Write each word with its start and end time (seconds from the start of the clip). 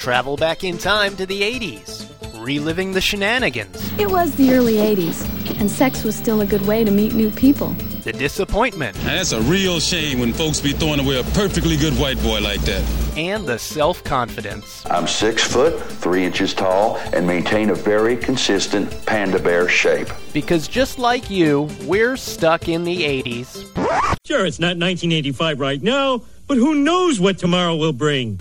travel 0.00 0.36
back 0.36 0.64
in 0.64 0.78
time 0.78 1.14
to 1.16 1.26
the 1.26 1.42
80s, 1.42 2.08
reliving 2.42 2.92
the 2.92 3.00
shenanigans, 3.02 3.76
It 3.98 4.10
was 4.10 4.34
the 4.36 4.52
early 4.54 4.76
80s, 4.76 5.24
and 5.60 5.70
sex 5.70 6.02
was 6.04 6.16
still 6.16 6.40
a 6.40 6.46
good 6.46 6.62
way 6.66 6.84
to 6.84 6.90
meet 6.90 7.12
new 7.12 7.30
people. 7.30 7.76
the 8.04 8.12
disappointment, 8.14 8.96
Now, 9.04 9.16
that's 9.16 9.32
a 9.32 9.42
real 9.42 9.78
shame 9.78 10.18
when 10.20 10.32
folks 10.32 10.58
be 10.58 10.72
throwing 10.72 11.00
away 11.00 11.20
a 11.20 11.22
perfectly 11.22 11.76
good 11.76 11.92
white 11.98 12.20
boy 12.22 12.40
like 12.40 12.62
that. 12.62 12.82
and 13.18 13.46
the 13.46 13.58
self 13.58 14.02
confidence. 14.02 14.82
I'm 14.86 15.06
six 15.06 15.44
foot, 15.44 15.78
three 15.78 16.24
inches 16.24 16.54
tall, 16.54 16.96
and 17.12 17.26
maintain 17.26 17.68
a 17.68 17.74
very 17.74 18.16
consistent 18.16 19.04
panda 19.04 19.38
bear 19.38 19.68
shape. 19.68 20.08
Because 20.32 20.66
just 20.66 20.98
like 20.98 21.28
you, 21.28 21.68
we're 21.84 22.16
stuck 22.16 22.68
in 22.68 22.84
the 22.84 23.02
80s. 23.22 23.66
Sure, 24.26 24.46
it's 24.46 24.58
not 24.58 24.78
1985 24.78 25.60
right 25.60 25.82
now, 25.82 26.22
but 26.46 26.56
who 26.56 26.74
knows 26.76 27.20
what 27.20 27.36
tomorrow 27.36 27.76
will 27.76 27.92
bring? 27.92 28.40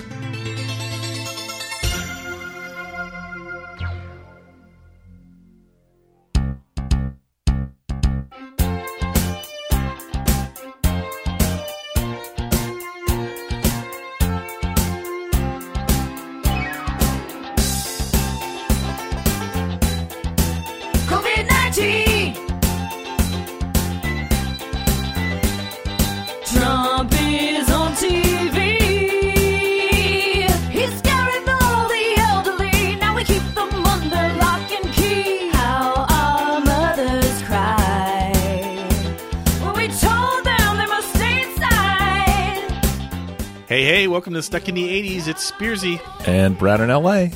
Stuck 44.50 44.67
in 44.67 44.73
the 44.73 44.89
80s. 44.89 45.28
It's 45.28 45.52
Spearsy. 45.52 46.02
and 46.28 46.58
Brad 46.58 46.81
in 46.81 46.89
LA. 46.89 47.28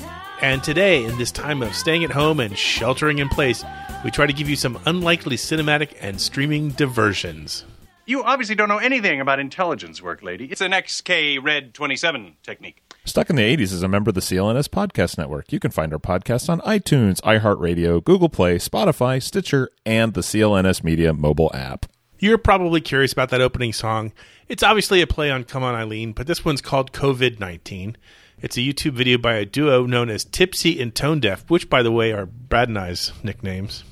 And 0.41 0.63
today, 0.63 1.03
in 1.05 1.15
this 1.19 1.31
time 1.31 1.61
of 1.61 1.75
staying 1.75 2.03
at 2.03 2.09
home 2.09 2.39
and 2.39 2.57
sheltering 2.57 3.19
in 3.19 3.29
place, 3.29 3.63
we 4.03 4.09
try 4.09 4.25
to 4.25 4.33
give 4.33 4.49
you 4.49 4.55
some 4.55 4.79
unlikely 4.87 5.35
cinematic 5.35 5.95
and 6.01 6.19
streaming 6.19 6.69
diversions. 6.69 7.65
You 8.07 8.23
obviously 8.23 8.55
don't 8.55 8.67
know 8.67 8.79
anything 8.79 9.21
about 9.21 9.39
intelligence 9.39 10.01
work, 10.01 10.23
lady. 10.23 10.45
It's 10.45 10.59
an 10.59 10.71
XK 10.71 11.37
Red 11.39 11.75
27 11.75 12.37
technique. 12.41 12.81
Stuck 13.05 13.29
in 13.29 13.35
the 13.35 13.57
80s 13.57 13.73
is 13.73 13.83
a 13.83 13.87
member 13.87 14.09
of 14.09 14.15
the 14.15 14.21
CLNS 14.21 14.69
Podcast 14.69 15.19
Network. 15.19 15.53
You 15.53 15.59
can 15.59 15.69
find 15.69 15.93
our 15.93 15.99
podcast 15.99 16.49
on 16.49 16.61
iTunes, 16.61 17.21
iHeartRadio, 17.21 18.03
Google 18.03 18.29
Play, 18.29 18.55
Spotify, 18.57 19.21
Stitcher, 19.21 19.69
and 19.85 20.15
the 20.15 20.21
CLNS 20.21 20.83
Media 20.83 21.13
mobile 21.13 21.51
app. 21.53 21.85
You're 22.23 22.37
probably 22.37 22.79
curious 22.79 23.11
about 23.11 23.31
that 23.31 23.41
opening 23.41 23.73
song. 23.73 24.13
It's 24.47 24.63
obviously 24.63 25.01
a 25.01 25.07
play 25.07 25.29
on 25.29 25.43
Come 25.43 25.61
On 25.61 25.75
Eileen, 25.75 26.13
but 26.13 26.25
this 26.25 26.45
one's 26.45 26.61
called 26.61 26.93
COVID 26.93 27.37
19. 27.37 27.97
It's 28.41 28.55
a 28.55 28.61
YouTube 28.61 28.93
video 28.93 29.17
by 29.17 29.33
a 29.33 29.45
duo 29.45 29.85
known 29.85 30.09
as 30.09 30.23
Tipsy 30.23 30.81
and 30.81 30.95
Tone 30.95 31.19
Deaf, 31.19 31.43
which, 31.49 31.69
by 31.69 31.83
the 31.83 31.91
way, 31.91 32.13
are 32.13 32.25
Brad 32.25 32.69
and 32.69 32.79
I's 32.79 33.11
nicknames. 33.23 33.83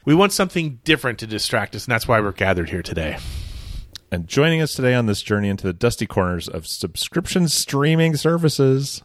We 0.07 0.15
want 0.15 0.33
something 0.33 0.81
different 0.85 1.19
to 1.19 1.27
distract 1.27 1.77
us, 1.77 1.85
and 1.85 1.93
that's 1.93 2.09
why 2.09 2.21
we're 2.21 2.33
gathered 2.33 2.71
here 2.71 2.83
today. 2.83 3.19
And 4.13 4.27
joining 4.27 4.61
us 4.61 4.75
today 4.75 4.95
on 4.95 5.07
this 5.07 5.23
journey 5.23 5.49
into 5.49 5.69
the 5.69 5.73
dusty 5.73 6.05
corners 6.05 6.49
of 6.49 6.67
subscription 6.67 7.47
streaming 7.47 8.17
services, 8.17 9.03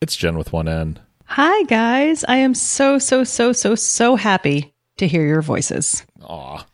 it's 0.00 0.14
Jen 0.14 0.38
with 0.38 0.52
one 0.52 0.68
N. 0.68 1.00
Hi, 1.24 1.64
guys. 1.64 2.24
I 2.28 2.36
am 2.36 2.54
so, 2.54 3.00
so, 3.00 3.24
so, 3.24 3.52
so, 3.52 3.74
so 3.74 4.14
happy 4.14 4.72
to 4.98 5.08
hear 5.08 5.26
your 5.26 5.42
voices. 5.42 6.06
Aw. 6.22 6.64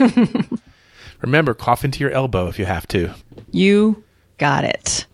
Remember, 1.20 1.52
cough 1.52 1.84
into 1.84 2.00
your 2.00 2.12
elbow 2.12 2.46
if 2.46 2.58
you 2.58 2.64
have 2.64 2.88
to. 2.88 3.12
You 3.50 4.02
got 4.38 4.64
it. 4.64 5.04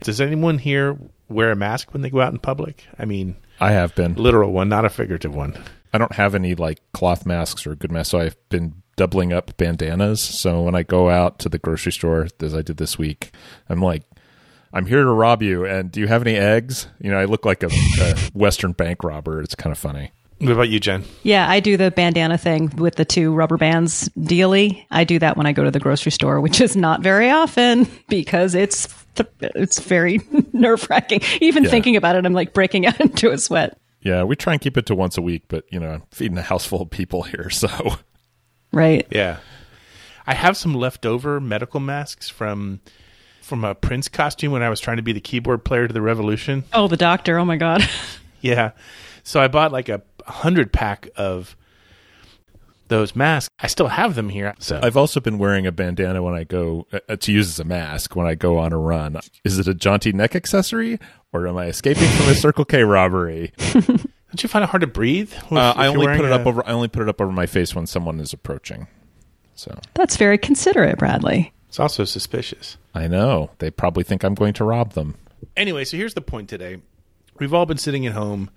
Does 0.00 0.22
anyone 0.22 0.56
here 0.56 0.96
wear 1.28 1.50
a 1.50 1.56
mask 1.56 1.92
when 1.92 2.00
they 2.00 2.08
go 2.08 2.22
out 2.22 2.32
in 2.32 2.38
public? 2.38 2.86
I 2.98 3.04
mean, 3.04 3.36
I 3.60 3.72
have 3.72 3.94
been. 3.94 4.14
literal 4.14 4.52
one, 4.52 4.70
not 4.70 4.86
a 4.86 4.88
figurative 4.88 5.34
one. 5.34 5.62
I 5.92 5.98
don't 5.98 6.12
have 6.12 6.34
any 6.34 6.54
like 6.54 6.80
cloth 6.92 7.26
masks 7.26 7.66
or 7.66 7.74
good 7.74 7.92
masks, 7.92 8.12
so 8.12 8.20
I've 8.20 8.36
been 8.48 8.82
doubling 8.98 9.32
up 9.32 9.56
bandanas. 9.56 10.20
So 10.22 10.60
when 10.60 10.74
I 10.74 10.82
go 10.82 11.08
out 11.08 11.38
to 11.38 11.48
the 11.48 11.56
grocery 11.58 11.92
store, 11.92 12.28
as 12.40 12.54
I 12.54 12.60
did 12.60 12.76
this 12.76 12.98
week, 12.98 13.30
I'm 13.70 13.80
like, 13.80 14.02
I'm 14.74 14.84
here 14.84 15.02
to 15.02 15.10
rob 15.10 15.42
you, 15.42 15.64
and 15.64 15.90
do 15.90 15.98
you 16.00 16.08
have 16.08 16.20
any 16.20 16.36
eggs? 16.36 16.88
You 17.00 17.10
know, 17.10 17.16
I 17.18 17.24
look 17.24 17.46
like 17.46 17.62
a, 17.62 17.68
a 18.00 18.14
Western 18.34 18.72
bank 18.72 19.02
robber. 19.02 19.40
It's 19.40 19.54
kind 19.54 19.72
of 19.72 19.78
funny. 19.78 20.10
What 20.40 20.52
about 20.52 20.68
you, 20.68 20.78
Jen? 20.78 21.04
Yeah, 21.22 21.48
I 21.50 21.58
do 21.58 21.76
the 21.76 21.90
bandana 21.90 22.36
thing 22.38 22.68
with 22.76 22.94
the 22.96 23.04
two 23.04 23.32
rubber 23.34 23.56
bands 23.56 24.08
dealy. 24.10 24.86
I 24.90 25.02
do 25.04 25.18
that 25.20 25.36
when 25.36 25.46
I 25.46 25.52
go 25.52 25.64
to 25.64 25.70
the 25.70 25.80
grocery 25.80 26.12
store, 26.12 26.40
which 26.40 26.60
is 26.60 26.76
not 26.76 27.02
very 27.02 27.30
often 27.30 27.88
because 28.08 28.54
it's 28.54 28.86
th- 29.14 29.28
it's 29.40 29.80
very 29.80 30.20
nerve 30.52 30.86
wracking. 30.90 31.22
Even 31.40 31.64
Yeah. 31.64 31.70
thinking 31.70 31.96
about 31.96 32.14
it, 32.16 32.24
I'm 32.26 32.34
like 32.34 32.52
breaking 32.52 32.86
out 32.86 33.00
into 33.00 33.30
a 33.32 33.38
sweat. 33.38 33.78
Yeah, 34.02 34.22
we 34.22 34.36
try 34.36 34.52
and 34.52 34.62
keep 34.62 34.76
it 34.76 34.86
to 34.86 34.94
once 34.94 35.18
a 35.18 35.22
week, 35.22 35.42
but 35.48 35.64
you 35.72 35.80
know, 35.80 35.90
I'm 35.90 36.02
feeding 36.12 36.38
a 36.38 36.42
house 36.42 36.64
full 36.64 36.82
of 36.82 36.90
people 36.90 37.22
here, 37.24 37.50
so 37.50 37.68
Right. 38.72 39.06
Yeah, 39.10 39.38
I 40.26 40.34
have 40.34 40.56
some 40.56 40.74
leftover 40.74 41.40
medical 41.40 41.80
masks 41.80 42.28
from 42.28 42.80
from 43.40 43.64
a 43.64 43.74
Prince 43.74 44.08
costume 44.08 44.52
when 44.52 44.62
I 44.62 44.68
was 44.68 44.78
trying 44.78 44.98
to 44.98 45.02
be 45.02 45.12
the 45.12 45.20
keyboard 45.20 45.64
player 45.64 45.86
to 45.88 45.94
the 45.94 46.02
Revolution. 46.02 46.64
Oh, 46.72 46.86
the 46.86 46.98
doctor. 46.98 47.38
Oh 47.38 47.44
my 47.44 47.56
god. 47.56 47.88
Yeah. 48.40 48.70
So 49.24 49.40
I 49.40 49.48
bought 49.48 49.72
like 49.72 49.88
a 49.88 50.00
hundred 50.24 50.72
pack 50.72 51.08
of 51.16 51.56
those 52.86 53.16
masks. 53.16 53.52
I 53.58 53.66
still 53.66 53.88
have 53.88 54.14
them 54.14 54.28
here. 54.28 54.54
So 54.60 54.78
I've 54.82 54.96
also 54.96 55.18
been 55.18 55.38
wearing 55.38 55.66
a 55.66 55.72
bandana 55.72 56.22
when 56.22 56.34
I 56.34 56.44
go 56.44 56.86
uh, 57.08 57.16
to 57.16 57.32
use 57.32 57.48
as 57.48 57.58
a 57.58 57.64
mask 57.64 58.14
when 58.14 58.26
I 58.28 58.36
go 58.36 58.58
on 58.58 58.72
a 58.72 58.78
run. 58.78 59.18
Is 59.44 59.58
it 59.58 59.66
a 59.66 59.74
jaunty 59.74 60.12
neck 60.12 60.36
accessory, 60.36 60.98
or 61.32 61.48
am 61.48 61.56
I 61.56 61.66
escaping 61.66 62.08
from 62.10 62.28
a 62.28 62.34
Circle 62.34 62.64
K 62.66 62.84
robbery? 62.84 63.52
don't 64.38 64.44
you 64.44 64.48
find 64.48 64.62
it 64.62 64.68
hard 64.70 64.82
to 64.82 64.86
breathe? 64.86 65.32
if- 65.32 65.52
Uh, 65.52 65.74
I 65.76 65.88
only 65.88 66.06
put 66.06 66.24
it 66.24 66.30
up 66.30 66.46
a- 66.46 66.48
over. 66.48 66.64
I 66.64 66.70
only 66.70 66.86
put 66.86 67.02
it 67.02 67.08
up 67.08 67.20
over 67.20 67.32
my 67.32 67.46
face 67.46 67.74
when 67.74 67.86
someone 67.88 68.20
is 68.20 68.32
approaching. 68.32 68.86
So 69.56 69.76
That's 69.94 70.16
very 70.16 70.38
considerate, 70.38 70.96
Bradley. 70.98 71.52
It's 71.68 71.80
also 71.80 72.04
suspicious. 72.04 72.76
I 72.94 73.08
know 73.08 73.50
they 73.58 73.70
probably 73.70 74.04
think 74.04 74.22
I'm 74.22 74.34
going 74.34 74.52
to 74.54 74.64
rob 74.64 74.92
them. 74.92 75.16
Anyway, 75.56 75.84
so 75.84 75.96
here's 75.96 76.14
the 76.14 76.20
point 76.20 76.48
today. 76.48 76.78
We've 77.40 77.52
all 77.52 77.66
been 77.66 77.78
sitting 77.78 78.06
at 78.06 78.12
home, 78.12 78.50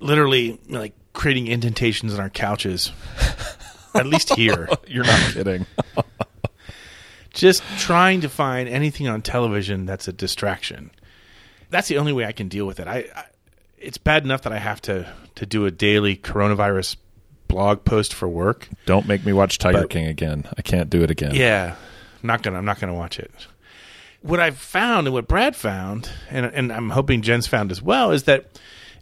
literally 0.00 0.60
like 0.68 0.92
creating 1.14 1.46
indentations 1.48 2.12
on 2.12 2.20
our 2.20 2.28
couches. 2.30 2.92
at 3.94 4.06
least 4.06 4.34
here. 4.34 4.68
You're 4.86 5.04
not 5.04 5.32
kidding. 5.32 5.64
just 7.32 7.62
trying 7.78 8.20
to 8.20 8.28
find 8.28 8.68
anything 8.68 9.08
on 9.08 9.22
television 9.22 9.86
that's 9.86 10.06
a 10.06 10.12
distraction. 10.12 10.90
That's 11.70 11.88
the 11.88 11.96
only 11.96 12.12
way 12.12 12.26
I 12.26 12.32
can 12.32 12.48
deal 12.48 12.66
with 12.66 12.78
it. 12.78 12.86
I, 12.86 13.06
I 13.16 13.24
it's 13.82 13.98
bad 13.98 14.24
enough 14.24 14.42
that 14.42 14.52
I 14.52 14.58
have 14.58 14.80
to 14.82 15.12
to 15.36 15.46
do 15.46 15.66
a 15.66 15.70
daily 15.70 16.16
coronavirus 16.16 16.96
blog 17.48 17.84
post 17.84 18.14
for 18.14 18.28
work. 18.28 18.68
Don't 18.86 19.06
make 19.06 19.24
me 19.26 19.32
watch 19.32 19.58
Tiger 19.58 19.82
But- 19.82 19.90
King 19.90 20.06
again. 20.06 20.44
I 20.56 20.62
can't 20.62 20.88
do 20.90 21.02
it 21.02 21.10
again. 21.10 21.34
Yeah, 21.34 21.74
I'm 22.22 22.26
not 22.26 22.42
gonna. 22.42 22.58
I'm 22.58 22.64
not 22.64 22.80
gonna 22.80 22.94
watch 22.94 23.18
it. 23.18 23.30
what 24.22 24.38
I've 24.40 24.56
found 24.58 25.06
and 25.08 25.14
what 25.14 25.26
Brad 25.28 25.56
found, 25.56 26.08
and 26.30 26.46
and 26.46 26.72
I'm 26.72 26.90
hoping 26.90 27.22
Jen's 27.22 27.46
found 27.46 27.70
as 27.72 27.82
well, 27.82 28.12
is 28.12 28.24
that 28.24 28.46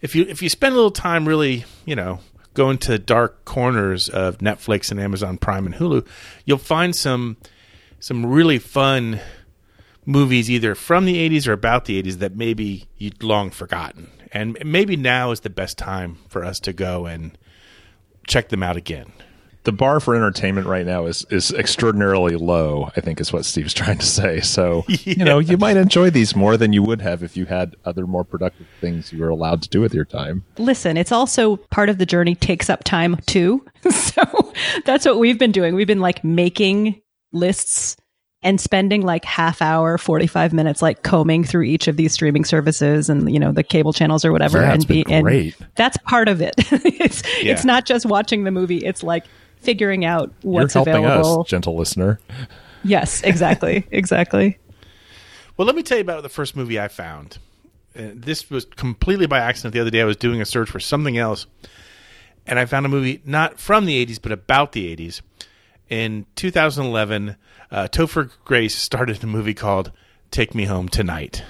if 0.00 0.14
you 0.14 0.24
if 0.28 0.42
you 0.42 0.48
spend 0.48 0.72
a 0.72 0.76
little 0.76 0.90
time 0.90 1.28
really, 1.28 1.64
you 1.84 1.94
know, 1.94 2.20
going 2.54 2.78
to 2.78 2.98
dark 2.98 3.44
corners 3.44 4.08
of 4.08 4.38
Netflix 4.38 4.90
and 4.90 4.98
Amazon 4.98 5.36
Prime 5.38 5.66
and 5.66 5.74
Hulu, 5.74 6.06
you'll 6.46 6.58
find 6.58 6.96
some 6.96 7.36
some 8.00 8.24
really 8.26 8.58
fun 8.58 9.20
movies 10.10 10.50
either 10.50 10.74
from 10.74 11.04
the 11.04 11.28
80s 11.28 11.46
or 11.46 11.52
about 11.52 11.84
the 11.84 12.02
80s 12.02 12.14
that 12.14 12.36
maybe 12.36 12.88
you'd 12.96 13.22
long 13.22 13.50
forgotten. 13.50 14.10
And 14.32 14.58
maybe 14.64 14.96
now 14.96 15.30
is 15.30 15.40
the 15.40 15.50
best 15.50 15.78
time 15.78 16.18
for 16.28 16.44
us 16.44 16.60
to 16.60 16.72
go 16.72 17.06
and 17.06 17.36
check 18.26 18.48
them 18.48 18.62
out 18.62 18.76
again. 18.76 19.12
The 19.64 19.72
bar 19.72 20.00
for 20.00 20.16
entertainment 20.16 20.66
right 20.66 20.86
now 20.86 21.04
is 21.04 21.26
is 21.28 21.52
extraordinarily 21.52 22.34
low. 22.36 22.90
I 22.96 23.02
think 23.02 23.20
is 23.20 23.30
what 23.30 23.44
Steve's 23.44 23.74
trying 23.80 23.98
to 23.98 24.06
say. 24.06 24.40
So 24.40 24.84
you 24.88 25.22
know 25.22 25.38
you 25.38 25.58
might 25.58 25.76
enjoy 25.76 26.08
these 26.08 26.34
more 26.34 26.56
than 26.56 26.72
you 26.72 26.82
would 26.82 27.02
have 27.02 27.22
if 27.22 27.36
you 27.36 27.44
had 27.44 27.76
other 27.84 28.06
more 28.06 28.24
productive 28.24 28.66
things 28.80 29.12
you 29.12 29.18
were 29.18 29.28
allowed 29.28 29.60
to 29.62 29.68
do 29.68 29.82
with 29.82 29.92
your 29.92 30.06
time. 30.06 30.44
Listen, 30.56 30.96
it's 30.96 31.12
also 31.12 31.56
part 31.56 31.90
of 31.90 31.98
the 31.98 32.06
journey 32.06 32.34
takes 32.34 32.70
up 32.70 32.84
time 32.84 33.16
too. 33.26 33.62
so 33.90 34.22
that's 34.86 35.04
what 35.04 35.18
we've 35.18 35.38
been 35.38 35.52
doing. 35.52 35.74
We've 35.74 35.86
been 35.86 36.00
like 36.00 36.24
making 36.24 37.02
lists 37.32 37.98
and 38.42 38.60
spending 38.60 39.02
like 39.02 39.24
half 39.24 39.60
hour 39.60 39.98
45 39.98 40.52
minutes 40.52 40.80
like 40.80 41.02
combing 41.02 41.44
through 41.44 41.64
each 41.64 41.88
of 41.88 41.96
these 41.96 42.12
streaming 42.12 42.44
services 42.44 43.08
and 43.10 43.32
you 43.32 43.38
know 43.38 43.52
the 43.52 43.62
cable 43.62 43.92
channels 43.92 44.24
or 44.24 44.32
whatever 44.32 44.58
Yeah, 44.60 44.72
and 44.72 44.74
it's 44.76 44.84
been 44.86 45.04
and 45.10 45.24
great. 45.24 45.56
that's 45.76 45.96
part 45.98 46.28
of 46.28 46.40
it 46.40 46.54
it's 46.58 47.22
Yeah. 47.42 47.52
it's 47.52 47.64
not 47.64 47.84
just 47.84 48.06
watching 48.06 48.44
the 48.44 48.50
movie 48.50 48.78
it's 48.78 49.02
like 49.02 49.24
figuring 49.58 50.04
out 50.06 50.32
what's 50.42 50.74
You're 50.74 50.84
helping 50.84 51.04
available 51.04 51.40
us, 51.42 51.48
gentle 51.48 51.76
listener. 51.76 52.18
yes 52.82 53.22
exactly 53.22 53.86
exactly 53.90 54.58
Well, 55.58 55.66
let 55.66 55.76
me 55.76 55.82
tell 55.82 55.98
you 55.98 56.02
about 56.02 56.22
the 56.22 56.30
first 56.30 56.56
movie 56.56 56.80
I 56.80 56.88
found. 56.88 57.36
Uh, 57.94 58.02
this 58.14 58.48
was 58.48 58.64
completely 58.64 59.26
by 59.26 59.38
accident. 59.40 59.74
The 59.74 59.80
other 59.80 59.90
day, 59.90 60.00
I 60.00 60.04
was 60.04 60.16
doing 60.16 60.40
a 60.40 60.46
search 60.46 60.70
for 60.70 60.80
something 60.80 61.18
else, 61.18 61.44
and 62.46 62.58
I 62.58 62.64
found 62.64 62.86
a 62.86 62.88
movie 62.88 63.20
not 63.26 63.58
from 63.60 63.84
the 63.84 64.06
80s, 64.06 64.18
but 64.22 64.32
about 64.32 64.72
the 64.72 64.96
80s. 64.96 65.20
In 65.90 66.24
2011, 66.36 67.36
uh, 67.70 67.88
Topher 67.88 68.30
Grace 68.44 68.76
started 68.76 69.22
a 69.22 69.26
movie 69.26 69.54
called 69.54 69.92
Take 70.30 70.54
Me 70.54 70.64
Home 70.64 70.88
Tonight. 70.88 71.44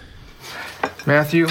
Matthew, 1.06 1.48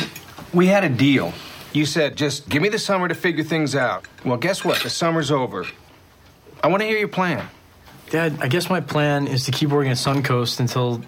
we 0.53 0.67
had 0.67 0.83
a 0.83 0.89
deal. 0.89 1.33
You 1.73 1.85
said, 1.85 2.15
just 2.15 2.49
give 2.49 2.61
me 2.61 2.69
the 2.69 2.79
summer 2.79 3.07
to 3.07 3.15
figure 3.15 3.43
things 3.43 3.75
out. 3.75 4.05
Well, 4.25 4.37
guess 4.37 4.63
what? 4.63 4.81
The 4.81 4.89
summer's 4.89 5.31
over. 5.31 5.65
I 6.63 6.67
want 6.67 6.81
to 6.81 6.87
hear 6.87 6.97
your 6.97 7.07
plan. 7.07 7.47
Dad, 8.09 8.37
I 8.41 8.47
guess 8.47 8.69
my 8.69 8.81
plan 8.81 9.27
is 9.27 9.45
to 9.45 9.51
keep 9.51 9.69
working 9.69 9.91
at 9.91 9.97
Suncoast 9.97 10.59
until 10.59 11.03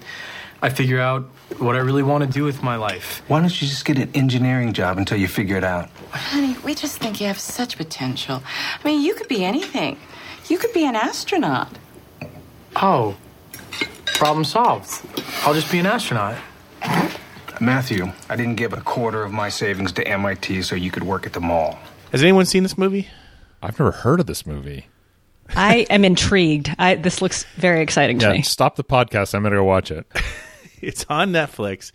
I 0.62 0.70
figure 0.70 1.00
out 1.00 1.24
what 1.58 1.76
I 1.76 1.80
really 1.80 2.04
want 2.04 2.24
to 2.24 2.30
do 2.30 2.44
with 2.44 2.62
my 2.62 2.76
life. 2.76 3.24
Why 3.28 3.40
don't 3.40 3.62
you 3.62 3.68
just 3.68 3.86
get 3.86 3.98
an 3.98 4.12
engineering 4.14 4.74
job 4.74 5.00
until 5.00 5.18
you 5.18 5.28
figure 5.28 5.58
it 5.58 5.64
out? 5.64 5.90
Honey, 6.12 6.56
we 6.64 6.76
just 6.76 7.00
think 7.00 7.20
you 7.20 7.26
have 7.28 7.40
such 7.40 7.78
potential. 7.78 8.44
I 8.84 8.88
mean, 8.88 9.02
you 9.02 9.16
could 9.16 9.28
be 9.28 9.44
anything. 9.44 9.98
You 10.48 10.60
could 10.60 10.74
be 10.74 10.86
an 10.86 10.96
astronaut. 10.96 11.76
Oh, 12.76 13.18
problem 14.22 14.44
solved. 14.46 15.02
I'll 15.48 15.56
just 15.56 15.72
be 15.72 15.80
an 15.80 15.88
astronaut. 15.88 16.38
Matthew, 17.60 18.12
I 18.30 18.36
didn't 18.36 18.54
give 18.54 18.72
a 18.72 18.82
quarter 18.82 19.24
of 19.24 19.32
my 19.32 19.50
savings 19.50 19.92
to 19.94 20.08
MIT 20.08 20.62
so 20.62 20.76
you 20.76 20.92
could 20.92 21.02
work 21.02 21.26
at 21.26 21.34
the 21.34 21.40
mall. 21.40 21.80
Has 22.12 22.22
anyone 22.22 22.46
seen 22.46 22.62
this 22.62 22.78
movie? 22.78 23.08
I've 23.64 23.80
never 23.80 23.90
heard 23.90 24.20
of 24.20 24.28
this 24.28 24.46
movie. 24.46 24.86
i 25.56 25.88
am 25.90 26.06
intrigued 26.06 26.74
i 26.78 26.94
this 26.96 27.20
looks 27.20 27.46
very 27.56 27.82
exciting 27.82 28.20
to 28.20 28.28
Yeah, 28.28 28.34
me 28.34 28.42
stop 28.44 28.76
the 28.76 28.84
podcast. 28.84 29.34
I'm 29.34 29.42
going 29.42 29.54
to 29.54 29.58
go 29.58 29.64
watch 29.64 29.90
it. 29.92 30.06
It's 30.84 31.06
on 31.10 31.32
Netflix. 31.32 31.92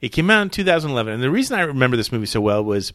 It 0.00 0.10
came 0.10 0.30
out 0.30 0.40
in 0.40 0.48
2011, 0.48 1.12
and 1.12 1.22
the 1.22 1.30
reason 1.30 1.58
I 1.58 1.62
remember 1.62 1.98
this 1.98 2.10
movie 2.10 2.24
so 2.24 2.40
well 2.40 2.64
was 2.64 2.90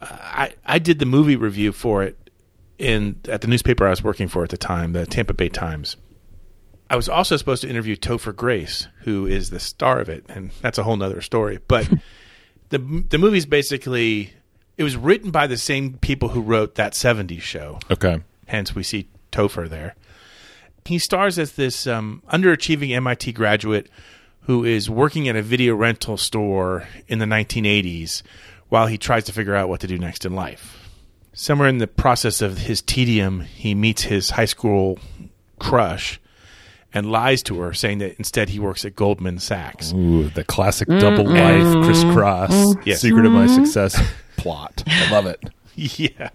uh, 0.00 0.06
I 0.10 0.54
I 0.64 0.78
did 0.78 0.98
the 0.98 1.04
movie 1.04 1.36
review 1.36 1.72
for 1.72 2.02
it 2.02 2.30
in 2.78 3.20
at 3.28 3.42
the 3.42 3.48
newspaper 3.48 3.86
I 3.86 3.90
was 3.90 4.02
working 4.02 4.28
for 4.28 4.44
at 4.44 4.48
the 4.50 4.56
time, 4.56 4.92
the 4.94 5.04
Tampa 5.06 5.34
Bay 5.34 5.50
Times. 5.50 5.96
I 6.92 6.96
was 6.96 7.08
also 7.08 7.38
supposed 7.38 7.62
to 7.62 7.70
interview 7.70 7.96
Topher 7.96 8.36
Grace, 8.36 8.86
who 9.00 9.26
is 9.26 9.48
the 9.48 9.58
star 9.58 9.98
of 9.98 10.10
it, 10.10 10.26
and 10.28 10.50
that's 10.60 10.76
a 10.76 10.82
whole 10.82 10.98
nother 10.98 11.22
story. 11.22 11.58
But 11.66 11.90
the 12.68 12.78
the 13.08 13.16
movie's 13.16 13.46
basically 13.46 14.34
it 14.76 14.82
was 14.82 14.94
written 14.94 15.30
by 15.30 15.46
the 15.46 15.56
same 15.56 15.94
people 15.94 16.28
who 16.28 16.42
wrote 16.42 16.74
that 16.74 16.92
70s 16.92 17.40
show. 17.40 17.78
Okay. 17.90 18.20
Hence, 18.46 18.74
we 18.74 18.82
see 18.82 19.08
Topher 19.30 19.70
there. 19.70 19.94
He 20.84 20.98
stars 20.98 21.38
as 21.38 21.52
this 21.52 21.86
um, 21.86 22.22
underachieving 22.30 22.90
MIT 22.90 23.32
graduate 23.32 23.88
who 24.42 24.62
is 24.62 24.90
working 24.90 25.28
at 25.28 25.36
a 25.36 25.42
video 25.42 25.74
rental 25.74 26.18
store 26.18 26.86
in 27.08 27.20
the 27.20 27.24
1980s 27.24 28.22
while 28.68 28.86
he 28.86 28.98
tries 28.98 29.24
to 29.24 29.32
figure 29.32 29.54
out 29.54 29.70
what 29.70 29.80
to 29.80 29.86
do 29.86 29.96
next 29.96 30.26
in 30.26 30.34
life. 30.34 30.90
Somewhere 31.32 31.68
in 31.68 31.78
the 31.78 31.86
process 31.86 32.42
of 32.42 32.58
his 32.58 32.82
tedium, 32.82 33.40
he 33.40 33.74
meets 33.74 34.02
his 34.02 34.30
high 34.30 34.44
school 34.44 34.98
crush 35.58 36.20
and 36.94 37.10
lies 37.10 37.42
to 37.44 37.60
her, 37.60 37.72
saying 37.72 37.98
that 37.98 38.16
instead 38.18 38.50
he 38.50 38.58
works 38.58 38.84
at 38.84 38.94
Goldman 38.96 39.38
Sachs. 39.38 39.92
Ooh, 39.92 40.28
the 40.28 40.44
classic 40.44 40.88
mm-hmm. 40.88 41.00
double 41.00 41.24
life 41.24 41.84
crisscross 41.84 42.50
mm-hmm. 42.50 42.80
Yes. 42.84 43.00
secret 43.00 43.26
of 43.26 43.32
my 43.32 43.46
mm-hmm. 43.46 43.64
success 43.64 44.00
plot. 44.36 44.82
I 44.86 45.10
love 45.10 45.26
it. 45.26 45.42
yeah. 45.74 46.30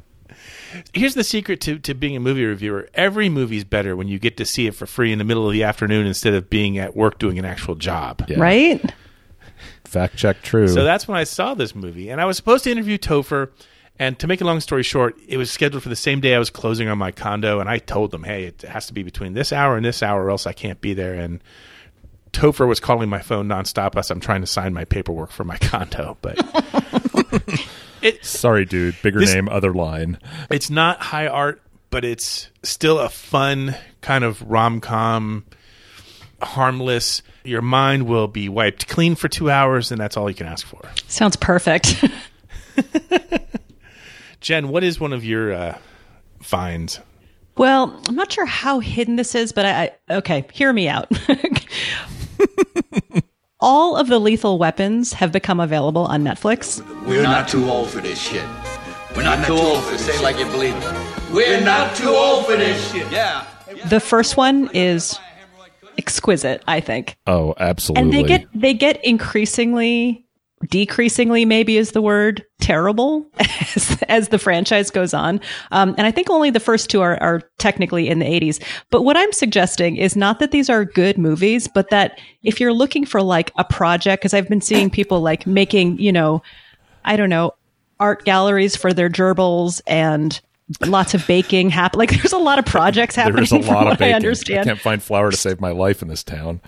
Here's 0.94 1.15
the 1.15 1.24
secret 1.24 1.62
to, 1.62 1.80
to 1.80 1.94
being 1.94 2.15
a 2.15 2.19
movie 2.19 2.45
reviewer. 2.45 2.89
Every 2.94 3.30
movie's 3.30 3.63
better 3.63 3.95
when 3.95 4.07
you 4.07 4.19
get 4.19 4.38
to 4.38 4.45
see 4.45 4.68
it 4.68 4.75
for 4.75 4.86
free 4.86 5.12
in 5.12 5.18
the 5.18 5.24
middle 5.24 5.48
of 5.48 5.54
the 5.54 5.63
afternoon 5.63 6.06
instead 6.06 6.33
of 6.33 6.50
being 6.50 6.77
at 6.77 6.95
work 6.95 7.19
doing 7.19 7.39
an 7.39 7.45
actual 7.45 7.75
job. 7.75 8.30
right 8.36 8.94
Fact 9.86 10.18
check 10.18 10.42
true. 10.42 10.68
So 10.68 10.83
that's 10.83 11.07
when 11.07 11.18
I 11.18 11.24
saw 11.24 11.54
this 11.54 11.74
movie. 11.74 12.09
And 12.09 12.19
I 12.19 12.25
was 12.25 12.36
supposed 12.36 12.65
to 12.65 12.71
interview 12.71 12.98
Topher. 12.98 13.51
And 13.99 14.17
to 14.19 14.27
make 14.27 14.41
a 14.41 14.45
long 14.45 14.59
story 14.59 14.83
short, 14.83 15.17
it 15.27 15.38
was 15.38 15.49
scheduled 15.49 15.81
for 15.83 15.89
the 15.89 15.95
same 15.95 16.19
day 16.19 16.35
I 16.35 16.39
was 16.39 16.49
closing 16.51 16.88
on 16.88 16.97
my 16.99 17.11
condo. 17.11 17.59
And 17.59 17.67
I 17.69 17.79
told 17.79 18.11
them, 18.11 18.23
hey, 18.23 18.44
it 18.45 18.61
has 18.61 18.85
to 18.88 18.94
be 18.94 19.01
between 19.03 19.33
this 19.33 19.51
hour 19.51 19.75
and 19.75 19.83
this 19.85 20.03
hour, 20.03 20.23
or 20.25 20.29
else 20.29 20.45
I 20.45 20.53
can't 20.53 20.79
be 20.81 20.94
there. 20.94 21.13
And 21.15 21.41
Topher 22.31 22.67
was 22.67 22.79
calling 22.79 23.09
my 23.09 23.19
phone 23.21 23.47
nonstop 23.47 23.95
as 23.97 24.11
I'm 24.11 24.19
trying 24.19 24.41
to 24.41 24.47
sign 24.47 24.73
my 24.73 24.85
paperwork 24.85 25.31
for 25.31 25.44
my 25.44 25.57
condo. 25.61 26.17
But 26.21 26.38
Sorry, 28.21 28.65
dude. 28.65 28.95
Bigger 29.01 29.19
This- 29.19 29.33
name, 29.33 29.49
other 29.49 29.73
line. 29.73 30.19
it's 30.51 30.69
not 30.69 31.01
high 31.01 31.27
art, 31.27 31.61
but 31.89 32.05
it's 32.05 32.49
still 32.63 32.99
a 32.99 33.09
fun 33.09 33.75
kind 34.01 34.23
of 34.23 34.41
rom 34.44 34.79
com, 34.79 35.45
harmless. 36.41 37.23
Your 37.44 37.61
mind 37.63 38.05
will 38.05 38.27
be 38.27 38.47
wiped 38.49 38.87
clean 38.87 39.16
for 39.16 39.27
two 39.27 39.49
hours, 39.49 39.92
and 39.92 39.99
that's 39.99 40.16
all 40.18 40.30
you 40.30 40.35
can 40.35 40.45
ask 40.47 40.66
for. 40.68 40.81
sounds 41.07 41.35
perfect 41.37 42.04
Jen, 44.47 44.69
what 44.69 44.81
is 44.81 44.97
one 44.97 45.11
of 45.11 45.25
your 45.25 45.51
uh, 45.51 45.77
finds? 46.42 47.01
Well, 47.57 48.01
I'm 48.07 48.16
not 48.16 48.31
sure 48.31 48.45
how 48.45 48.80
hidden 48.80 49.18
this 49.18 49.35
is, 49.35 49.51
but 49.51 49.66
I, 49.66 49.92
I 50.07 50.16
okay, 50.16 50.45
hear 50.54 50.71
me 50.71 50.87
out. 50.87 51.11
All 53.59 53.97
of 53.97 54.07
the 54.07 54.19
lethal 54.19 54.57
weapons 54.57 55.11
have 55.11 55.33
become 55.33 55.59
available 55.59 56.04
on 56.04 56.23
Netflix. 56.23 56.80
We're 57.06 57.23
not 57.23 57.49
too 57.49 57.69
old 57.69 57.89
for 57.89 57.99
this 57.99 58.21
shit. 58.21 58.45
We're 59.18 59.23
not 59.23 59.45
too 59.45 59.51
old 59.51 59.83
for 59.83 59.92
this. 59.92 60.06
Say 60.06 60.23
like 60.23 60.39
you 60.39 60.45
believe 60.45 60.75
it. 60.77 61.33
We're 61.33 61.59
not 61.59 61.94
too 61.97 62.07
old 62.07 62.45
for 62.45 62.56
this 62.56 62.94
shit. 62.94 63.11
Yeah. 63.11 63.45
The 63.89 63.99
first 63.99 64.37
one 64.37 64.69
is 64.73 65.19
exquisite, 65.97 66.63
I 66.69 66.80
think. 66.80 67.18
Oh, 67.27 67.54
absolutely. 67.59 68.01
And 68.01 68.13
they 68.13 68.23
get 68.23 68.47
they 68.54 68.73
get 68.73 69.04
increasingly 69.04 70.25
decreasingly 70.69 71.45
maybe 71.45 71.78
is 71.78 71.92
the 71.92 72.02
word 72.02 72.44
terrible 72.59 73.26
as, 73.40 74.04
as 74.07 74.30
the 74.30 74.40
franchise 74.40 74.90
goes 74.90 75.14
on 75.14 75.40
um, 75.71 75.94
and 75.97 76.07
i 76.07 76.11
think 76.11 76.30
only 76.30 76.49
the 76.49 76.59
first 76.59 76.90
two 76.90 77.02
are, 77.02 77.21
are 77.21 77.42
technically 77.59 78.09
in 78.09 78.19
the 78.19 78.26
80s 78.26 78.61
but 78.90 79.04
what 79.04 79.16
i'm 79.16 79.31
suggesting 79.31 79.97
is 79.97 80.16
not 80.16 80.40
that 80.40 80.52
these 80.52 80.69
are 80.69 80.83
good 80.83 81.18
movies 81.18 81.68
but 81.68 81.90
that 81.92 82.19
if 82.42 82.59
you're 82.59 82.73
looking 82.73 83.06
for 83.06 83.21
like 83.21 83.52
a 83.57 83.64
project 83.64 84.21
because 84.21 84.33
i've 84.33 84.49
been 84.49 84.61
seeing 84.61 84.90
people 84.90 85.21
like 85.21 85.45
making 85.45 85.97
you 85.99 86.11
know 86.11 86.42
i 87.06 87.16
don't 87.16 87.30
know 87.30 87.54
art 87.99 88.26
galleries 88.26 88.76
for 88.76 88.94
their 88.94 89.09
gerbils 89.09 89.80
and 89.85 90.42
lots 90.85 91.14
of 91.14 91.26
baking 91.28 91.69
happen 91.69 91.99
like 91.99 92.09
there's 92.09 92.33
a 92.33 92.37
lot 92.37 92.59
of 92.59 92.66
projects 92.66 93.16
happening 93.16 93.45
There's 93.49 93.52
a 93.52 93.71
lot 93.71 93.87
of 93.87 93.99
bacon. 93.99 94.14
i 94.14 94.16
understand 94.16 94.66
can't 94.66 94.80
find 94.80 95.02
flour 95.02 95.31
to 95.31 95.37
save 95.37 95.61
my 95.61 95.71
life 95.71 96.02
in 96.02 96.07
this 96.07 96.23
town. 96.23 96.61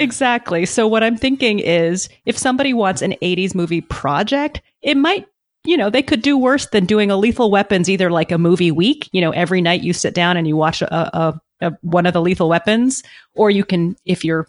Exactly. 0.00 0.66
So 0.66 0.86
what 0.86 1.02
I'm 1.02 1.16
thinking 1.16 1.58
is 1.58 2.08
if 2.24 2.36
somebody 2.36 2.72
wants 2.72 3.02
an 3.02 3.14
80s 3.22 3.54
movie 3.54 3.82
project, 3.82 4.62
it 4.82 4.96
might, 4.96 5.26
you 5.64 5.76
know, 5.76 5.90
they 5.90 6.02
could 6.02 6.22
do 6.22 6.38
worse 6.38 6.66
than 6.66 6.86
doing 6.86 7.10
a 7.10 7.16
Lethal 7.16 7.50
Weapons 7.50 7.88
either 7.90 8.10
like 8.10 8.32
a 8.32 8.38
movie 8.38 8.70
week, 8.70 9.08
you 9.12 9.20
know, 9.20 9.30
every 9.30 9.60
night 9.60 9.82
you 9.82 9.92
sit 9.92 10.14
down 10.14 10.36
and 10.36 10.48
you 10.48 10.56
watch 10.56 10.80
a, 10.80 10.94
a, 10.94 11.40
a 11.60 11.72
one 11.82 12.06
of 12.06 12.14
the 12.14 12.22
Lethal 12.22 12.48
Weapons, 12.48 13.02
or 13.34 13.50
you 13.50 13.64
can 13.64 13.96
if 14.06 14.24
you're 14.24 14.48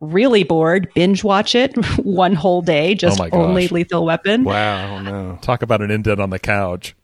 really 0.00 0.44
bored, 0.44 0.88
binge 0.94 1.24
watch 1.24 1.54
it 1.54 1.74
one 1.98 2.34
whole 2.34 2.62
day, 2.62 2.92
oh 2.92 2.94
just 2.94 3.20
Oh 3.20 3.28
only 3.32 3.68
Lethal 3.68 4.04
Weapon. 4.04 4.44
Wow, 4.44 4.98
no. 5.02 5.38
Talk 5.42 5.62
about 5.62 5.82
an 5.82 5.90
indent 5.90 6.20
on 6.20 6.30
the 6.30 6.38
couch. 6.38 6.94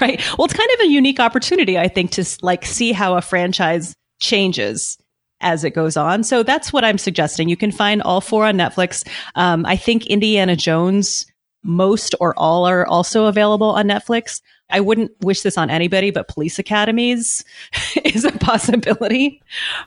right. 0.00 0.20
Well, 0.36 0.44
it's 0.44 0.54
kind 0.54 0.70
of 0.74 0.80
a 0.80 0.88
unique 0.88 1.20
opportunity, 1.20 1.78
I 1.78 1.88
think, 1.88 2.12
to 2.12 2.24
like 2.42 2.64
see 2.64 2.92
how 2.92 3.16
a 3.16 3.22
franchise 3.22 3.94
changes 4.20 4.98
as 5.40 5.64
it 5.64 5.70
goes 5.70 5.96
on. 5.96 6.24
So 6.24 6.42
that's 6.42 6.72
what 6.72 6.84
I'm 6.84 6.98
suggesting. 6.98 7.48
You 7.48 7.56
can 7.56 7.72
find 7.72 8.02
all 8.02 8.20
four 8.20 8.44
on 8.44 8.56
Netflix. 8.56 9.06
Um, 9.34 9.64
I 9.66 9.76
think 9.76 10.06
Indiana 10.06 10.56
Jones, 10.56 11.26
most 11.62 12.14
or 12.20 12.34
all 12.38 12.66
are 12.66 12.86
also 12.86 13.26
available 13.26 13.70
on 13.70 13.86
Netflix. 13.86 14.40
I 14.70 14.80
wouldn't 14.80 15.12
wish 15.20 15.42
this 15.42 15.56
on 15.56 15.70
anybody, 15.70 16.10
but 16.10 16.28
police 16.28 16.58
academies 16.58 17.44
is 18.04 18.24
a 18.24 18.32
possibility. 18.32 19.42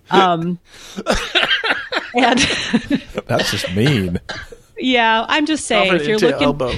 Um, 0.09 0.59
and 2.15 2.39
That's 3.27 3.51
just 3.51 3.73
mean. 3.75 4.19
yeah, 4.77 5.25
I'm 5.27 5.45
just 5.45 5.65
saying 5.65 5.91
Covered 5.91 6.01
if 6.01 6.07
you're 6.07 6.19
looking 6.19 6.43
elbow. 6.43 6.73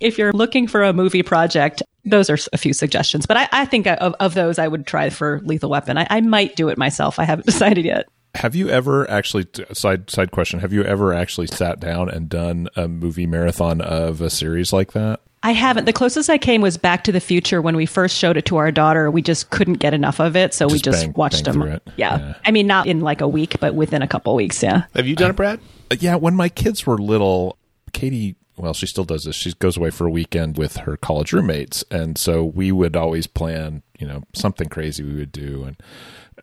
if 0.00 0.16
you're 0.18 0.32
looking 0.32 0.66
for 0.66 0.82
a 0.82 0.92
movie 0.92 1.22
project, 1.22 1.82
those 2.04 2.30
are 2.30 2.38
a 2.52 2.58
few 2.58 2.72
suggestions. 2.72 3.26
But 3.26 3.36
I, 3.36 3.48
I 3.52 3.64
think 3.66 3.86
of, 3.86 4.14
of 4.20 4.34
those, 4.34 4.58
I 4.58 4.66
would 4.68 4.86
try 4.86 5.10
for 5.10 5.40
Lethal 5.44 5.70
Weapon. 5.70 5.98
I, 5.98 6.06
I 6.10 6.20
might 6.20 6.56
do 6.56 6.68
it 6.68 6.78
myself. 6.78 7.18
I 7.18 7.24
haven't 7.24 7.46
decided 7.46 7.84
yet. 7.84 8.08
Have 8.36 8.54
you 8.54 8.68
ever 8.68 9.10
actually 9.10 9.46
side 9.72 10.08
side 10.08 10.30
question? 10.30 10.60
Have 10.60 10.72
you 10.72 10.84
ever 10.84 11.12
actually 11.12 11.48
sat 11.48 11.80
down 11.80 12.08
and 12.08 12.28
done 12.28 12.68
a 12.76 12.86
movie 12.86 13.26
marathon 13.26 13.80
of 13.80 14.20
a 14.20 14.30
series 14.30 14.72
like 14.72 14.92
that? 14.92 15.20
I 15.42 15.52
haven't. 15.52 15.86
The 15.86 15.92
closest 15.94 16.28
I 16.28 16.36
came 16.38 16.60
was 16.60 16.76
Back 16.76 17.02
to 17.04 17.12
the 17.12 17.18
Future 17.20 17.62
when 17.62 17.74
we 17.74 17.86
first 17.86 18.14
showed 18.16 18.36
it 18.36 18.44
to 18.44 18.58
our 18.58 18.70
daughter. 18.70 19.10
We 19.10 19.22
just 19.22 19.48
couldn't 19.50 19.78
get 19.80 19.94
enough 19.94 20.20
of 20.20 20.36
it, 20.36 20.52
so 20.52 20.66
we 20.66 20.74
Just 20.74 20.84
just 20.84 21.04
bang- 21.06 21.12
watched 21.16 21.44
bang 21.46 21.54
them. 21.54 21.62
through 21.62 21.72
it. 21.72 21.82
Yeah. 21.96 22.34
I 22.44 22.50
mean, 22.50 22.66
not 22.66 22.86
in 22.86 23.00
like 23.00 23.20
a 23.22 23.26
week, 23.26 23.58
but 23.58 23.74
within 23.74 24.02
a 24.02 24.06
couple 24.06 24.34
weeks. 24.34 24.62
Yeah. 24.62 24.82
Have 24.94 25.06
you 25.06 25.16
done 25.16 25.30
it, 25.30 25.36
Brad? 25.36 25.58
Uh, 25.90 25.96
Yeah, 25.98 26.16
when 26.16 26.34
my 26.36 26.50
kids 26.50 26.86
were 26.86 26.98
little, 26.98 27.56
Katie, 27.94 28.36
well, 28.60 28.74
she 28.74 28.86
still 28.86 29.04
does 29.04 29.24
this. 29.24 29.36
She 29.36 29.52
goes 29.54 29.76
away 29.76 29.90
for 29.90 30.06
a 30.06 30.10
weekend 30.10 30.58
with 30.58 30.78
her 30.78 30.96
college 30.96 31.32
roommates, 31.32 31.82
and 31.90 32.18
so 32.18 32.44
we 32.44 32.70
would 32.72 32.94
always 32.94 33.26
plan, 33.26 33.82
you 33.98 34.06
know, 34.06 34.22
something 34.34 34.68
crazy 34.68 35.02
we 35.02 35.14
would 35.16 35.32
do. 35.32 35.64
And 35.64 35.76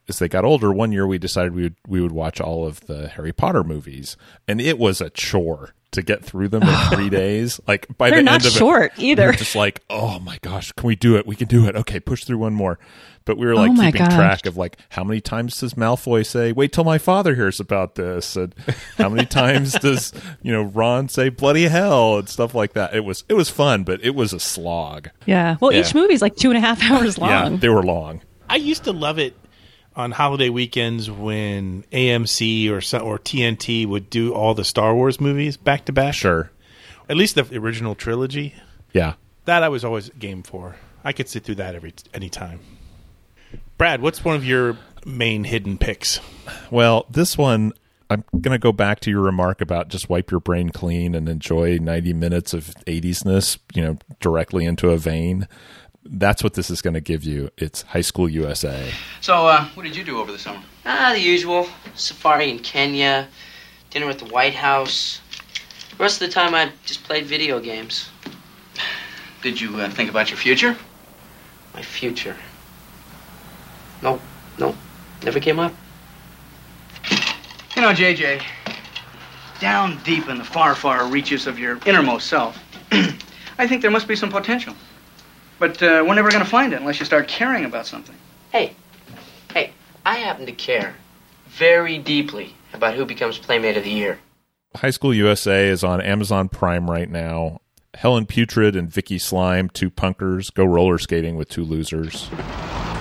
as 0.10 0.20
they 0.20 0.28
got 0.28 0.44
older, 0.46 0.72
one 0.74 0.92
year 0.92 1.06
we 1.06 1.18
decided 1.20 1.54
we 1.54 1.64
would 1.64 1.76
we 1.88 2.02
would 2.02 2.12
watch 2.12 2.42
all 2.42 2.66
of 2.66 2.82
the 2.88 3.08
Harry 3.10 3.32
Potter 3.34 3.64
movies, 3.64 4.18
and 4.48 4.60
it 4.60 4.80
was 4.80 5.00
a 5.00 5.10
chore 5.12 5.74
to 5.92 6.02
get 6.02 6.24
through 6.26 6.48
them 6.50 6.64
in 6.64 6.76
three 6.92 7.10
days. 7.10 7.60
Like 7.68 7.88
by 7.98 8.10
They're 8.10 8.20
the 8.20 8.24
not 8.24 8.34
end 8.42 8.46
of 8.46 8.52
short 8.52 8.94
it, 8.98 9.04
either. 9.04 9.30
we 9.30 9.36
just 9.38 9.56
like, 9.56 9.84
oh 9.90 10.20
my 10.20 10.38
gosh, 10.42 10.72
can 10.72 10.88
we 10.88 10.96
do 10.96 11.16
it? 11.18 11.28
We 11.28 11.36
can 11.36 11.48
do 11.48 11.68
it. 11.68 11.76
Okay, 11.76 12.00
push 12.00 12.24
through 12.24 12.40
one 12.40 12.54
more. 12.54 12.80
But 13.28 13.38
we 13.38 13.46
were 13.46 13.54
oh 13.54 13.58
like 13.58 13.72
Oh 13.72 13.76
keeping 13.76 14.00
gosh. 14.06 14.16
track 14.16 14.46
of 14.48 14.58
like 14.58 14.78
how 14.90 15.04
many 15.04 15.22
times 15.22 15.60
does 15.60 15.76
Malfoy 15.76 16.26
say, 16.26 16.52
"Wait 16.54 16.72
till 16.74 16.84
my 16.86 16.98
father 16.98 17.36
hears 17.36 17.60
about 17.60 17.94
this," 17.96 18.36
and 18.36 18.56
how 18.98 19.10
many 19.10 19.28
times 19.28 19.74
does 19.80 20.14
you 20.42 20.52
know 20.52 20.64
Ron 20.64 21.10
say 21.10 21.30
"bloody 21.30 21.66
hell" 21.66 22.18
and 22.18 22.28
stuff 22.30 22.56
like 22.56 22.74
that. 22.74 22.96
It 22.96 23.02
was 23.06 23.24
it 23.30 23.36
was 23.36 23.50
fun, 23.50 23.84
but 23.84 24.04
it 24.04 24.16
was 24.16 24.34
a 24.34 24.40
slog. 24.40 25.10
Yeah. 25.28 25.58
Well, 25.60 25.72
Yeah. 25.72 25.82
each 25.82 25.94
movie's 25.94 26.22
like 26.24 26.36
two 26.38 26.50
and 26.50 26.58
a 26.58 26.62
half 26.62 26.82
hours 26.90 27.18
long. 27.20 27.30
Yeah, 27.30 27.58
they 27.60 27.70
were 27.70 27.84
long. 27.84 28.22
I 28.50 28.56
used 28.56 28.86
to 28.86 28.94
love 28.94 29.20
it 29.20 29.36
on 29.96 30.12
holiday 30.12 30.48
weekends 30.50 31.12
when 31.12 31.84
AMC 31.92 32.70
or 32.72 32.80
some, 32.82 33.02
or 33.04 33.20
TNT 33.20 33.86
would 33.86 34.10
do 34.10 34.34
all 34.34 34.54
the 34.54 34.64
Star 34.64 34.96
Wars 34.96 35.20
movies 35.20 35.58
back 35.58 35.86
to 35.86 35.92
back. 35.92 36.14
Sure. 36.14 36.50
At 37.10 37.18
least 37.18 37.36
the 37.36 37.48
original 37.58 37.94
trilogy. 37.94 38.56
Yeah. 38.94 39.14
That 39.46 39.64
I 39.64 39.70
was 39.70 39.84
always 39.84 40.10
game 40.12 40.44
for. 40.44 40.76
I 41.04 41.14
could 41.14 41.28
sit 41.28 41.44
through 41.44 41.56
that 41.56 41.74
every 41.76 41.94
any 42.14 42.30
time. 42.30 42.60
Brad, 43.78 44.02
what's 44.02 44.26
one 44.26 44.36
of 44.36 44.44
your 44.44 44.76
main 45.06 45.44
hidden 45.44 45.78
picks? 45.78 46.20
Well, 46.72 47.06
this 47.12 47.38
one, 47.38 47.74
I'm 48.10 48.24
going 48.32 48.56
to 48.56 48.60
go 48.60 48.72
back 48.72 49.02
to 49.02 49.12
your 49.12 49.22
remark 49.22 49.62
about 49.62 49.90
just 49.90 50.10
wipe 50.10 50.32
your 50.32 50.40
brain 50.40 50.70
clean 50.70 51.14
and 51.14 51.30
enjoy 51.30 51.78
90 51.78 52.14
minutes 52.14 52.56
of 52.56 52.74
80s-ness, 52.88 53.60
you 53.76 53.84
know, 53.84 53.98
directly 54.20 54.66
into 54.66 54.90
a 54.90 54.98
vein. 54.98 55.48
That's 56.04 56.44
what 56.44 56.56
this 56.56 56.72
is 56.72 56.82
going 56.82 56.96
to 56.96 57.02
give 57.02 57.24
you. 57.24 57.52
It's 57.56 57.84
High 57.84 58.02
School 58.02 58.28
USA. 58.28 58.92
So, 59.22 59.46
uh, 59.46 59.66
what 59.76 59.84
did 59.84 59.96
you 59.96 60.04
do 60.04 60.20
over 60.20 60.32
the 60.32 60.40
summer? 60.40 60.64
Ah, 60.84 61.12
the 61.14 61.22
usual. 61.22 61.68
Safari 61.94 62.50
in 62.50 62.60
Kenya, 62.60 63.28
dinner 63.92 64.10
at 64.10 64.18
the 64.18 64.26
White 64.26 64.56
House. 64.56 65.22
The 65.92 66.04
rest 66.04 66.20
of 66.20 66.28
the 66.28 66.34
time, 66.34 66.56
I 66.56 66.72
just 66.86 67.04
played 67.04 67.26
video 67.28 67.60
games. 67.60 68.10
Did 69.44 69.62
you 69.62 69.80
uh, 69.80 69.90
think 69.90 70.10
about 70.10 70.32
your 70.32 70.38
future? 70.38 70.76
My 71.76 71.84
future. 71.84 72.38
Nope, 74.02 74.22
nope. 74.58 74.76
Never 75.24 75.40
came 75.40 75.60
up. 75.60 75.74
You 77.76 77.82
know, 77.82 77.90
JJ, 77.94 78.44
down 79.60 80.00
deep 80.04 80.28
in 80.30 80.38
the 80.38 80.44
far, 80.44 80.76
far 80.76 81.08
reaches 81.08 81.48
of 81.48 81.60
your 81.60 81.80
innermost 81.86 82.28
self, 82.28 82.58
I 83.58 83.68
think 83.68 83.82
there 83.82 83.92
must 83.92 84.08
be 84.08 84.16
some 84.16 84.30
potential. 84.30 84.74
But 85.60 85.82
uh, 85.82 86.04
we're 86.08 86.16
never 86.16 86.30
going 86.30 86.44
to 86.44 86.50
find 86.50 86.74
it 86.74 86.80
unless 86.80 87.00
you 87.00 87.06
start 87.06 87.28
caring 87.28 87.66
about 87.66 87.88
something. 87.88 88.16
Hey, 88.52 88.74
hey, 89.54 89.72
I 90.06 90.18
happen 90.18 90.46
to 90.46 90.52
care 90.52 90.96
very 91.48 91.98
deeply 91.98 92.54
about 92.74 92.94
who 92.94 93.06
becomes 93.06 93.38
Playmate 93.38 93.78
of 93.78 93.84
the 93.84 93.90
Year. 93.90 94.20
High 94.76 94.92
School 94.92 95.14
USA 95.14 95.68
is 95.68 95.84
on 95.84 96.02
Amazon 96.02 96.50
Prime 96.50 96.90
right 96.90 97.10
now. 97.10 97.62
Helen 97.96 98.28
Putrid 98.28 98.76
and 98.76 98.90
Vicky 98.90 99.18
Slime, 99.18 99.70
two 99.70 99.90
punkers, 99.90 100.54
go 100.54 100.66
roller 100.66 101.00
skating 101.00 101.36
with 101.36 101.50
two 101.50 101.64
losers. 101.64 102.30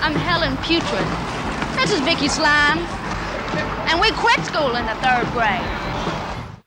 I'm 0.07 0.15
Helen 0.15 0.57
Putrid. 0.59 1.05
This 1.77 1.91
is 1.91 1.99
Vicky 2.03 2.29
Slime. 2.29 2.79
And 3.89 4.01
we 4.01 4.13
quit 4.13 4.39
school 4.47 4.77
in 4.77 4.87
the 4.87 4.95
third 5.03 5.27
grade. 5.33 5.61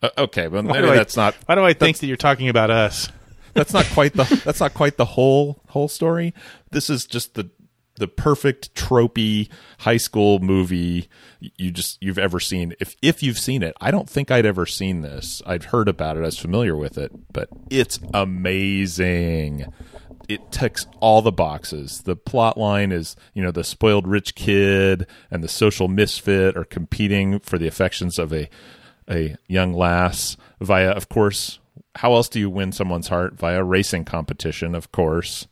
Uh, 0.04 0.24
okay, 0.26 0.48
but 0.48 0.66
Why 0.66 0.74
maybe 0.74 0.88
do 0.88 0.92
I- 0.92 0.98
that's 0.98 1.16
not. 1.16 1.36
Why 1.46 1.56
do 1.56 1.64
I 1.64 1.72
think 1.72 2.00
that 2.00 2.08
you're 2.08 2.18
talking 2.18 2.50
about 2.50 2.70
us? 2.70 3.08
That's 3.54 3.72
not 3.74 3.86
quite 3.94 4.14
the. 4.14 4.42
That's 4.44 4.60
not 4.60 4.74
quite 4.74 4.98
the 4.98 5.06
whole 5.06 5.62
whole 5.70 5.88
story. 5.88 6.34
This 6.72 6.90
is 6.90 7.06
just 7.06 7.36
the 7.36 7.50
the 7.96 8.08
perfect 8.10 8.76
tropey 8.76 9.48
high 9.80 9.98
school 9.98 10.40
movie 10.40 11.08
you 11.40 11.72
just 11.72 11.98
you've 12.02 12.20
ever 12.20 12.42
seen. 12.42 12.74
If 12.82 12.98
if 13.02 13.24
you've 13.24 13.40
seen 13.40 13.64
it, 13.64 13.74
I 13.80 13.90
don't 13.90 14.10
think 14.10 14.32
I'd 14.32 14.46
ever 14.46 14.66
seen 14.66 15.02
this. 15.02 15.42
I'd 15.46 15.66
heard 15.66 15.88
about 15.88 16.18
it. 16.18 16.22
I 16.22 16.24
was 16.24 16.38
familiar 16.38 16.76
with 16.76 16.98
it, 16.98 17.12
but 17.32 17.48
it's 17.70 18.00
amazing. 18.14 19.74
It 20.28 20.52
ticks 20.52 20.86
all 21.00 21.22
the 21.22 21.32
boxes. 21.32 22.02
The 22.02 22.16
plot 22.16 22.58
line 22.58 22.92
is, 22.92 23.16
you 23.34 23.42
know, 23.42 23.52
the 23.52 23.64
spoiled 23.64 24.08
rich 24.08 24.36
kid 24.36 25.08
and 25.32 25.44
the 25.44 25.48
social 25.48 25.88
misfit 25.88 26.56
are 26.56 26.66
competing 26.66 27.40
for 27.40 27.58
the 27.58 27.68
affections 27.68 28.20
of 28.20 28.32
a 28.34 28.50
a 29.10 29.36
young 29.48 29.74
lass 29.74 30.38
via, 30.62 30.92
of 30.92 31.10
course, 31.10 31.60
how 31.96 32.14
else 32.14 32.30
do 32.30 32.40
you 32.40 32.50
win 32.50 32.72
someone's 32.72 33.08
heart? 33.08 33.34
Via 33.34 33.64
racing 33.64 34.06
competition, 34.06 34.76
of 34.76 34.92
course. 34.92 35.48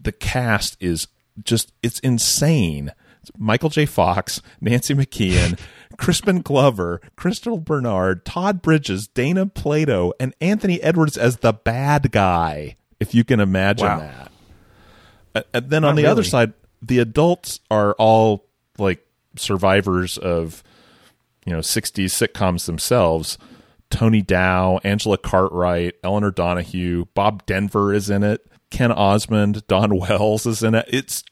The 0.00 0.12
cast 0.12 0.76
is 0.80 1.08
just, 1.42 1.72
it's 1.82 1.98
insane. 2.00 2.92
Michael 3.38 3.70
J. 3.70 3.86
Fox, 3.86 4.42
Nancy 4.60 4.94
McKeon, 4.94 5.58
Crispin 5.96 6.42
Glover, 6.42 7.00
Crystal 7.16 7.58
Bernard, 7.58 8.26
Todd 8.26 8.60
Bridges, 8.60 9.06
Dana 9.08 9.46
Plato, 9.46 10.12
and 10.20 10.34
Anthony 10.40 10.82
Edwards 10.82 11.16
as 11.16 11.38
the 11.38 11.54
bad 11.54 12.12
guy, 12.12 12.76
if 13.04 13.14
you 13.14 13.22
can 13.24 13.40
imagine 13.40 13.86
Wow. 13.86 14.28
that. 15.34 15.46
And 15.52 15.70
then 15.70 15.84
on 15.84 15.94
Not 15.94 16.02
the 16.02 16.06
other 16.06 16.22
side, 16.24 16.52
the 16.80 16.98
adults 17.00 17.60
are 17.70 17.92
all 17.94 18.46
like 18.78 19.04
survivors 19.36 20.16
of 20.18 20.62
you 21.44 21.52
know 21.52 21.58
60s 21.58 22.06
sitcoms 22.06 22.66
themselves. 22.66 23.36
Tony 23.90 24.22
dow 24.22 24.80
angela 24.84 25.18
cartwright 25.18 25.94
elinor 26.02 26.30
donahue 26.30 27.04
bob 27.14 27.44
denver 27.46 27.92
is 27.92 28.10
in 28.10 28.22
it. 28.22 28.46
Ken 28.70 28.90
osmond 28.92 29.66
dawn 29.66 29.96
wells 29.98 30.46
is 30.46 30.62
in 30.62 30.74
it. 30.74 30.86
It's 30.88 31.24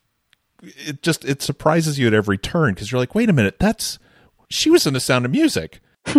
it 0.62 1.02
just 1.02 1.24
it 1.24 1.40
surprises 1.42 1.98
you 1.98 2.06
at 2.06 2.14
every 2.14 2.38
turn 2.38 2.74
because 2.74 2.90
you're 2.92 3.00
like 3.00 3.14
wait 3.14 3.28
a 3.30 3.32
minute 3.32 3.58
that's 3.58 3.98
she 4.48 4.68
was 4.70 4.86
in 4.86 4.94
the 4.94 5.00
sound 5.00 5.24
of 5.24 5.30
music 5.30 5.80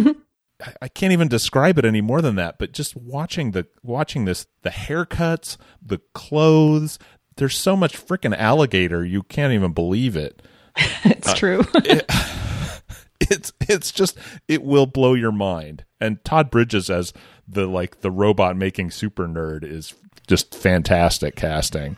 I- 0.64 0.74
I 0.84 0.88
can't 0.88 1.14
even 1.14 1.28
describe 1.28 1.78
it 1.78 1.86
any 1.86 2.02
more 2.02 2.22
than 2.22 2.36
that. 2.36 2.58
But 2.58 2.72
just 2.72 2.96
watching 2.96 3.52
the 3.52 3.68
watching 3.84 4.26
this, 4.26 4.48
the 4.64 4.70
haircuts, 4.72 5.58
the 5.82 6.00
clothes. 6.14 6.98
There's 7.36 7.58
so 7.58 7.76
much 7.76 7.98
freaking 7.98 8.38
alligator. 8.38 9.04
You 9.04 9.24
can't 9.24 9.54
even 9.54 9.74
believe 9.74 10.16
it. 10.16 10.42
It's 11.06 11.30
Uh, 11.30 11.36
true. 11.36 11.66
it- 11.76 12.06
it's 13.20 13.54
it's 13.62 13.92
just 13.92 14.18
it 14.48 14.64
will 14.64 14.86
blow 14.86 15.14
your 15.14 15.32
mind. 15.32 15.86
And 16.02 16.24
Todd 16.24 16.50
Bridges 16.52 16.90
as 16.90 17.14
the 17.48 17.68
like 17.68 18.02
the 18.02 18.12
robot 18.12 18.56
making 18.58 18.92
super 18.92 19.28
nerd 19.28 19.64
is 19.64 19.94
just 20.28 20.56
fantastic 20.56 21.36
casting. 21.36 21.98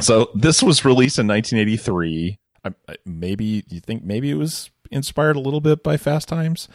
so 0.00 0.30
this 0.34 0.62
was 0.62 0.84
released 0.84 1.18
in 1.18 1.26
1983. 1.26 2.38
I, 2.64 2.70
I- 2.88 2.96
maybe 3.04 3.64
you 3.68 3.80
think 3.80 4.04
maybe 4.04 4.30
it 4.30 4.34
was 4.36 4.70
inspired 4.90 5.36
a 5.36 5.40
little 5.40 5.60
bit 5.60 5.82
by 5.82 5.96
Fast 5.96 6.28
Times. 6.28 6.68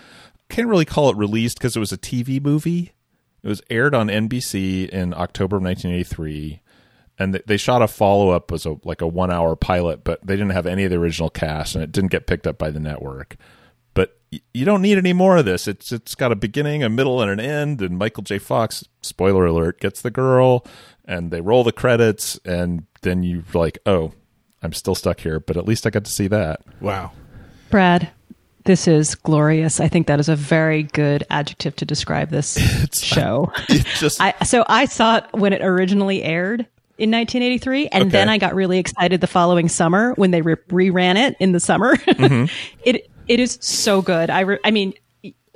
Can't 0.49 0.67
really 0.67 0.85
call 0.85 1.09
it 1.09 1.17
released 1.17 1.57
because 1.57 1.75
it 1.75 1.79
was 1.79 1.91
a 1.91 1.97
TV 1.97 2.41
movie. 2.41 2.93
It 3.43 3.47
was 3.47 3.61
aired 3.69 3.95
on 3.95 4.07
NBC 4.07 4.89
in 4.89 5.13
October 5.13 5.57
of 5.57 5.63
1983, 5.63 6.61
and 7.17 7.41
they 7.45 7.57
shot 7.57 7.81
a 7.81 7.87
follow 7.87 8.29
up 8.29 8.51
as 8.51 8.65
a 8.65 8.75
like 8.83 9.01
a 9.01 9.07
one 9.07 9.31
hour 9.31 9.55
pilot, 9.55 10.03
but 10.03 10.25
they 10.25 10.35
didn't 10.35 10.51
have 10.51 10.67
any 10.67 10.83
of 10.83 10.91
the 10.91 10.97
original 10.97 11.29
cast, 11.29 11.75
and 11.75 11.83
it 11.83 11.91
didn't 11.91 12.11
get 12.11 12.27
picked 12.27 12.45
up 12.45 12.57
by 12.57 12.69
the 12.69 12.79
network. 12.79 13.37
But 13.93 14.19
you 14.53 14.63
don't 14.63 14.81
need 14.81 14.97
any 14.97 15.13
more 15.13 15.37
of 15.37 15.45
this. 15.45 15.67
It's 15.67 15.91
it's 15.91 16.15
got 16.15 16.31
a 16.31 16.35
beginning, 16.35 16.83
a 16.83 16.89
middle, 16.89 17.21
and 17.21 17.31
an 17.31 17.39
end. 17.39 17.81
And 17.81 17.97
Michael 17.97 18.23
J. 18.23 18.37
Fox, 18.37 18.85
spoiler 19.01 19.45
alert, 19.45 19.79
gets 19.79 20.01
the 20.01 20.11
girl, 20.11 20.65
and 21.05 21.31
they 21.31 21.41
roll 21.41 21.63
the 21.63 21.71
credits, 21.71 22.39
and 22.45 22.85
then 23.01 23.23
you're 23.23 23.43
like, 23.53 23.79
oh, 23.85 24.13
I'm 24.61 24.73
still 24.73 24.95
stuck 24.95 25.19
here, 25.21 25.39
but 25.39 25.57
at 25.57 25.65
least 25.65 25.87
I 25.87 25.89
got 25.89 26.05
to 26.05 26.11
see 26.11 26.27
that. 26.27 26.61
Wow. 26.79 27.11
Brad, 27.71 28.09
this 28.65 28.87
is 28.87 29.15
glorious. 29.15 29.79
I 29.79 29.87
think 29.87 30.07
that 30.07 30.19
is 30.19 30.29
a 30.29 30.35
very 30.35 30.83
good 30.83 31.23
adjective 31.29 31.75
to 31.77 31.85
describe 31.85 32.29
this 32.29 32.57
show. 32.93 33.51
just 33.97 34.21
I, 34.21 34.33
so 34.43 34.63
I 34.67 34.85
saw 34.85 35.17
it 35.17 35.25
when 35.31 35.53
it 35.53 35.61
originally 35.63 36.21
aired 36.21 36.67
in 36.97 37.09
1983, 37.09 37.87
and 37.87 38.11
then 38.11 38.29
I 38.29 38.37
got 38.37 38.53
really 38.53 38.77
excited 38.77 39.21
the 39.21 39.27
following 39.27 39.67
summer 39.69 40.13
when 40.13 40.29
they 40.29 40.43
re- 40.43 40.55
reran 40.69 41.15
it 41.15 41.35
in 41.39 41.51
the 41.53 41.59
summer. 41.59 41.95
Mhm. 42.05 42.51
it 42.85 43.09
it 43.27 43.39
is 43.39 43.57
so 43.61 44.01
good. 44.03 44.29
I 44.29 44.41
re- 44.41 44.59
I 44.63 44.69
mean, 44.71 44.93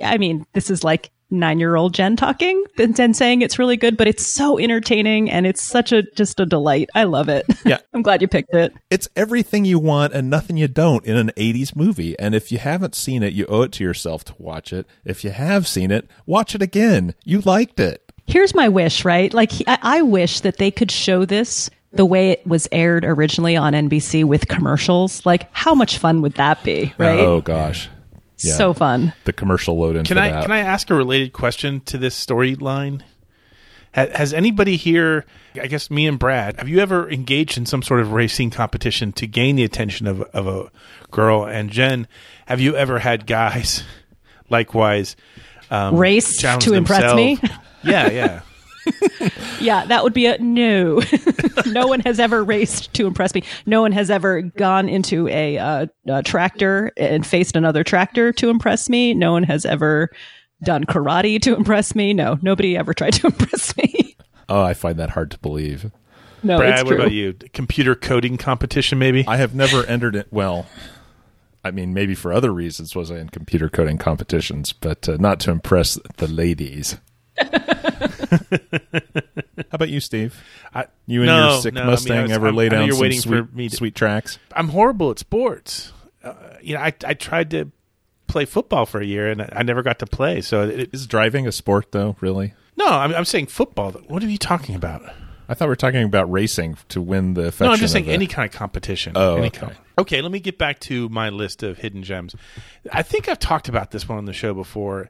I 0.02 0.18
mean, 0.18 0.44
this 0.54 0.70
is 0.70 0.82
like 0.82 1.10
nine 1.30 1.58
year 1.58 1.76
old 1.76 1.94
Jen 1.94 2.16
talking 2.16 2.64
and, 2.78 2.98
and 2.98 3.16
saying 3.16 3.42
it's 3.42 3.58
really 3.58 3.76
good, 3.76 3.96
but 3.96 4.06
it's 4.06 4.26
so 4.26 4.58
entertaining 4.58 5.30
and 5.30 5.46
it's 5.46 5.62
such 5.62 5.92
a 5.92 6.02
just 6.12 6.40
a 6.40 6.46
delight. 6.46 6.88
I 6.94 7.04
love 7.04 7.28
it. 7.28 7.46
Yeah. 7.64 7.78
I'm 7.94 8.02
glad 8.02 8.22
you 8.22 8.28
picked 8.28 8.54
it. 8.54 8.72
It's 8.90 9.08
everything 9.16 9.64
you 9.64 9.78
want 9.78 10.12
and 10.12 10.30
nothing 10.30 10.56
you 10.56 10.68
don't 10.68 11.04
in 11.04 11.16
an 11.16 11.30
80s 11.36 11.74
movie. 11.74 12.18
And 12.18 12.34
if 12.34 12.52
you 12.52 12.58
haven't 12.58 12.94
seen 12.94 13.22
it, 13.22 13.32
you 13.32 13.46
owe 13.46 13.62
it 13.62 13.72
to 13.72 13.84
yourself 13.84 14.24
to 14.24 14.34
watch 14.38 14.72
it. 14.72 14.86
If 15.04 15.24
you 15.24 15.30
have 15.30 15.66
seen 15.66 15.90
it, 15.90 16.08
watch 16.26 16.54
it 16.54 16.62
again. 16.62 17.14
You 17.24 17.40
liked 17.40 17.80
it. 17.80 18.02
Here's 18.26 18.54
my 18.54 18.68
wish, 18.68 19.04
right? 19.04 19.32
Like, 19.32 19.52
I, 19.68 19.78
I 19.82 20.02
wish 20.02 20.40
that 20.40 20.58
they 20.58 20.70
could 20.70 20.90
show 20.90 21.24
this 21.24 21.70
the 21.92 22.04
way 22.04 22.30
it 22.30 22.46
was 22.46 22.68
aired 22.72 23.04
originally 23.04 23.56
on 23.56 23.72
NBC 23.72 24.24
with 24.24 24.48
commercials. 24.48 25.24
Like, 25.24 25.48
how 25.52 25.74
much 25.74 25.98
fun 25.98 26.22
would 26.22 26.34
that 26.34 26.62
be, 26.64 26.92
right? 26.98 27.20
Oh, 27.20 27.40
gosh. 27.40 27.88
So 28.36 28.72
fun. 28.74 29.12
The 29.24 29.32
commercial 29.32 29.78
load 29.78 29.96
in 29.96 30.04
Can 30.04 30.18
I 30.18 30.30
that. 30.30 30.42
can 30.42 30.52
I 30.52 30.58
ask 30.58 30.90
a 30.90 30.94
related 30.94 31.32
question 31.32 31.80
to 31.82 31.98
this 31.98 32.14
storyline? 32.24 33.02
Ha- 33.94 34.08
Has 34.14 34.34
anybody 34.34 34.76
here, 34.76 35.24
I 35.60 35.66
guess 35.68 35.90
me 35.90 36.06
and 36.06 36.18
Brad, 36.18 36.56
have 36.58 36.68
you 36.68 36.80
ever 36.80 37.10
engaged 37.10 37.56
in 37.56 37.64
some 37.66 37.82
sort 37.82 38.00
of 38.00 38.12
racing 38.12 38.50
competition 38.50 39.12
to 39.14 39.26
gain 39.26 39.56
the 39.56 39.64
attention 39.64 40.06
of, 40.06 40.20
of 40.22 40.46
a 40.46 40.70
girl? 41.10 41.46
And 41.46 41.70
Jen, 41.70 42.06
have 42.46 42.60
you 42.60 42.76
ever 42.76 42.98
had 42.98 43.26
guys 43.26 43.84
likewise 44.50 45.16
um, 45.70 45.96
Race 45.96 46.36
to 46.36 46.74
impress 46.74 47.14
me? 47.14 47.38
Yeah, 47.84 48.10
yeah. 48.10 48.40
Yeah, 49.60 49.86
that 49.86 50.04
would 50.04 50.12
be 50.12 50.26
a 50.26 50.38
no. 50.38 51.00
no 51.66 51.86
one 51.86 52.00
has 52.00 52.20
ever 52.20 52.44
raced 52.44 52.92
to 52.94 53.06
impress 53.06 53.34
me. 53.34 53.42
No 53.64 53.80
one 53.80 53.92
has 53.92 54.10
ever 54.10 54.42
gone 54.42 54.88
into 54.88 55.28
a, 55.28 55.58
uh, 55.58 55.86
a 56.06 56.22
tractor 56.22 56.92
and 56.96 57.26
faced 57.26 57.56
another 57.56 57.84
tractor 57.84 58.32
to 58.34 58.50
impress 58.50 58.88
me. 58.88 59.14
No 59.14 59.32
one 59.32 59.42
has 59.44 59.64
ever 59.64 60.10
done 60.62 60.84
karate 60.84 61.40
to 61.42 61.54
impress 61.54 61.94
me. 61.94 62.14
No, 62.14 62.38
nobody 62.42 62.76
ever 62.76 62.94
tried 62.94 63.14
to 63.14 63.26
impress 63.28 63.76
me. 63.76 64.16
oh, 64.48 64.62
I 64.62 64.74
find 64.74 64.98
that 64.98 65.10
hard 65.10 65.30
to 65.32 65.38
believe. 65.38 65.90
No, 66.42 66.58
Brad, 66.58 66.80
it's 66.80 66.84
what 66.84 66.94
about 66.94 67.12
you? 67.12 67.32
Computer 67.52 67.94
coding 67.94 68.36
competition, 68.36 68.98
maybe? 68.98 69.24
I 69.26 69.36
have 69.36 69.54
never 69.54 69.84
entered 69.86 70.14
it. 70.14 70.28
Well, 70.30 70.66
I 71.64 71.72
mean, 71.72 71.92
maybe 71.92 72.14
for 72.14 72.32
other 72.32 72.52
reasons 72.52 72.94
was 72.94 73.10
I 73.10 73.18
in 73.18 73.30
computer 73.30 73.68
coding 73.68 73.98
competitions, 73.98 74.72
but 74.72 75.08
uh, 75.08 75.16
not 75.18 75.40
to 75.40 75.50
impress 75.50 75.98
the 76.18 76.28
ladies. 76.28 76.98
How 78.30 79.72
about 79.72 79.88
you, 79.88 80.00
Steve? 80.00 80.42
I, 80.74 80.86
You 81.06 81.22
and 81.22 81.26
no, 81.26 81.50
your 81.52 81.60
sick 81.60 81.74
no, 81.74 81.80
I 81.80 81.84
mean, 81.84 81.88
I 81.88 81.92
Mustang 81.92 82.22
was- 82.22 82.30
ever 82.32 82.46
I'm- 82.46 82.56
lay 82.56 82.68
down 82.68 82.86
you're 82.86 82.92
some 82.94 83.02
waiting 83.02 83.20
sweet, 83.20 83.46
for 83.50 83.56
me 83.56 83.68
to- 83.68 83.76
sweet 83.76 83.94
tracks? 83.94 84.38
I'm 84.54 84.68
horrible 84.68 85.10
at 85.10 85.18
sports. 85.18 85.92
Uh, 86.22 86.34
you 86.60 86.74
know, 86.74 86.80
I 86.80 86.92
I 87.04 87.14
tried 87.14 87.50
to 87.52 87.70
play 88.26 88.44
football 88.44 88.86
for 88.86 89.00
a 89.00 89.06
year 89.06 89.28
and 89.30 89.42
I 89.42 89.48
I 89.52 89.62
never 89.62 89.82
got 89.82 89.98
to 90.00 90.06
play. 90.06 90.40
So 90.40 90.62
it, 90.62 90.90
Is 90.92 91.06
driving 91.06 91.46
a 91.46 91.52
sport, 91.52 91.92
though? 91.92 92.16
Really? 92.20 92.54
no, 92.76 92.86
I'm, 92.86 93.14
I'm 93.14 93.24
saying 93.24 93.46
football. 93.46 93.92
What 93.92 94.22
are 94.22 94.28
you 94.28 94.38
talking 94.38 94.74
about? 94.74 95.02
I 95.48 95.54
thought 95.54 95.66
we 95.66 95.70
were 95.70 95.76
talking 95.76 96.02
about 96.02 96.30
racing 96.30 96.76
to 96.88 97.00
win 97.00 97.34
the. 97.34 97.54
No, 97.60 97.70
I'm 97.70 97.78
just 97.78 97.92
saying 97.92 98.08
any 98.08 98.26
kind 98.26 98.50
of 98.52 98.56
competition. 98.58 99.12
Oh, 99.14 99.36
any 99.36 99.46
okay. 99.46 99.60
kind. 99.60 99.76
Okay, 99.98 100.20
let 100.20 100.32
me 100.32 100.40
get 100.40 100.58
back 100.58 100.80
to 100.80 101.08
my 101.08 101.28
list 101.30 101.62
of 101.62 101.78
hidden 101.78 102.02
gems. 102.02 102.34
I 102.92 103.02
think 103.02 103.28
I've 103.28 103.38
talked 103.38 103.68
about 103.68 103.92
this 103.92 104.08
one 104.08 104.18
on 104.18 104.24
the 104.24 104.32
show 104.32 104.52
before, 104.52 105.08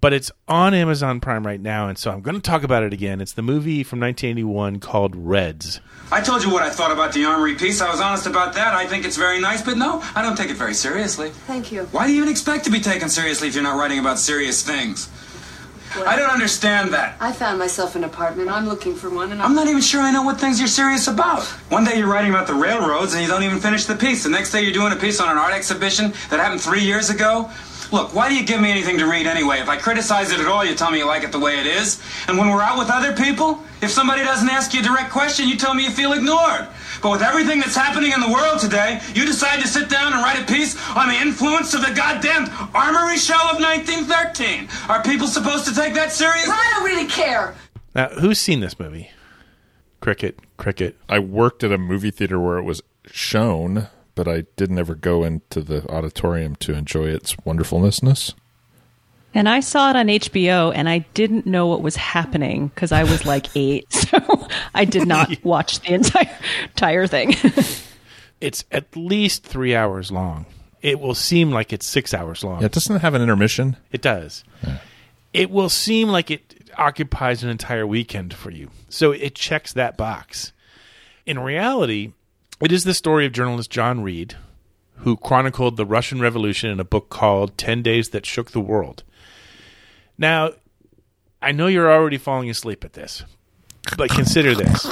but 0.00 0.12
it's 0.12 0.30
on 0.48 0.74
Amazon 0.74 1.20
Prime 1.20 1.46
right 1.46 1.60
now, 1.60 1.88
and 1.88 1.98
so 1.98 2.10
I'm 2.10 2.20
going 2.20 2.36
to 2.36 2.40
talk 2.40 2.62
about 2.62 2.82
it 2.82 2.92
again. 2.92 3.20
It's 3.20 3.32
the 3.32 3.42
movie 3.42 3.82
from 3.82 4.00
1981 4.00 4.80
called 4.80 5.14
Reds. 5.16 5.80
I 6.12 6.20
told 6.20 6.44
you 6.44 6.50
what 6.50 6.62
I 6.62 6.70
thought 6.70 6.92
about 6.92 7.12
the 7.12 7.24
armory 7.24 7.54
piece. 7.54 7.80
I 7.80 7.90
was 7.90 8.00
honest 8.00 8.26
about 8.26 8.54
that. 8.54 8.74
I 8.74 8.86
think 8.86 9.04
it's 9.04 9.16
very 9.16 9.40
nice, 9.40 9.62
but 9.62 9.76
no, 9.76 10.02
I 10.14 10.22
don't 10.22 10.36
take 10.36 10.50
it 10.50 10.56
very 10.56 10.74
seriously. 10.74 11.30
Thank 11.30 11.72
you. 11.72 11.84
Why 11.86 12.06
do 12.06 12.12
you 12.12 12.18
even 12.18 12.28
expect 12.28 12.64
to 12.66 12.70
be 12.70 12.80
taken 12.80 13.08
seriously 13.08 13.48
if 13.48 13.54
you're 13.54 13.64
not 13.64 13.78
writing 13.78 13.98
about 13.98 14.18
serious 14.18 14.62
things? 14.62 15.08
I 16.04 16.16
don't 16.16 16.30
understand 16.30 16.92
that. 16.92 17.16
I 17.20 17.32
found 17.32 17.58
myself 17.58 17.96
an 17.96 18.04
apartment. 18.04 18.50
I'm 18.50 18.68
looking 18.68 18.94
for 18.94 19.08
one, 19.08 19.32
and 19.32 19.40
I'm 19.40 19.54
not 19.54 19.66
even 19.68 19.80
sure 19.80 20.02
I 20.02 20.10
know 20.10 20.22
what 20.22 20.38
things 20.38 20.58
you're 20.58 20.68
serious 20.68 21.08
about. 21.08 21.44
One 21.70 21.84
day 21.84 21.98
you're 21.98 22.08
writing 22.08 22.30
about 22.30 22.46
the 22.46 22.54
railroads 22.54 23.14
and 23.14 23.22
you 23.22 23.28
don't 23.28 23.42
even 23.42 23.60
finish 23.60 23.86
the 23.86 23.94
piece. 23.94 24.24
The 24.24 24.30
next 24.30 24.52
day 24.52 24.62
you're 24.62 24.72
doing 24.72 24.92
a 24.92 24.96
piece 24.96 25.20
on 25.20 25.30
an 25.30 25.38
art 25.38 25.54
exhibition 25.54 26.12
that 26.30 26.38
happened 26.40 26.60
three 26.60 26.82
years 26.82 27.08
ago. 27.08 27.50
Look, 27.92 28.14
why 28.14 28.28
do 28.28 28.34
you 28.34 28.44
give 28.44 28.60
me 28.60 28.70
anything 28.70 28.98
to 28.98 29.06
read 29.06 29.26
anyway? 29.26 29.60
If 29.60 29.68
I 29.68 29.76
criticize 29.76 30.32
it 30.32 30.40
at 30.40 30.46
all, 30.46 30.64
you 30.64 30.74
tell 30.74 30.90
me 30.90 30.98
you 30.98 31.06
like 31.06 31.22
it 31.22 31.32
the 31.32 31.38
way 31.38 31.58
it 31.58 31.66
is. 31.66 32.02
And 32.26 32.36
when 32.36 32.48
we're 32.48 32.62
out 32.62 32.78
with 32.78 32.90
other 32.90 33.14
people, 33.14 33.60
if 33.80 33.90
somebody 33.90 34.22
doesn't 34.22 34.48
ask 34.48 34.74
you 34.74 34.80
a 34.80 34.82
direct 34.82 35.10
question, 35.12 35.48
you 35.48 35.56
tell 35.56 35.74
me 35.74 35.84
you 35.84 35.90
feel 35.90 36.12
ignored. 36.12 36.66
But 37.02 37.10
with 37.10 37.22
everything 37.22 37.60
that's 37.60 37.76
happening 37.76 38.12
in 38.12 38.20
the 38.20 38.30
world 38.30 38.58
today, 38.58 39.00
you 39.14 39.24
decide 39.26 39.60
to 39.62 39.68
sit 39.68 39.88
down 39.88 40.12
and 40.12 40.22
write 40.22 40.42
a 40.42 40.52
piece 40.52 40.76
on 40.96 41.08
the 41.08 41.14
influence 41.14 41.74
of 41.74 41.86
the 41.86 41.92
goddamn 41.92 42.48
armory 42.74 43.18
show 43.18 43.38
of 43.50 43.60
1913. 43.60 44.68
Are 44.88 45.02
people 45.02 45.26
supposed 45.28 45.66
to 45.66 45.74
take 45.74 45.94
that 45.94 46.12
seriously? 46.12 46.52
I 46.52 46.72
don't 46.74 46.84
really 46.84 47.06
care. 47.06 47.54
Now, 47.94 48.08
who's 48.08 48.40
seen 48.40 48.60
this 48.60 48.78
movie? 48.78 49.10
Cricket, 50.00 50.38
cricket. 50.56 50.96
I 51.08 51.18
worked 51.18 51.62
at 51.64 51.72
a 51.72 51.78
movie 51.78 52.10
theater 52.10 52.40
where 52.40 52.58
it 52.58 52.64
was 52.64 52.82
shown, 53.06 53.88
but 54.16 54.26
I 54.26 54.46
didn't 54.56 54.80
ever 54.80 54.96
go 54.96 55.22
into 55.22 55.60
the 55.60 55.88
auditorium 55.88 56.56
to 56.56 56.74
enjoy 56.74 57.04
its 57.04 57.36
wonderfulness. 57.44 58.34
And 59.32 59.48
I 59.48 59.60
saw 59.60 59.90
it 59.90 59.96
on 59.96 60.06
HBO 60.06 60.72
and 60.74 60.88
I 60.88 61.00
didn't 61.14 61.46
know 61.46 61.66
what 61.66 61.82
was 61.82 61.94
happening 61.94 62.68
because 62.68 62.90
I 62.90 63.04
was 63.04 63.24
like 63.24 63.46
eight. 63.54 63.86
So 64.06 64.48
I 64.74 64.84
did 64.84 65.06
not 65.06 65.44
watch 65.44 65.80
the 65.80 65.92
entire, 65.94 66.38
entire 66.64 67.06
thing. 67.06 67.34
It's 68.40 68.64
at 68.70 68.94
least 68.94 69.44
three 69.44 69.74
hours 69.74 70.12
long. 70.12 70.44
It 70.82 71.00
will 71.00 71.14
seem 71.14 71.50
like 71.50 71.72
it's 71.72 71.86
six 71.86 72.12
hours 72.12 72.44
long. 72.44 72.60
Yeah, 72.60 72.68
doesn't 72.68 72.94
it 72.94 73.00
have 73.00 73.14
an 73.14 73.22
intermission? 73.22 73.76
It 73.92 74.02
does. 74.02 74.44
It 75.32 75.50
will 75.50 75.70
seem 75.70 76.08
like 76.08 76.30
it 76.30 76.70
occupies 76.76 77.42
an 77.42 77.48
entire 77.48 77.86
weekend 77.86 78.34
for 78.34 78.50
you. 78.50 78.70
So 78.90 79.10
it 79.12 79.34
checks 79.34 79.72
that 79.72 79.96
box. 79.96 80.52
In 81.24 81.38
reality, 81.38 82.12
it 82.60 82.72
is 82.72 82.84
the 82.84 82.94
story 82.94 83.26
of 83.26 83.32
journalist 83.32 83.70
John 83.70 84.02
Reed, 84.02 84.36
who 84.98 85.16
chronicled 85.16 85.76
the 85.76 85.86
Russian 85.86 86.20
Revolution 86.20 86.70
in 86.70 86.80
a 86.80 86.84
book 86.84 87.10
called 87.10 87.58
10 87.58 87.82
Days 87.82 88.10
That 88.10 88.26
Shook 88.26 88.52
the 88.52 88.60
World. 88.60 89.04
Now, 90.18 90.52
I 91.42 91.52
know 91.52 91.66
you're 91.66 91.92
already 91.92 92.18
falling 92.18 92.48
asleep 92.48 92.84
at 92.84 92.94
this, 92.94 93.24
but 93.96 94.08
consider 94.10 94.54
this. 94.54 94.82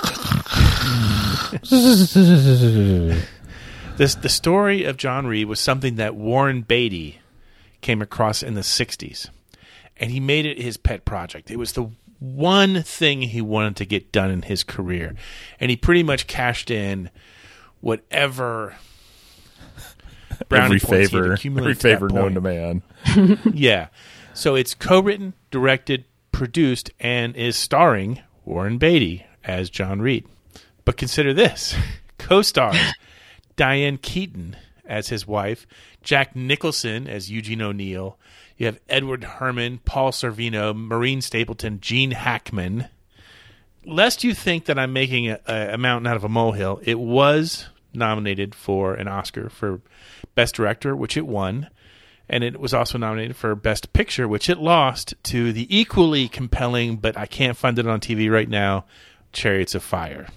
this 3.96 4.14
the 4.14 4.28
story 4.28 4.84
of 4.84 4.96
John 4.96 5.26
Reed 5.26 5.46
was 5.46 5.60
something 5.60 5.96
that 5.96 6.14
Warren 6.14 6.62
Beatty 6.62 7.20
came 7.80 8.02
across 8.02 8.42
in 8.42 8.54
the 8.54 8.60
60s 8.60 9.30
and 9.96 10.10
he 10.10 10.20
made 10.20 10.46
it 10.46 10.60
his 10.60 10.76
pet 10.76 11.04
project. 11.04 11.50
It 11.50 11.58
was 11.58 11.72
the 11.72 11.90
one 12.18 12.82
thing 12.82 13.22
he 13.22 13.40
wanted 13.40 13.76
to 13.76 13.84
get 13.84 14.12
done 14.12 14.30
in 14.30 14.42
his 14.42 14.64
career 14.64 15.14
and 15.60 15.70
he 15.70 15.76
pretty 15.76 16.02
much 16.02 16.26
cashed 16.26 16.70
in 16.70 17.10
whatever 17.84 18.74
brownie 20.48 20.76
every 20.76 20.78
favor, 20.78 21.24
every 21.24 21.34
accumulated 21.34 21.76
to 21.76 21.82
that 21.82 21.94
favor 21.94 22.08
known 22.08 22.34
to 22.34 22.40
man. 22.40 22.82
yeah. 23.52 23.88
So 24.32 24.54
it's 24.54 24.74
co-written, 24.74 25.34
directed, 25.50 26.06
produced, 26.32 26.90
and 26.98 27.36
is 27.36 27.56
starring 27.56 28.20
Warren 28.44 28.78
Beatty 28.78 29.26
as 29.44 29.70
John 29.70 30.00
Reed. 30.00 30.26
But 30.84 30.96
consider 30.96 31.34
this: 31.34 31.76
co-stars 32.18 32.80
Diane 33.56 33.98
Keaton 33.98 34.56
as 34.86 35.08
his 35.08 35.26
wife, 35.26 35.66
Jack 36.02 36.34
Nicholson 36.34 37.06
as 37.06 37.30
Eugene 37.30 37.62
O'Neill. 37.62 38.18
You 38.56 38.66
have 38.66 38.80
Edward 38.88 39.24
Herrmann, 39.24 39.80
Paul 39.84 40.12
Sorvino, 40.12 40.74
Maureen 40.74 41.20
Stapleton, 41.20 41.80
Gene 41.80 42.12
Hackman. 42.12 42.88
Lest 43.84 44.24
you 44.24 44.32
think 44.32 44.66
that 44.66 44.78
I'm 44.78 44.92
making 44.92 45.28
a, 45.28 45.40
a 45.46 45.76
mountain 45.76 46.06
out 46.06 46.16
of 46.16 46.24
a 46.24 46.28
molehill, 46.28 46.80
it 46.84 46.98
was 46.98 47.66
nominated 47.94 48.54
for 48.54 48.94
an 48.94 49.08
Oscar 49.08 49.48
for 49.48 49.80
Best 50.34 50.54
Director, 50.54 50.94
which 50.96 51.16
it 51.16 51.26
won 51.26 51.68
and 52.26 52.42
it 52.42 52.58
was 52.58 52.72
also 52.72 52.96
nominated 52.96 53.36
for 53.36 53.54
Best 53.54 53.92
Picture, 53.92 54.26
which 54.26 54.48
it 54.48 54.56
lost 54.56 55.12
to 55.24 55.52
the 55.52 55.66
equally 55.76 56.26
compelling, 56.26 56.96
but 56.96 57.18
I 57.18 57.26
can't 57.26 57.54
find 57.54 57.78
it 57.78 57.86
on 57.86 58.00
TV 58.00 58.30
right 58.32 58.48
now, 58.48 58.86
Chariots 59.34 59.74
of 59.74 59.82
Fire. 59.82 60.28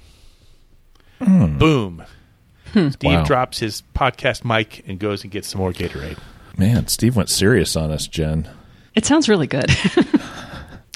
Hmm. 1.24 1.58
Boom. 1.58 2.04
Hmm. 2.74 2.89
Steve 2.89 3.12
Wow. 3.12 3.24
drops 3.24 3.60
his 3.60 3.84
podcast 3.96 4.43
mic 4.43 4.84
and 4.86 5.00
goes 5.00 5.24
and 5.24 5.32
gets 5.32 5.48
some 5.48 5.60
more 5.62 5.72
Gatorade. 5.72 6.17
Man, 6.58 6.88
Steve 6.88 7.15
went 7.15 7.30
serious 7.30 7.78
on 7.78 7.89
us, 7.91 8.06
Jen. 8.08 8.50
it 8.93 9.06
sounds 9.06 9.30
really 9.30 9.48
good. 9.48 9.70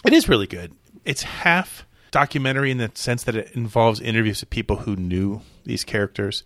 It 0.04 0.14
is 0.14 0.28
really 0.28 0.48
good. 0.48 0.74
It's 1.06 1.22
half 1.22 1.86
documentary 2.10 2.72
in 2.72 2.80
the 2.80 2.90
sense 2.96 3.24
that 3.26 3.36
it 3.36 3.52
involves 3.54 4.02
interviews 4.02 4.42
with 4.42 4.50
people 4.50 4.78
who 4.78 4.96
knew 4.96 5.42
these 5.66 5.84
characters, 5.84 6.44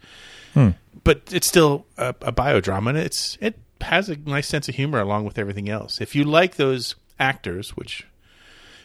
Hmm. 0.54 0.69
but 1.04 1.21
it's 1.32 1.47
still 1.47 1.86
a, 1.97 2.10
a 2.21 2.32
biodrama, 2.32 2.89
and 2.89 2.97
it's 2.97 3.38
it 3.41 3.58
has 3.82 4.10
a 4.10 4.15
nice 4.17 4.47
sense 4.47 4.69
of 4.69 4.75
humor 4.75 4.99
along 4.99 5.25
with 5.25 5.38
everything 5.38 5.69
else. 5.69 5.99
If 6.01 6.15
you 6.15 6.23
like 6.23 6.56
those 6.56 6.95
actors, 7.19 7.71
which 7.78 8.06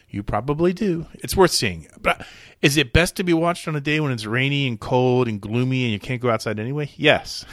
you 0.09 0.21
probably 0.23 0.73
do, 0.73 1.05
it's 1.15 1.35
worth 1.37 1.51
seeing. 1.51 1.87
But 2.01 2.25
is 2.61 2.75
it 2.77 2.91
best 2.91 3.15
to 3.15 3.23
be 3.23 3.33
watched 3.33 3.67
on 3.67 3.75
a 3.75 3.81
day 3.81 3.99
when 4.01 4.11
it's 4.11 4.25
rainy 4.25 4.67
and 4.67 4.79
cold 4.79 5.27
and 5.29 5.39
gloomy 5.39 5.83
and 5.85 5.93
you 5.93 5.99
can't 5.99 6.21
go 6.21 6.29
outside 6.29 6.59
anyway? 6.59 6.91
Yes. 6.97 7.45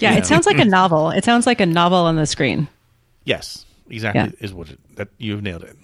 Yeah, 0.00 0.14
it 0.16 0.26
sounds 0.26 0.46
like 0.46 0.58
a 0.58 0.64
novel. 0.78 1.10
It 1.10 1.24
sounds 1.24 1.46
like 1.46 1.60
a 1.60 1.66
novel 1.66 1.98
on 1.98 2.16
the 2.16 2.26
screen. 2.26 2.68
Yes, 3.24 3.64
exactly 3.88 4.20
Yeah. 4.22 4.44
is 4.44 4.52
what 4.52 4.70
it, 4.70 4.78
that 4.96 5.08
you've 5.18 5.42
nailed 5.42 5.62
it. 5.64 5.76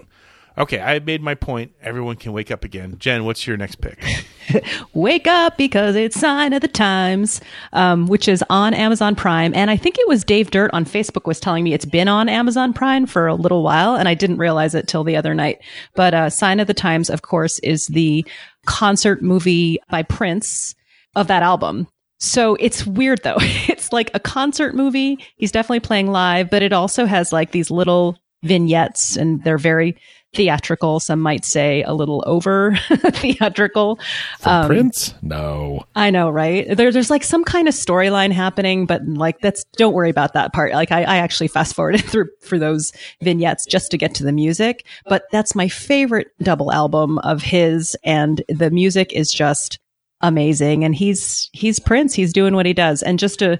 Okay, 0.58 0.80
I 0.80 0.98
made 1.00 1.22
my 1.22 1.34
point. 1.34 1.72
Everyone 1.82 2.16
can 2.16 2.32
wake 2.32 2.50
up 2.50 2.64
again. 2.64 2.96
Jen, 2.98 3.24
what's 3.24 3.46
your 3.46 3.58
next 3.58 3.76
pick? 3.76 4.02
Wake 4.94 5.26
up 5.26 5.58
because 5.58 5.96
it's 5.96 6.18
Sign 6.18 6.52
of 6.52 6.62
the 6.62 6.68
Times, 6.68 7.42
um, 7.74 8.06
which 8.06 8.26
is 8.26 8.42
on 8.48 8.72
Amazon 8.72 9.14
Prime. 9.14 9.52
And 9.54 9.70
I 9.70 9.76
think 9.76 9.98
it 9.98 10.08
was 10.08 10.24
Dave 10.24 10.50
Dirt 10.50 10.70
on 10.72 10.86
Facebook 10.86 11.26
was 11.26 11.40
telling 11.40 11.62
me 11.64 11.74
it's 11.74 11.84
been 11.84 12.08
on 12.08 12.28
Amazon 12.28 12.72
Prime 12.72 13.06
for 13.06 13.26
a 13.26 13.34
little 13.34 13.62
while, 13.62 13.96
and 13.96 14.08
I 14.08 14.14
didn't 14.14 14.38
realize 14.38 14.74
it 14.74 14.88
till 14.88 15.04
the 15.04 15.16
other 15.16 15.34
night. 15.34 15.58
But 15.94 16.14
uh, 16.14 16.30
Sign 16.30 16.60
of 16.60 16.68
the 16.68 16.74
Times, 16.74 17.10
of 17.10 17.20
course, 17.22 17.58
is 17.58 17.88
the 17.88 18.24
concert 18.66 19.22
movie 19.22 19.78
by 19.90 20.04
Prince 20.04 20.74
of 21.14 21.26
that 21.26 21.42
album. 21.42 21.86
So 22.18 22.56
it's 22.60 22.86
weird 22.86 23.22
though. 23.22 23.38
It's 23.68 23.92
like 23.92 24.10
a 24.14 24.20
concert 24.20 24.74
movie. 24.74 25.18
He's 25.36 25.52
definitely 25.52 25.80
playing 25.80 26.10
live, 26.10 26.50
but 26.50 26.62
it 26.62 26.72
also 26.72 27.04
has 27.04 27.32
like 27.32 27.52
these 27.52 27.70
little 27.70 28.16
vignettes 28.42 29.16
and 29.16 29.44
they're 29.44 29.58
very 29.58 29.96
theatrical. 30.36 31.00
Some 31.00 31.20
might 31.20 31.44
say 31.44 31.82
a 31.82 31.94
little 31.94 32.22
over 32.26 32.76
theatrical. 32.90 33.98
Um, 34.44 34.66
Prince? 34.66 35.14
No. 35.22 35.84
I 35.94 36.10
know, 36.10 36.28
right? 36.30 36.76
There, 36.76 36.92
there's 36.92 37.10
like 37.10 37.24
some 37.24 37.42
kind 37.42 37.66
of 37.66 37.74
storyline 37.74 38.30
happening, 38.30 38.86
but 38.86 39.04
like 39.06 39.40
that's 39.40 39.64
don't 39.76 39.94
worry 39.94 40.10
about 40.10 40.34
that 40.34 40.52
part. 40.52 40.72
Like 40.72 40.92
I, 40.92 41.02
I 41.02 41.16
actually 41.16 41.48
fast 41.48 41.74
forwarded 41.74 42.04
through 42.04 42.28
for 42.42 42.58
those 42.58 42.92
vignettes 43.22 43.66
just 43.66 43.90
to 43.90 43.98
get 43.98 44.14
to 44.16 44.24
the 44.24 44.32
music. 44.32 44.86
But 45.06 45.24
that's 45.32 45.54
my 45.54 45.68
favorite 45.68 46.28
double 46.40 46.72
album 46.72 47.18
of 47.20 47.42
his, 47.42 47.96
and 48.04 48.42
the 48.48 48.70
music 48.70 49.12
is 49.12 49.32
just 49.32 49.78
amazing. 50.20 50.84
And 50.84 50.94
he's 50.94 51.48
he's 51.52 51.78
Prince. 51.78 52.14
He's 52.14 52.32
doing 52.32 52.54
what 52.54 52.66
he 52.66 52.72
does. 52.74 53.02
And 53.02 53.18
just 53.18 53.42
a 53.42 53.58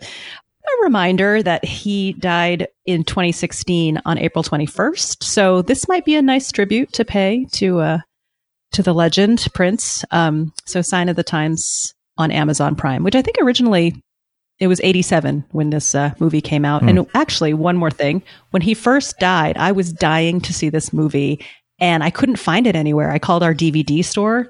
reminder 0.86 1.42
that 1.42 1.64
he 1.64 2.12
died 2.14 2.68
in 2.86 3.02
2016 3.02 4.00
on 4.04 4.18
April 4.18 4.44
21st. 4.44 5.24
So 5.24 5.62
this 5.62 5.88
might 5.88 6.04
be 6.04 6.14
a 6.14 6.22
nice 6.22 6.52
tribute 6.52 6.92
to 6.92 7.04
pay 7.04 7.46
to 7.52 7.80
uh 7.80 7.98
to 8.72 8.82
the 8.82 8.94
legend 8.94 9.46
Prince. 9.52 10.04
Um, 10.10 10.52
so 10.64 10.82
Sign 10.82 11.08
of 11.08 11.16
the 11.16 11.24
Times 11.24 11.94
on 12.18 12.30
Amazon 12.30 12.76
Prime, 12.76 13.02
which 13.02 13.14
I 13.14 13.22
think 13.22 13.36
originally 13.40 13.94
it 14.58 14.68
was 14.68 14.80
87 14.82 15.44
when 15.50 15.70
this 15.70 15.94
uh, 15.94 16.14
movie 16.18 16.40
came 16.40 16.64
out. 16.64 16.82
Hmm. 16.82 16.88
And 16.88 17.06
actually, 17.14 17.52
one 17.54 17.76
more 17.76 17.90
thing, 17.90 18.22
when 18.50 18.62
he 18.62 18.74
first 18.74 19.18
died, 19.18 19.56
I 19.56 19.72
was 19.72 19.92
dying 19.92 20.40
to 20.42 20.52
see 20.52 20.68
this 20.68 20.92
movie 20.92 21.44
and 21.78 22.02
I 22.02 22.10
couldn't 22.10 22.36
find 22.36 22.66
it 22.66 22.76
anywhere. 22.76 23.10
I 23.10 23.18
called 23.18 23.42
our 23.42 23.54
DVD 23.54 24.04
store 24.04 24.48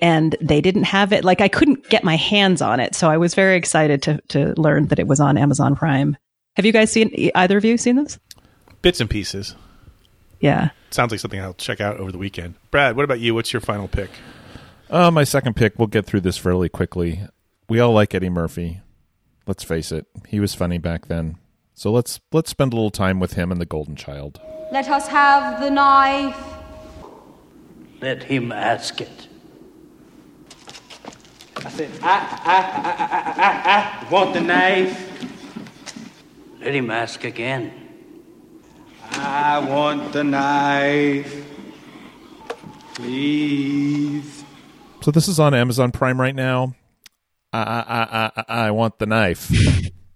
and 0.00 0.36
they 0.40 0.60
didn't 0.60 0.84
have 0.84 1.12
it. 1.12 1.24
Like 1.24 1.40
I 1.40 1.48
couldn't 1.48 1.88
get 1.88 2.04
my 2.04 2.16
hands 2.16 2.60
on 2.62 2.80
it. 2.80 2.94
So 2.94 3.08
I 3.10 3.16
was 3.16 3.34
very 3.34 3.56
excited 3.56 4.02
to, 4.02 4.20
to 4.28 4.54
learn 4.60 4.86
that 4.88 4.98
it 4.98 5.06
was 5.06 5.20
on 5.20 5.38
Amazon 5.38 5.74
Prime. 5.74 6.16
Have 6.56 6.64
you 6.64 6.72
guys 6.72 6.90
seen, 6.90 7.30
either 7.34 7.58
of 7.58 7.64
you 7.64 7.76
seen 7.76 7.96
this? 7.96 8.18
Bits 8.82 9.00
and 9.00 9.10
pieces. 9.10 9.54
Yeah. 10.40 10.70
Sounds 10.90 11.10
like 11.10 11.20
something 11.20 11.40
I'll 11.40 11.54
check 11.54 11.80
out 11.80 11.98
over 11.98 12.12
the 12.12 12.18
weekend. 12.18 12.54
Brad, 12.70 12.96
what 12.96 13.04
about 13.04 13.20
you? 13.20 13.34
What's 13.34 13.52
your 13.52 13.60
final 13.60 13.88
pick? 13.88 14.10
Uh, 14.88 15.10
my 15.10 15.24
second 15.24 15.56
pick, 15.56 15.78
we'll 15.78 15.88
get 15.88 16.06
through 16.06 16.20
this 16.20 16.38
fairly 16.38 16.68
quickly. 16.68 17.26
We 17.68 17.80
all 17.80 17.92
like 17.92 18.14
Eddie 18.14 18.30
Murphy. 18.30 18.80
Let's 19.46 19.64
face 19.64 19.92
it, 19.92 20.06
he 20.28 20.40
was 20.40 20.54
funny 20.54 20.78
back 20.78 21.06
then. 21.06 21.38
So 21.74 21.92
let's 21.92 22.20
let's 22.32 22.50
spend 22.50 22.72
a 22.72 22.76
little 22.76 22.90
time 22.90 23.20
with 23.20 23.34
him 23.34 23.52
and 23.52 23.60
the 23.60 23.66
Golden 23.66 23.96
Child. 23.96 24.40
Let 24.72 24.88
us 24.88 25.08
have 25.08 25.60
the 25.60 25.70
knife. 25.70 26.42
Let 28.00 28.24
him 28.24 28.50
ask 28.50 29.00
it. 29.00 29.28
I 31.64 31.68
said, 31.70 31.90
I, 32.02 32.06
I, 32.44 32.56
I, 32.84 33.06
I, 33.06 34.04
I, 34.04 34.06
I 34.06 34.10
want 34.10 34.34
the 34.34 34.40
knife. 34.40 35.02
Let 36.60 36.74
him 36.74 36.90
ask 36.90 37.24
again. 37.24 37.72
I 39.12 39.58
want 39.58 40.12
the 40.12 40.24
knife. 40.24 41.44
Please. 42.94 44.44
So 45.02 45.10
this 45.10 45.28
is 45.28 45.38
on 45.38 45.54
Amazon 45.54 45.92
Prime 45.92 46.20
right 46.20 46.34
now. 46.34 46.74
I 47.52 47.60
I 47.60 48.02
I 48.02 48.30
I, 48.36 48.66
I 48.66 48.70
want 48.70 48.98
the 48.98 49.06
knife. 49.06 49.50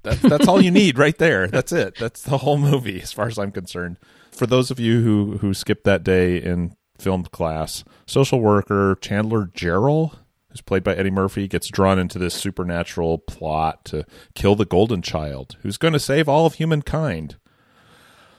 That's 0.03 0.21
that's 0.21 0.49
all 0.49 0.61
you 0.61 0.71
need 0.71 0.99
right 0.99 1.17
there. 1.17 1.47
That's 1.47 1.73
it. 1.73 1.97
That's 1.97 2.23
the 2.23 2.39
whole 2.39 2.59
movie, 2.59 3.01
as 3.01 3.13
far 3.13 3.27
as 3.29 3.39
I'm 3.39 3.53
concerned. 3.53 3.99
For 4.33 4.47
those 4.47 4.71
of 4.71 4.81
you 4.81 5.03
who 5.03 5.39
who 5.39 5.55
skipped 5.55 5.85
that 5.85 6.03
day 6.03 6.39
in 6.39 6.75
film 6.99 7.25
class, 7.25 7.85
social 8.07 8.41
worker 8.41 8.97
Chandler 9.01 9.47
Jarrell, 9.47 10.17
who's 10.51 10.61
played 10.61 10.85
by 10.85 10.95
Eddie 10.95 11.11
Murphy, 11.11 11.49
gets 11.49 11.69
drawn 11.69 11.99
into 11.99 12.19
this 12.19 12.35
supernatural 12.35 13.19
plot 13.19 13.85
to 13.87 14.05
kill 14.35 14.57
the 14.57 14.65
Golden 14.65 15.03
Child, 15.03 15.57
who's 15.63 15.77
going 15.77 15.93
to 15.93 16.01
save 16.01 16.29
all 16.29 16.47
of 16.47 16.55
humankind. 16.55 17.37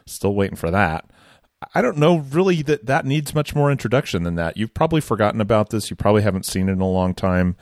Still 0.05 0.35
waiting 0.35 0.57
for 0.57 0.71
that. 0.71 1.09
I 1.75 1.81
don't 1.81 1.97
know 1.97 2.17
really 2.17 2.63
that 2.63 2.87
that 2.87 3.05
needs 3.05 3.35
much 3.35 3.53
more 3.55 3.71
introduction 3.71 4.23
than 4.23 4.35
that. 4.35 4.57
You've 4.57 4.73
probably 4.73 5.01
forgotten 5.01 5.39
about 5.41 5.69
this. 5.69 5.89
You 5.89 5.95
probably 5.95 6.23
haven't 6.23 6.45
seen 6.45 6.69
it 6.69 6.73
in 6.73 6.81
a 6.81 6.89
long 6.89 7.13
time. 7.13 7.55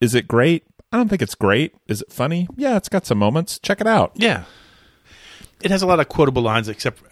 Is 0.00 0.14
it 0.14 0.28
great? 0.28 0.64
I 0.92 0.96
don't 0.96 1.08
think 1.08 1.22
it's 1.22 1.34
great. 1.34 1.74
Is 1.86 2.02
it 2.02 2.12
funny? 2.12 2.48
Yeah, 2.56 2.76
it's 2.76 2.88
got 2.88 3.06
some 3.06 3.18
moments. 3.18 3.58
Check 3.58 3.80
it 3.80 3.86
out. 3.86 4.12
Yeah. 4.14 4.44
It 5.60 5.70
has 5.70 5.82
a 5.82 5.86
lot 5.86 6.00
of 6.00 6.08
quotable 6.08 6.42
lines, 6.42 6.68
except 6.68 7.02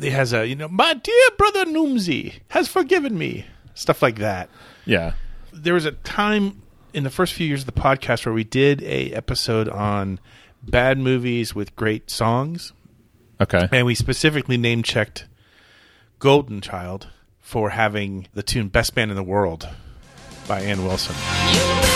it 0.00 0.12
has 0.12 0.32
a, 0.32 0.46
you 0.46 0.54
know, 0.54 0.68
my 0.68 0.94
dear 0.94 1.28
brother 1.36 1.64
Noomsy 1.64 2.34
has 2.48 2.68
forgiven 2.68 3.18
me. 3.18 3.46
Stuff 3.74 4.02
like 4.02 4.18
that. 4.18 4.50
Yeah. 4.84 5.14
There 5.62 5.74
was 5.74 5.84
a 5.84 5.92
time 5.92 6.62
in 6.94 7.04
the 7.04 7.10
first 7.10 7.34
few 7.34 7.46
years 7.46 7.60
of 7.60 7.66
the 7.66 7.80
podcast 7.80 8.24
where 8.24 8.32
we 8.32 8.44
did 8.44 8.82
a 8.82 9.12
episode 9.12 9.68
on 9.68 10.18
bad 10.62 10.98
movies 10.98 11.54
with 11.54 11.76
great 11.76 12.10
songs. 12.10 12.72
Okay. 13.40 13.68
And 13.70 13.86
we 13.86 13.94
specifically 13.94 14.56
name 14.56 14.82
checked 14.82 15.26
Golden 16.18 16.60
Child 16.60 17.08
for 17.40 17.70
having 17.70 18.26
the 18.32 18.42
tune 18.42 18.68
Best 18.68 18.94
Band 18.94 19.10
in 19.10 19.16
the 19.16 19.22
World 19.22 19.68
by 20.48 20.60
Ann 20.62 20.84
Wilson. 20.84 21.89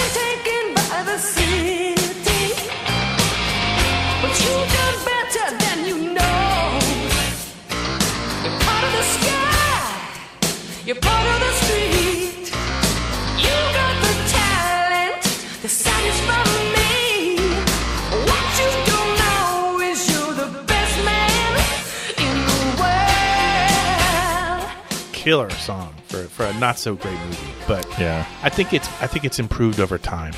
Killer 25.24 25.50
song 25.50 25.94
for, 26.06 26.22
for 26.24 26.44
a 26.44 26.52
not 26.58 26.78
so 26.78 26.94
great 26.94 27.18
movie, 27.26 27.52
but 27.66 27.86
Yeah. 27.98 28.26
I 28.42 28.50
think 28.50 28.72
it's 28.72 28.86
I 29.02 29.06
think 29.06 29.24
it's 29.24 29.38
improved 29.38 29.80
over 29.80 29.98
time. 29.98 30.34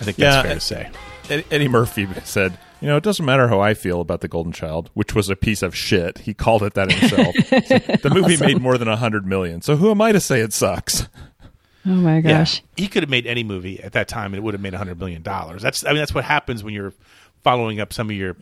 I 0.00 0.04
think 0.04 0.16
that's 0.16 0.44
fair 0.46 0.54
to 0.54 0.60
say. 0.60 0.90
Eddie 1.50 1.68
Murphy 1.68 2.06
said, 2.24 2.58
"You 2.80 2.88
know, 2.88 2.96
it 2.96 3.02
doesn't 3.04 3.24
matter 3.24 3.48
how 3.48 3.60
I 3.60 3.72
feel 3.74 4.00
about 4.00 4.20
the 4.20 4.28
Golden 4.28 4.52
Child, 4.52 4.90
which 4.92 5.14
was 5.14 5.30
a 5.30 5.36
piece 5.36 5.62
of 5.62 5.74
shit. 5.74 6.18
He 6.18 6.34
called 6.34 6.62
it 6.64 6.74
that 6.74 6.90
himself. 6.92 7.34
the 8.02 8.10
movie 8.12 8.34
Awesome. 8.34 8.46
made 8.46 8.60
more 8.60 8.76
than 8.76 8.88
a 8.88 8.96
hundred 8.96 9.24
million. 9.24 9.62
So 9.62 9.76
who 9.76 9.90
am 9.90 10.02
I 10.02 10.12
to 10.12 10.20
say 10.20 10.40
it 10.40 10.52
sucks? 10.52 11.08
Oh 11.86 11.90
my 11.90 12.16
Yeah. 12.16 12.38
gosh. 12.40 12.62
he 12.76 12.88
could 12.88 13.02
have 13.02 13.10
made 13.10 13.26
any 13.26 13.44
movie 13.44 13.80
at 13.82 13.92
that 13.92 14.08
time 14.08 14.26
and 14.32 14.36
it 14.36 14.42
would 14.42 14.54
have 14.54 14.60
made 14.60 14.74
a 14.74 14.78
hundred 14.78 14.98
million 14.98 15.22
dollars. 15.22 15.62
That's 15.62 15.84
I 15.86 15.90
mean 15.90 15.98
that's 15.98 16.14
what 16.14 16.24
happens 16.24 16.64
when 16.64 16.74
you're 16.74 16.92
following 17.44 17.78
up 17.80 17.92
some 17.92 18.10
of 18.10 18.16
your 18.16 18.34
the 18.34 18.38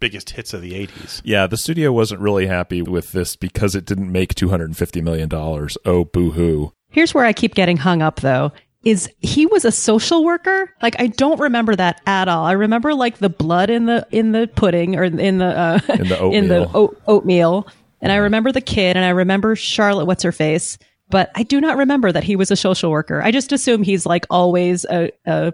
biggest 0.00 0.30
hits 0.30 0.52
of 0.54 0.62
the 0.62 0.74
eighties. 0.74 1.20
Yeah, 1.24 1.46
the 1.46 1.56
studio 1.56 1.92
wasn't 1.92 2.20
really 2.20 2.46
happy 2.46 2.82
with 2.82 3.12
this 3.12 3.36
because 3.36 3.74
it 3.74 3.84
didn't 3.84 4.10
make 4.10 4.34
two 4.34 4.48
hundred 4.48 4.64
and 4.66 4.76
fifty 4.76 5.00
million 5.00 5.28
dollars. 5.28 5.78
Oh, 5.84 6.04
boo 6.04 6.30
hoo! 6.32 6.72
Here's 6.88 7.14
where 7.14 7.24
I 7.24 7.32
keep 7.32 7.54
getting 7.54 7.76
hung 7.76 8.02
up 8.02 8.20
though. 8.20 8.52
Is 8.82 9.10
he 9.20 9.44
was 9.44 9.66
a 9.66 9.70
social 9.72 10.24
worker? 10.24 10.74
Like 10.80 10.98
I 10.98 11.08
don't 11.08 11.38
remember 11.38 11.76
that 11.76 12.00
at 12.06 12.28
all. 12.28 12.46
I 12.46 12.52
remember 12.52 12.94
like 12.94 13.18
the 13.18 13.28
blood 13.28 13.68
in 13.70 13.84
the 13.86 14.06
in 14.10 14.32
the 14.32 14.48
pudding 14.56 14.96
or 14.96 15.04
in 15.04 15.36
the 15.38 15.44
uh, 15.46 15.80
In 15.88 16.08
the 16.08 16.24
in 16.32 16.48
the 16.48 16.58
oatmeal. 16.60 16.70
oat, 16.74 17.02
oatmeal, 17.06 17.68
and 18.00 18.10
I 18.10 18.16
remember 18.16 18.52
the 18.52 18.62
kid, 18.62 18.96
and 18.96 19.04
I 19.04 19.10
remember 19.10 19.54
Charlotte. 19.54 20.06
What's 20.06 20.22
her 20.22 20.32
face? 20.32 20.78
But 21.10 21.30
I 21.34 21.42
do 21.42 21.60
not 21.60 21.76
remember 21.76 22.10
that 22.10 22.24
he 22.24 22.36
was 22.36 22.50
a 22.50 22.56
social 22.56 22.90
worker. 22.90 23.20
I 23.20 23.32
just 23.32 23.52
assume 23.52 23.82
he's 23.82 24.06
like 24.06 24.26
always 24.30 24.84
a, 24.86 25.10
a 25.26 25.52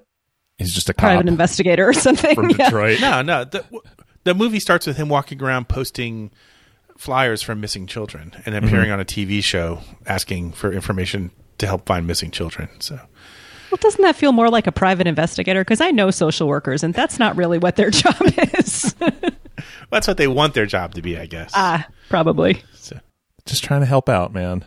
He's 0.59 0.73
just 0.73 0.89
a 0.89 0.95
private 0.95 1.23
cop. 1.25 1.29
investigator 1.29 1.89
or 1.89 1.93
something. 1.95 2.35
From 2.35 2.51
Yeah. 2.51 2.67
Detroit. 2.67 3.01
No, 3.01 3.23
no. 3.23 3.45
The, 3.45 3.65
the 4.27 4.35
movie 4.35 4.61
starts 4.61 4.87
with 4.87 4.97
him 4.99 5.09
walking 5.09 5.43
around 5.43 5.69
posting 5.69 6.31
flyers 6.99 7.43
for 7.43 7.55
missing 7.55 7.87
children 7.87 8.33
and 8.45 8.55
appearing 8.55 8.91
Mhm. 8.91 8.95
on 8.95 9.01
a 9.01 9.05
TV 9.05 9.43
show 9.43 9.81
asking 10.07 10.53
for 10.53 10.73
information 10.73 11.31
to 11.59 11.67
help 11.67 11.87
find 11.87 12.07
missing 12.07 12.31
children. 12.31 12.69
So 12.81 12.99
Well, 13.71 13.79
doesn't 13.81 14.03
that 14.03 14.15
feel 14.17 14.33
more 14.33 14.49
like 14.49 14.67
a 14.67 14.73
private 14.73 15.07
investigator? 15.07 15.61
Because 15.62 15.81
I 15.81 15.91
know 15.91 16.11
social 16.11 16.47
workers, 16.49 16.83
and 16.83 16.95
that's 16.95 17.19
not 17.19 17.37
really 17.37 17.59
what 17.59 17.77
their 17.77 17.91
job 18.03 18.15
is. 18.59 18.95
That's 19.91 20.07
what 20.09 20.17
they 20.17 20.29
want 20.29 20.55
their 20.55 20.67
job 20.67 20.95
to 20.95 21.03
be, 21.03 21.19
I 21.19 21.27
guess. 21.27 21.51
ah, 21.55 21.87
probably. 22.09 22.62
Just 23.47 23.62
trying 23.65 23.81
to 23.81 23.87
help 23.87 24.09
out, 24.09 24.33
man. 24.33 24.65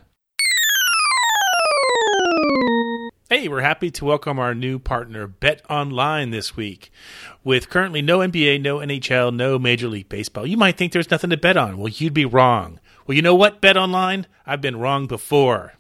Hey, 3.32 3.48
we're 3.48 3.62
happy 3.62 3.92
to 3.92 4.06
welcome 4.06 4.40
our 4.40 4.56
new 4.56 4.80
partner, 4.80 5.28
Bet 5.28 5.62
Online, 5.70 6.32
this 6.32 6.58
week. 6.58 6.92
With 7.44 7.70
currently 7.70 8.02
no 8.02 8.22
NBA, 8.22 8.60
no 8.60 8.80
NHL, 8.80 9.36
no 9.36 9.60
Major 9.60 9.88
League 9.88 10.10
Baseball, 10.10 10.48
you 10.48 10.58
might 10.58 10.78
think 10.78 10.94
there's 10.94 11.12
nothing 11.12 11.30
to 11.30 11.38
bet 11.38 11.56
on. 11.56 11.78
Well, 11.78 11.90
you'd 11.90 12.16
be 12.16 12.26
wrong. 12.26 12.80
Well, 13.06 13.16
you 13.16 13.22
know 13.22 13.36
what, 13.36 13.62
Bet 13.62 13.78
Online? 13.78 14.26
I've 14.48 14.62
been 14.62 14.80
wrong 14.80 15.06
before. 15.06 15.74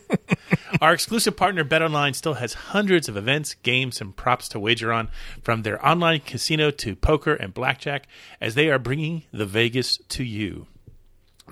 Our 0.80 0.94
exclusive 0.94 1.36
partner, 1.36 1.62
BetOnline, 1.62 2.14
still 2.14 2.34
has 2.34 2.54
hundreds 2.54 3.06
of 3.06 3.18
events, 3.18 3.52
games, 3.62 4.00
and 4.00 4.16
props 4.16 4.48
to 4.48 4.58
wager 4.58 4.90
on, 4.90 5.10
from 5.42 5.64
their 5.64 5.86
online 5.86 6.20
casino 6.20 6.70
to 6.70 6.96
poker 6.96 7.34
and 7.34 7.52
blackjack, 7.52 8.06
as 8.40 8.54
they 8.54 8.70
are 8.70 8.78
bringing 8.78 9.24
the 9.30 9.44
Vegas 9.44 9.98
to 10.08 10.24
you. 10.24 10.68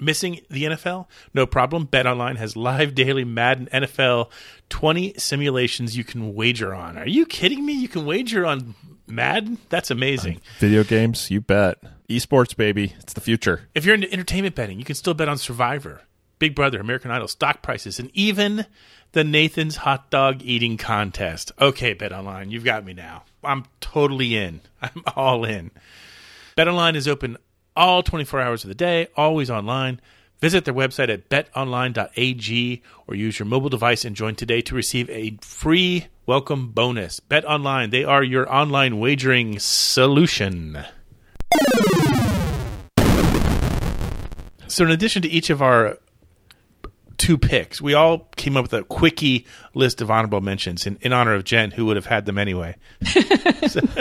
Missing 0.01 0.41
the 0.51 0.65
NFL? 0.65 1.07
No 1.35 1.47
problem. 1.47 1.87
BetOnline 1.87 2.37
has 2.37 2.57
live 2.57 2.95
daily 2.95 3.25
Madden 3.25 3.69
NFL 3.73 4.31
20 4.69 5.15
simulations 5.19 5.97
you 5.97 6.05
can 6.05 6.35
wager 6.35 6.75
on. 6.75 6.99
Are 6.99 7.09
you 7.09 7.27
kidding 7.27 7.65
me? 7.65 7.73
You 7.73 7.89
can 7.89 8.05
wager 8.07 8.45
on 8.45 8.75
Madden? 9.07 9.59
That's 9.69 9.91
amazing. 9.91 10.37
Uh, 10.37 10.61
video 10.61 10.85
games, 10.85 11.31
you 11.31 11.41
bet. 11.41 11.79
Esports, 12.09 12.57
baby. 12.57 12.95
It's 13.01 13.13
the 13.13 13.21
future. 13.21 13.69
If 13.75 13.85
you're 13.85 13.95
into 13.95 14.13
entertainment 14.13 14.55
betting, 14.55 14.79
you 14.79 14.85
can 14.85 14.95
still 14.95 15.15
bet 15.15 15.29
on 15.29 15.39
Survivor, 15.39 16.03
Big 16.39 16.55
Brother, 16.55 16.81
American 16.81 17.11
Idol, 17.11 17.29
stock 17.29 17.63
prices, 17.63 17.99
and 17.99 18.11
even 18.15 18.67
the 19.13 19.25
Nathan's 19.25 19.77
hot 19.77 20.11
dog 20.11 20.43
eating 20.43 20.77
contest. 20.77 21.53
Okay, 21.61 21.95
Bet 21.95 22.13
Online, 22.13 22.51
you've 22.51 22.65
got 22.65 22.85
me 22.85 22.93
now. 22.93 23.25
I'm 23.43 23.65
totally 23.81 24.37
in. 24.37 24.61
I'm 24.83 25.03
all 25.17 25.45
in. 25.45 25.71
Bet 26.55 26.69
Online 26.69 26.97
is 26.97 27.09
open 27.09 27.37
all 27.77 28.03
24 28.03 28.41
hours 28.41 28.65
of 28.65 28.69
the 28.69 28.75
day, 28.75 29.09
always 29.17 29.51
online. 29.51 30.01
Visit 30.41 30.65
their 30.65 30.75
website 30.75 31.09
at 31.09 31.29
betonline.ag 31.29 32.83
or 33.07 33.15
use 33.15 33.39
your 33.39 33.47
mobile 33.47 33.69
device 33.69 34.05
and 34.05 34.17
join 34.17 34.35
today 34.35 34.61
to 34.63 34.75
receive 34.75 35.09
a 35.11 35.37
free 35.41 36.09
welcome 36.27 36.69
bonus. 36.69 37.21
Bet 37.21 37.45
Online, 37.45 37.91
they 37.91 38.05
are 38.05 38.23
your 38.23 38.53
online 38.53 38.99
wagering 38.99 39.59
solution. 39.59 40.85
So, 44.69 44.85
in 44.85 44.91
addition 44.91 45.23
to 45.23 45.29
each 45.29 45.49
of 45.49 45.63
our 45.63 45.99
two 47.17 47.39
picks, 47.39 47.81
we 47.81 47.95
all 47.95 48.29
came 48.37 48.59
up 48.59 48.65
with 48.65 48.73
a 48.75 48.83
quickie 48.85 49.47
list 49.75 50.03
of 50.03 50.11
honorable 50.11 50.43
mentions 50.43 50.87
in, 50.87 50.99
in 51.01 51.15
honor 51.15 51.33
of 51.35 51.45
Jen, 51.45 51.71
who 51.71 51.87
would 51.87 51.97
have 51.97 52.07
had 52.07 52.27
them 52.27 52.37
anyway. 52.37 52.77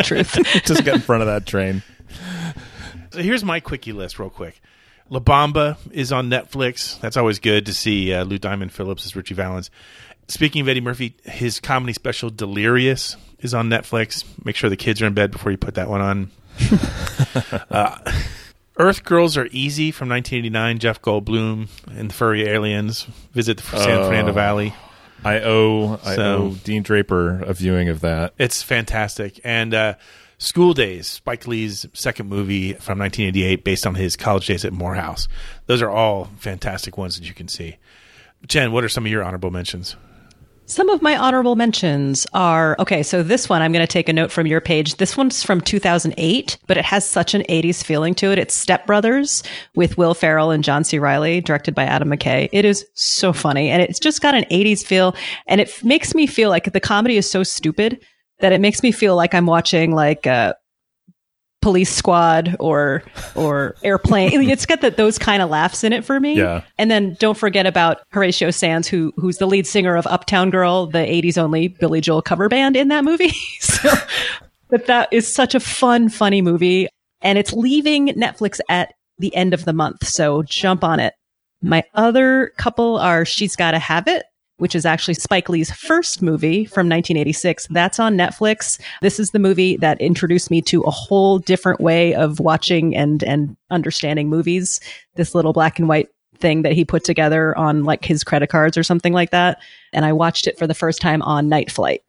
Truth. 0.03 0.37
Just 0.65 0.83
get 0.83 0.95
in 0.95 1.01
front 1.01 1.21
of 1.21 1.27
that 1.27 1.45
train. 1.45 1.81
So 3.15 3.21
here's 3.21 3.45
my 3.45 3.61
quickie 3.61 3.93
list, 3.93 4.19
real 4.19 4.29
quick. 4.29 4.59
La 5.09 5.21
Bamba 5.21 5.77
is 5.91 6.11
on 6.11 6.29
Netflix. 6.29 6.99
That's 6.99 7.15
always 7.15 7.39
good 7.39 7.65
to 7.67 7.73
see 7.73 8.13
uh, 8.13 8.25
Lou 8.25 8.37
Diamond 8.37 8.73
Phillips 8.73 9.05
as 9.05 9.15
Ritchie 9.15 9.35
Valens. 9.35 9.71
Speaking 10.27 10.61
of 10.61 10.67
Eddie 10.67 10.81
Murphy, 10.81 11.15
his 11.23 11.61
comedy 11.61 11.93
special 11.93 12.29
Delirious 12.29 13.15
is 13.39 13.53
on 13.53 13.69
Netflix. 13.69 14.25
Make 14.43 14.57
sure 14.57 14.69
the 14.69 14.75
kids 14.75 15.01
are 15.01 15.05
in 15.05 15.13
bed 15.13 15.31
before 15.31 15.49
you 15.49 15.57
put 15.57 15.75
that 15.75 15.87
one 15.87 16.01
on. 16.01 16.31
uh, 17.69 17.99
Earth 18.77 19.05
Girls 19.05 19.37
Are 19.37 19.47
Easy 19.49 19.91
from 19.91 20.09
1989. 20.09 20.79
Jeff 20.79 21.01
Goldblum 21.01 21.69
and 21.97 22.09
the 22.09 22.13
Furry 22.13 22.43
Aliens 22.49 23.03
visit 23.31 23.55
the 23.57 23.63
San 23.63 23.91
Oh. 23.91 24.07
Fernando 24.09 24.33
Valley. 24.33 24.73
I 25.23 25.39
owe 25.39 25.99
I 26.03 26.17
owe 26.17 26.51
Dean 26.65 26.83
Draper 26.83 27.41
a 27.43 27.53
viewing 27.53 27.87
of 27.87 28.01
that. 28.01 28.33
It's 28.37 28.61
fantastic. 28.61 29.39
And 29.45 29.73
uh, 29.73 29.93
School 30.45 30.75
Daze, 30.75 31.07
Spike 31.07 31.47
Lee's 31.47 31.87
second 31.93 32.29
movie 32.29 32.73
from 32.73 32.99
1988, 32.99 33.63
based 33.63 33.87
on 33.87 33.95
his 33.95 34.15
college 34.15 34.45
days 34.45 34.63
at 34.63 34.73
Morehouse. 34.73 35.27
Those 35.65 35.81
are 35.81 35.89
all 35.89 36.29
fantastic 36.37 36.99
ones 36.99 37.17
that 37.17 37.27
you 37.27 37.33
can 37.33 37.47
see. 37.47 37.77
Jen, 38.45 38.71
what 38.71 38.83
are 38.83 38.89
some 38.89 39.07
of 39.07 39.11
your 39.11 39.23
honorable 39.23 39.49
mentions? 39.49 39.95
Some 40.67 40.89
of 40.89 41.01
my 41.01 41.17
honorable 41.17 41.55
mentions 41.55 42.27
are 42.31 42.75
okay. 42.77 43.01
So 43.01 43.23
this 43.23 43.49
one, 43.49 43.63
I'm 43.63 43.71
going 43.71 43.85
to 43.85 43.91
take 43.91 44.07
a 44.07 44.13
note 44.13 44.31
from 44.31 44.45
your 44.45 44.61
page. 44.61 44.97
This 44.97 45.17
one's 45.17 45.41
from 45.41 45.61
2008, 45.61 46.59
but 46.67 46.77
it 46.77 46.85
has 46.85 47.09
such 47.09 47.33
an 47.33 47.41
80s 47.49 47.83
feeling 47.83 48.13
to 48.15 48.31
it. 48.31 48.37
It's 48.37 48.53
Step 48.53 48.85
Brothers 48.85 49.41
with 49.73 49.97
Will 49.97 50.13
Ferrell 50.13 50.51
and 50.51 50.63
John 50.63 50.83
C. 50.83 50.99
Reilly, 50.99 51.41
directed 51.41 51.73
by 51.73 51.85
Adam 51.85 52.09
McKay. 52.09 52.49
It 52.51 52.65
is 52.65 52.85
so 52.93 53.33
funny, 53.33 53.71
and 53.71 53.81
it's 53.81 53.99
just 53.99 54.21
got 54.21 54.35
an 54.35 54.45
80s 54.51 54.85
feel, 54.85 55.15
and 55.47 55.59
it 55.59 55.83
makes 55.83 56.13
me 56.13 56.27
feel 56.27 56.49
like 56.49 56.71
the 56.71 56.79
comedy 56.79 57.17
is 57.17 57.29
so 57.29 57.41
stupid 57.41 57.99
that 58.45 58.51
it 58.51 58.61
makes 58.61 58.83
me 58.83 58.91
feel 58.91 59.15
like 59.15 59.33
I'm 59.33 59.47
watching 59.47 59.91
like 59.91 60.27
a 60.27 60.55
Police 61.63 61.91
Squad 61.91 62.55
or 62.59 63.01
or 63.33 63.75
Airplane. 63.81 64.47
it's 64.51 64.67
got 64.67 64.81
that 64.81 64.97
those 64.97 65.17
kind 65.17 65.41
of 65.41 65.49
laughs 65.49 65.83
in 65.83 65.93
it 65.93 66.05
for 66.05 66.19
me. 66.19 66.35
Yeah. 66.37 66.61
And 66.77 66.91
then 66.91 67.15
don't 67.19 67.35
forget 67.35 67.65
about 67.65 68.01
Horatio 68.09 68.51
Sanz, 68.51 68.87
who 68.87 69.11
who's 69.15 69.37
the 69.37 69.47
lead 69.47 69.65
singer 69.65 69.95
of 69.95 70.05
Uptown 70.05 70.51
Girl, 70.51 70.85
the 70.85 70.99
'80s 70.99 71.39
only 71.39 71.69
Billy 71.69 72.01
Joel 72.01 72.21
cover 72.21 72.49
band 72.49 72.77
in 72.77 72.89
that 72.89 73.03
movie. 73.03 73.29
so, 73.61 73.89
but 74.69 74.85
that 74.85 75.09
is 75.11 75.33
such 75.33 75.55
a 75.55 75.59
fun, 75.59 76.07
funny 76.07 76.43
movie, 76.43 76.87
and 77.21 77.39
it's 77.39 77.51
leaving 77.51 78.09
Netflix 78.09 78.59
at 78.69 78.93
the 79.17 79.35
end 79.35 79.55
of 79.55 79.65
the 79.65 79.73
month. 79.73 80.05
So 80.05 80.43
jump 80.43 80.83
on 80.83 80.99
it. 80.99 81.15
My 81.63 81.83
other 81.95 82.51
couple 82.59 82.99
are 82.99 83.25
She's 83.25 83.55
Gotta 83.55 83.79
Have 83.79 84.07
It, 84.07 84.23
which 84.57 84.75
is 84.75 84.85
actually 84.85 85.13
Spike 85.15 85.49
Lee's 85.49 85.71
first 85.71 86.21
movie 86.21 86.65
from 86.65 86.87
1986. 86.87 87.67
That's 87.69 87.99
on 87.99 88.15
Netflix. 88.15 88.79
This 89.01 89.19
is 89.19 89.31
the 89.31 89.39
movie 89.39 89.77
that 89.77 89.99
introduced 89.99 90.49
me 90.49 90.61
to 90.63 90.81
a 90.83 90.91
whole 90.91 91.39
different 91.39 91.81
way 91.81 92.13
of 92.15 92.39
watching 92.39 92.95
and, 92.95 93.23
and 93.23 93.57
understanding 93.69 94.29
movies. 94.29 94.79
This 95.15 95.35
little 95.35 95.53
black 95.53 95.79
and 95.79 95.87
white 95.89 96.09
thing 96.37 96.61
that 96.61 96.73
he 96.73 96.85
put 96.85 97.03
together 97.03 97.57
on 97.57 97.83
like 97.83 98.05
his 98.05 98.23
credit 98.23 98.47
cards 98.47 98.77
or 98.77 98.83
something 98.83 99.13
like 99.13 99.31
that. 99.31 99.61
And 99.93 100.05
I 100.05 100.13
watched 100.13 100.47
it 100.47 100.57
for 100.57 100.67
the 100.67 100.73
first 100.73 101.01
time 101.01 101.21
on 101.21 101.49
Night 101.49 101.71
Flight. 101.71 102.03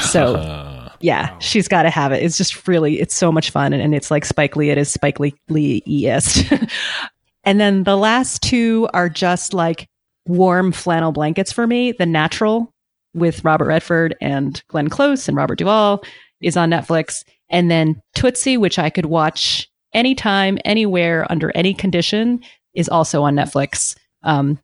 So 0.00 0.90
yeah, 1.00 1.38
she's 1.38 1.68
got 1.68 1.82
to 1.82 1.90
have 1.90 2.12
it. 2.12 2.22
It's 2.22 2.38
just 2.38 2.66
really, 2.66 3.00
it's 3.00 3.14
so 3.14 3.30
much 3.30 3.50
fun. 3.50 3.72
And, 3.72 3.82
and 3.82 3.94
it's 3.94 4.10
like 4.10 4.24
Spike 4.24 4.56
Lee. 4.56 4.70
It 4.70 4.78
is 4.78 4.90
Spike 4.90 5.20
Lee 5.20 5.34
Lee-est. 5.48 6.50
and 7.44 7.60
then 7.60 7.84
the 7.84 7.96
last 7.96 8.42
two 8.42 8.88
are 8.94 9.08
just 9.08 9.52
like 9.52 9.88
warm 10.26 10.72
flannel 10.72 11.12
blankets 11.12 11.52
for 11.52 11.66
me. 11.66 11.92
The 11.92 12.06
Natural 12.06 12.72
with 13.14 13.44
Robert 13.44 13.66
Redford 13.66 14.16
and 14.20 14.62
Glenn 14.68 14.88
Close 14.88 15.28
and 15.28 15.36
Robert 15.36 15.58
Duvall 15.58 16.04
is 16.40 16.56
on 16.56 16.70
Netflix. 16.70 17.24
And 17.48 17.70
then 17.70 18.00
Tootsie, 18.14 18.56
which 18.56 18.78
I 18.78 18.90
could 18.90 19.06
watch 19.06 19.68
anytime, 19.92 20.58
anywhere, 20.64 21.30
under 21.30 21.52
any 21.54 21.72
condition, 21.74 22.40
is 22.74 22.88
also 22.88 23.22
on 23.22 23.34
Netflix. 23.34 23.96
Um, 24.22 24.58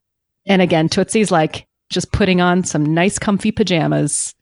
and 0.46 0.60
again, 0.60 0.88
Tootsie's 0.88 1.30
like 1.30 1.66
just 1.90 2.12
putting 2.12 2.40
on 2.40 2.64
some 2.64 2.84
nice, 2.94 3.18
comfy 3.18 3.52
pajamas 3.52 4.34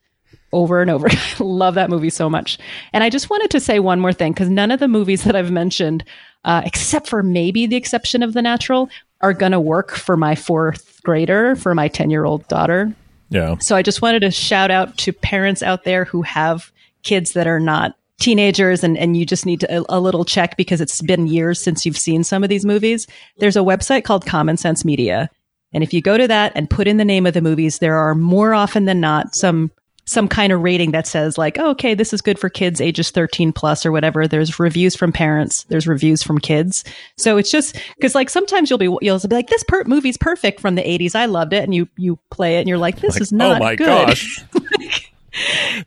over 0.52 0.80
and 0.80 0.90
over. 0.90 1.08
I 1.10 1.34
love 1.40 1.74
that 1.74 1.90
movie 1.90 2.10
so 2.10 2.30
much. 2.30 2.58
And 2.92 3.04
I 3.04 3.10
just 3.10 3.30
wanted 3.30 3.50
to 3.50 3.60
say 3.60 3.78
one 3.78 4.00
more 4.00 4.12
thing 4.12 4.32
because 4.32 4.48
none 4.48 4.70
of 4.70 4.80
the 4.80 4.88
movies 4.88 5.24
that 5.24 5.36
I've 5.36 5.50
mentioned, 5.50 6.04
uh, 6.44 6.62
except 6.64 7.08
for 7.08 7.22
maybe 7.22 7.66
the 7.66 7.76
exception 7.76 8.22
of 8.22 8.32
The 8.32 8.42
Natural, 8.42 8.88
are 9.20 9.32
going 9.32 9.52
to 9.52 9.60
work 9.60 9.92
for 9.92 10.16
my 10.16 10.34
fourth 10.34 10.97
grader, 11.08 11.56
for 11.56 11.74
my 11.74 11.88
10 11.88 12.10
year 12.10 12.26
old 12.26 12.46
daughter. 12.48 12.94
Yeah. 13.30 13.56
So 13.60 13.76
I 13.76 13.80
just 13.80 14.02
wanted 14.02 14.20
to 14.20 14.30
shout 14.30 14.70
out 14.70 14.98
to 14.98 15.12
parents 15.14 15.62
out 15.62 15.84
there 15.84 16.04
who 16.04 16.20
have 16.20 16.70
kids 17.02 17.32
that 17.32 17.46
are 17.46 17.58
not 17.58 17.96
teenagers 18.20 18.84
and, 18.84 18.98
and 18.98 19.16
you 19.16 19.24
just 19.24 19.46
need 19.46 19.60
to, 19.60 19.78
a, 19.78 19.84
a 19.88 20.00
little 20.00 20.26
check 20.26 20.58
because 20.58 20.82
it's 20.82 21.00
been 21.00 21.26
years 21.26 21.58
since 21.58 21.86
you've 21.86 21.96
seen 21.96 22.24
some 22.24 22.42
of 22.42 22.50
these 22.50 22.66
movies. 22.66 23.06
There's 23.38 23.56
a 23.56 23.60
website 23.60 24.04
called 24.04 24.26
Common 24.26 24.58
Sense 24.58 24.84
Media. 24.84 25.30
And 25.72 25.82
if 25.82 25.94
you 25.94 26.02
go 26.02 26.18
to 26.18 26.28
that 26.28 26.52
and 26.54 26.68
put 26.68 26.86
in 26.86 26.98
the 26.98 27.06
name 27.06 27.24
of 27.24 27.32
the 27.32 27.40
movies, 27.40 27.78
there 27.78 27.96
are 27.96 28.14
more 28.14 28.52
often 28.52 28.84
than 28.84 29.00
not 29.00 29.34
some 29.34 29.70
some 30.08 30.26
kind 30.26 30.52
of 30.54 30.62
rating 30.62 30.92
that 30.92 31.06
says 31.06 31.36
like, 31.36 31.58
oh, 31.58 31.68
okay, 31.70 31.92
this 31.94 32.14
is 32.14 32.22
good 32.22 32.38
for 32.38 32.48
kids 32.48 32.80
ages 32.80 33.10
13 33.10 33.52
plus 33.52 33.84
or 33.84 33.92
whatever. 33.92 34.26
There's 34.26 34.58
reviews 34.58 34.96
from 34.96 35.12
parents. 35.12 35.64
There's 35.64 35.86
reviews 35.86 36.22
from 36.22 36.38
kids. 36.38 36.82
So 37.18 37.36
it's 37.36 37.50
just 37.50 37.78
because 37.96 38.14
like 38.14 38.30
sometimes 38.30 38.70
you'll 38.70 38.78
be, 38.78 38.86
you'll 39.02 39.18
be 39.20 39.34
like, 39.34 39.48
this 39.48 39.62
per- 39.64 39.84
movie's 39.84 40.16
perfect 40.16 40.60
from 40.60 40.76
the 40.76 40.82
80s. 40.82 41.14
I 41.14 41.26
loved 41.26 41.52
it. 41.52 41.62
And 41.62 41.74
you, 41.74 41.88
you 41.96 42.18
play 42.30 42.56
it 42.56 42.60
and 42.60 42.68
you're 42.70 42.78
like, 42.78 43.00
this 43.00 43.16
Like, 43.16 43.22
is 43.22 43.32
not 43.32 43.60
oh 43.60 43.64
my 43.64 43.76
good. 43.76 43.86
gosh. 43.86 44.44
There's 44.52 45.04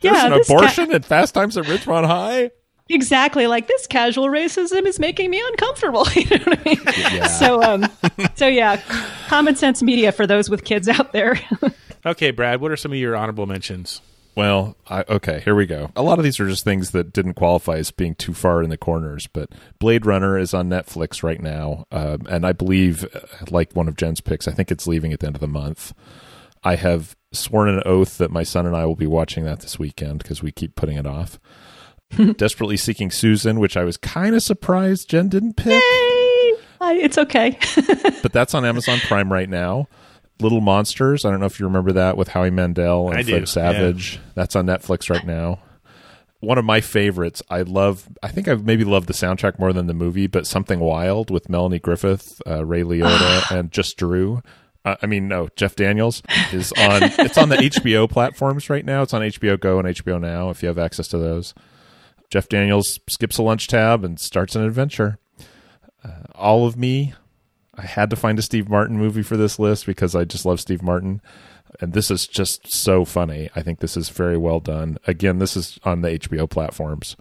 Yeah, 0.01 0.25
an 0.27 0.31
this 0.33 0.47
ca- 0.47 0.55
abortion 0.55 0.91
at 0.93 1.03
Fast 1.03 1.33
Times 1.33 1.57
at 1.57 1.65
Ridgemont 1.65 2.05
High. 2.05 2.51
Exactly. 2.89 3.47
Like 3.47 3.67
this 3.67 3.87
casual 3.87 4.27
racism 4.27 4.85
is 4.85 4.99
making 4.99 5.31
me 5.31 5.41
uncomfortable. 5.47 6.05
you 6.15 6.25
know 6.29 6.37
what 6.45 6.59
I 6.59 6.63
mean? 6.63 6.79
Yeah. 7.15 7.27
So, 7.27 7.63
um, 7.63 7.87
so 8.35 8.47
yeah, 8.47 8.81
common 9.27 9.55
sense 9.55 9.81
media 9.81 10.11
for 10.11 10.27
those 10.27 10.49
with 10.49 10.63
kids 10.63 10.87
out 10.87 11.11
there. 11.11 11.39
Okay, 12.03 12.31
Brad, 12.31 12.61
what 12.61 12.71
are 12.71 12.75
some 12.77 12.91
of 12.91 12.97
your 12.97 13.15
honorable 13.15 13.45
mentions? 13.45 14.01
Well, 14.35 14.77
I, 14.87 15.03
okay, 15.09 15.41
here 15.43 15.55
we 15.55 15.65
go. 15.65 15.91
A 15.95 16.01
lot 16.01 16.17
of 16.17 16.23
these 16.23 16.39
are 16.39 16.47
just 16.47 16.63
things 16.63 16.91
that 16.91 17.11
didn't 17.11 17.33
qualify 17.33 17.75
as 17.77 17.91
being 17.91 18.15
too 18.15 18.33
far 18.33 18.63
in 18.63 18.69
the 18.69 18.77
corners, 18.77 19.27
but 19.27 19.49
Blade 19.77 20.05
Runner 20.05 20.37
is 20.37 20.53
on 20.53 20.69
Netflix 20.69 21.21
right 21.21 21.41
now, 21.41 21.85
um, 21.91 22.21
and 22.29 22.45
I 22.45 22.53
believe, 22.53 23.03
uh, 23.13 23.19
like 23.49 23.73
one 23.73 23.89
of 23.89 23.97
Jen's 23.97 24.21
picks, 24.21 24.47
I 24.47 24.53
think 24.53 24.71
it's 24.71 24.87
leaving 24.87 25.11
at 25.11 25.19
the 25.19 25.27
end 25.27 25.35
of 25.35 25.41
the 25.41 25.47
month. 25.47 25.93
I 26.63 26.75
have 26.75 27.15
sworn 27.33 27.69
an 27.69 27.81
oath 27.85 28.17
that 28.19 28.31
my 28.31 28.43
son 28.43 28.65
and 28.65 28.75
I 28.75 28.85
will 28.85 28.95
be 28.95 29.07
watching 29.07 29.43
that 29.45 29.61
this 29.61 29.79
weekend 29.79 30.19
because 30.19 30.41
we 30.41 30.51
keep 30.51 30.75
putting 30.75 30.97
it 30.97 31.07
off. 31.07 31.39
Desperately 32.37 32.77
Seeking 32.77 33.11
Susan, 33.11 33.59
which 33.59 33.75
I 33.75 33.83
was 33.83 33.97
kind 33.97 34.35
of 34.35 34.43
surprised 34.43 35.09
Jen 35.09 35.29
didn't 35.29 35.55
pick. 35.55 35.81
I, 36.81 36.93
it's 36.99 37.17
okay. 37.17 37.57
but 38.21 38.33
that's 38.33 38.53
on 38.53 38.65
Amazon 38.65 38.99
Prime 38.99 39.31
right 39.31 39.49
now. 39.49 39.87
Little 40.41 40.61
Monsters. 40.61 41.25
I 41.25 41.31
don't 41.31 41.39
know 41.39 41.45
if 41.45 41.59
you 41.59 41.65
remember 41.65 41.91
that 41.93 42.17
with 42.17 42.29
Howie 42.29 42.49
Mandel 42.49 43.09
and 43.09 43.17
I 43.17 43.23
do, 43.23 43.31
Fred 43.33 43.47
Savage. 43.47 44.19
That's 44.35 44.55
on 44.55 44.65
Netflix 44.65 45.09
right 45.09 45.25
now. 45.25 45.59
One 46.39 46.57
of 46.57 46.65
my 46.65 46.81
favorites. 46.81 47.43
I 47.49 47.61
love. 47.61 48.07
I 48.23 48.29
think 48.29 48.47
I've 48.47 48.65
maybe 48.65 48.83
loved 48.83 49.07
the 49.07 49.13
soundtrack 49.13 49.59
more 49.59 49.73
than 49.73 49.85
the 49.87 49.93
movie, 49.93 50.25
but 50.27 50.47
Something 50.47 50.79
Wild 50.79 51.29
with 51.29 51.49
Melanie 51.49 51.77
Griffith, 51.79 52.41
uh, 52.47 52.65
Ray 52.65 52.81
Liotta, 52.81 53.51
and 53.57 53.71
Just 53.71 53.97
Drew. 53.97 54.41
Uh, 54.83 54.95
I 55.03 55.05
mean, 55.05 55.27
no, 55.27 55.49
Jeff 55.55 55.75
Daniels 55.75 56.23
is 56.51 56.71
on. 56.73 57.03
it's 57.19 57.37
on 57.37 57.49
the 57.49 57.57
HBO 57.57 58.09
platforms 58.09 58.69
right 58.69 58.83
now. 58.83 59.03
It's 59.03 59.13
on 59.13 59.21
HBO 59.21 59.59
Go 59.59 59.77
and 59.77 59.87
HBO 59.87 60.19
Now 60.19 60.49
if 60.49 60.63
you 60.63 60.67
have 60.67 60.79
access 60.79 61.07
to 61.09 61.19
those. 61.19 61.53
Jeff 62.31 62.49
Daniels 62.49 62.99
skips 63.07 63.37
a 63.37 63.43
lunch 63.43 63.67
tab 63.67 64.03
and 64.03 64.19
starts 64.19 64.55
an 64.55 64.63
adventure. 64.63 65.19
Uh, 66.03 66.23
All 66.33 66.65
of 66.65 66.75
Me. 66.77 67.13
I 67.81 67.85
had 67.85 68.09
to 68.11 68.15
find 68.15 68.37
a 68.37 68.43
Steve 68.43 68.69
Martin 68.69 68.97
movie 68.97 69.23
for 69.23 69.35
this 69.37 69.57
list 69.57 69.85
because 69.85 70.15
I 70.15 70.23
just 70.23 70.45
love 70.45 70.59
Steve 70.59 70.83
Martin. 70.83 71.21
And 71.79 71.93
this 71.93 72.11
is 72.11 72.27
just 72.27 72.71
so 72.71 73.05
funny. 73.05 73.49
I 73.55 73.61
think 73.63 73.79
this 73.79 73.97
is 73.97 74.09
very 74.09 74.37
well 74.37 74.59
done. 74.59 74.97
Again, 75.07 75.39
this 75.39 75.55
is 75.57 75.79
on 75.83 76.01
the 76.01 76.09
HBO 76.19 76.49
platforms, 76.49 77.15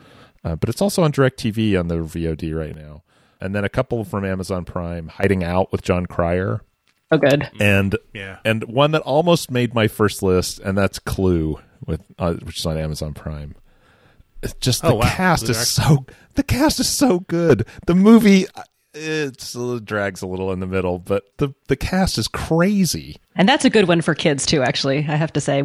uh, 0.45 0.57
but 0.57 0.69
it's 0.69 0.83
also 0.83 1.03
on 1.03 1.13
DirecTV 1.13 1.79
on 1.79 1.89
the 1.89 1.97
VOD 1.97 2.55
right 2.57 2.77
now. 2.77 3.03
And 3.41 3.55
then 3.55 3.65
a 3.65 3.69
couple 3.71 4.05
from 4.05 4.25
Amazon 4.25 4.65
Prime, 4.65 5.09
Hiding 5.09 5.43
Out 5.45 5.73
with 5.73 5.83
Jon 5.83 6.05
Cryer. 6.05 6.61
Oh, 7.11 7.17
good. 7.17 7.49
And 7.59 7.97
Yeah. 8.13 8.39
and 8.45 8.65
one 8.65 8.91
that 8.91 9.03
almost 9.03 9.51
made 9.51 9.75
my 9.75 9.89
first 9.89 10.23
list, 10.23 10.59
and 10.61 10.77
that's 10.77 10.99
Clue, 10.99 11.59
with 11.87 12.03
uh, 12.19 12.35
which 12.35 12.59
is 12.59 12.67
on 12.67 12.77
Amazon 12.77 13.15
Prime. 13.15 13.55
It's 14.43 14.55
just 14.55 14.83
the 14.83 14.89
Oh, 14.89 14.95
wow. 14.97 15.09
cast 15.09 15.47
The 15.47 15.53
is 15.53 15.57
direct- 15.57 15.69
so 15.69 16.07
the 16.35 16.43
cast 16.43 16.81
is 16.81 16.89
so 16.89 17.21
good. 17.21 17.67
The 17.87 17.95
movie 17.95 18.47
it's, 18.95 19.55
it 19.55 19.85
drags 19.85 20.23
a 20.23 20.27
little 20.27 20.53
in 20.53 20.61
the 20.61 20.67
middle, 20.67 20.99
but 20.99 21.25
the 21.39 21.55
the 21.69 21.77
cast 21.77 22.19
is 22.19 22.29
crazy. 22.29 23.17
And 23.35 23.49
that's 23.49 23.65
a 23.65 23.71
good 23.71 23.89
one 23.89 24.01
for 24.01 24.15
kids 24.15 24.47
too. 24.47 24.63
Actually, 24.63 24.99
I 24.99 25.17
have 25.17 25.33
to 25.35 25.41
say. 25.41 25.65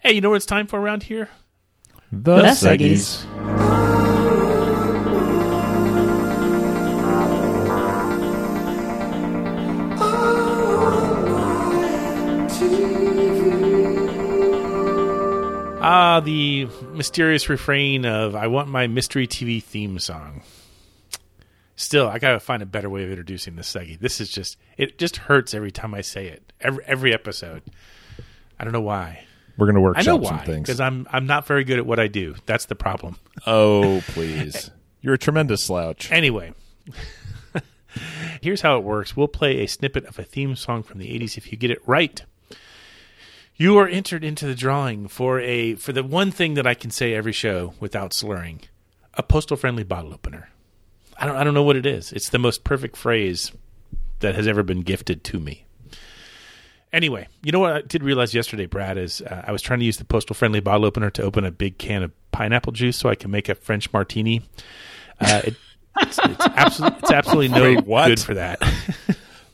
Hey, 0.00 0.12
you 0.12 0.20
know 0.20 0.30
what 0.30 0.36
it's 0.36 0.46
time 0.46 0.66
for 0.66 0.80
around 0.80 1.02
here? 1.02 1.28
The, 2.12 2.36
The 2.36 2.42
Seggies. 2.48 3.26
Ah, 15.80 16.20
the 16.20 16.68
mysterious 16.92 17.48
refrain 17.48 18.04
of 18.04 18.34
"I 18.34 18.46
want 18.48 18.68
my 18.68 18.86
mystery 18.86 19.26
TV 19.26 19.62
theme 19.62 19.98
song." 19.98 20.42
Still, 21.78 22.08
I 22.08 22.18
gotta 22.18 22.40
find 22.40 22.60
a 22.60 22.66
better 22.66 22.90
way 22.90 23.04
of 23.04 23.10
introducing 23.10 23.54
this 23.54 23.72
seggy. 23.72 23.96
This 23.96 24.20
is 24.20 24.30
just—it 24.30 24.98
just 24.98 25.16
hurts 25.16 25.54
every 25.54 25.70
time 25.70 25.94
I 25.94 26.00
say 26.00 26.26
it. 26.26 26.52
Every 26.60 26.84
every 26.84 27.14
episode. 27.14 27.62
I 28.58 28.64
don't 28.64 28.72
know 28.72 28.80
why. 28.80 29.24
We're 29.56 29.66
gonna 29.66 29.80
workshop 29.80 30.02
I 30.02 30.10
know 30.10 30.24
some 30.24 30.38
why 30.38 30.44
things. 30.44 30.66
because 30.66 30.80
I'm 30.80 31.06
I'm 31.08 31.26
not 31.26 31.46
very 31.46 31.62
good 31.62 31.78
at 31.78 31.86
what 31.86 32.00
I 32.00 32.08
do. 32.08 32.34
That's 32.46 32.66
the 32.66 32.74
problem. 32.74 33.16
Oh 33.46 34.02
please, 34.08 34.72
you're 35.02 35.14
a 35.14 35.18
tremendous 35.18 35.62
slouch. 35.62 36.10
Anyway, 36.10 36.52
here's 38.42 38.62
how 38.62 38.76
it 38.76 38.82
works. 38.82 39.16
We'll 39.16 39.28
play 39.28 39.60
a 39.60 39.68
snippet 39.68 40.04
of 40.06 40.18
a 40.18 40.24
theme 40.24 40.56
song 40.56 40.82
from 40.82 40.98
the 40.98 41.06
80s 41.06 41.38
if 41.38 41.52
you 41.52 41.56
get 41.56 41.70
it 41.70 41.80
right. 41.86 42.20
You 43.54 43.78
are 43.78 43.86
entered 43.86 44.24
into 44.24 44.46
the 44.46 44.56
drawing 44.56 45.06
for 45.06 45.38
a 45.38 45.76
for 45.76 45.92
the 45.92 46.02
one 46.02 46.32
thing 46.32 46.54
that 46.54 46.66
I 46.66 46.74
can 46.74 46.90
say 46.90 47.14
every 47.14 47.32
show 47.32 47.74
without 47.78 48.12
slurring. 48.12 48.62
A 49.14 49.22
postal 49.22 49.56
friendly 49.56 49.84
bottle 49.84 50.12
opener. 50.12 50.48
I 51.18 51.26
don't 51.26 51.36
I 51.36 51.44
don't 51.44 51.54
know 51.54 51.62
what 51.62 51.76
it 51.76 51.86
is. 51.86 52.12
It's 52.12 52.28
the 52.28 52.38
most 52.38 52.64
perfect 52.64 52.96
phrase 52.96 53.52
that 54.20 54.34
has 54.34 54.46
ever 54.46 54.62
been 54.62 54.82
gifted 54.82 55.24
to 55.24 55.38
me. 55.38 55.64
Anyway, 56.92 57.28
you 57.42 57.52
know 57.52 57.58
what 57.58 57.72
I 57.72 57.80
did 57.82 58.02
realize 58.02 58.34
yesterday, 58.34 58.66
Brad, 58.66 58.96
is 58.96 59.20
uh, 59.20 59.44
I 59.46 59.52
was 59.52 59.60
trying 59.60 59.80
to 59.80 59.84
use 59.84 59.98
the 59.98 60.04
postal 60.04 60.34
friendly 60.34 60.60
bottle 60.60 60.86
opener 60.86 61.10
to 61.10 61.22
open 61.22 61.44
a 61.44 61.50
big 61.50 61.76
can 61.76 62.02
of 62.02 62.12
pineapple 62.32 62.72
juice 62.72 62.96
so 62.96 63.10
I 63.10 63.14
can 63.14 63.30
make 63.30 63.48
a 63.48 63.54
French 63.54 63.92
martini. 63.92 64.42
Uh, 65.20 65.42
it, 65.44 65.54
it's, 65.98 66.18
it's, 66.24 66.46
absolutely, 66.46 66.98
it's 67.00 67.10
absolutely 67.10 67.48
no 67.76 67.82
Wait, 67.84 68.06
good 68.06 68.20
for 68.20 68.34
that. 68.34 68.62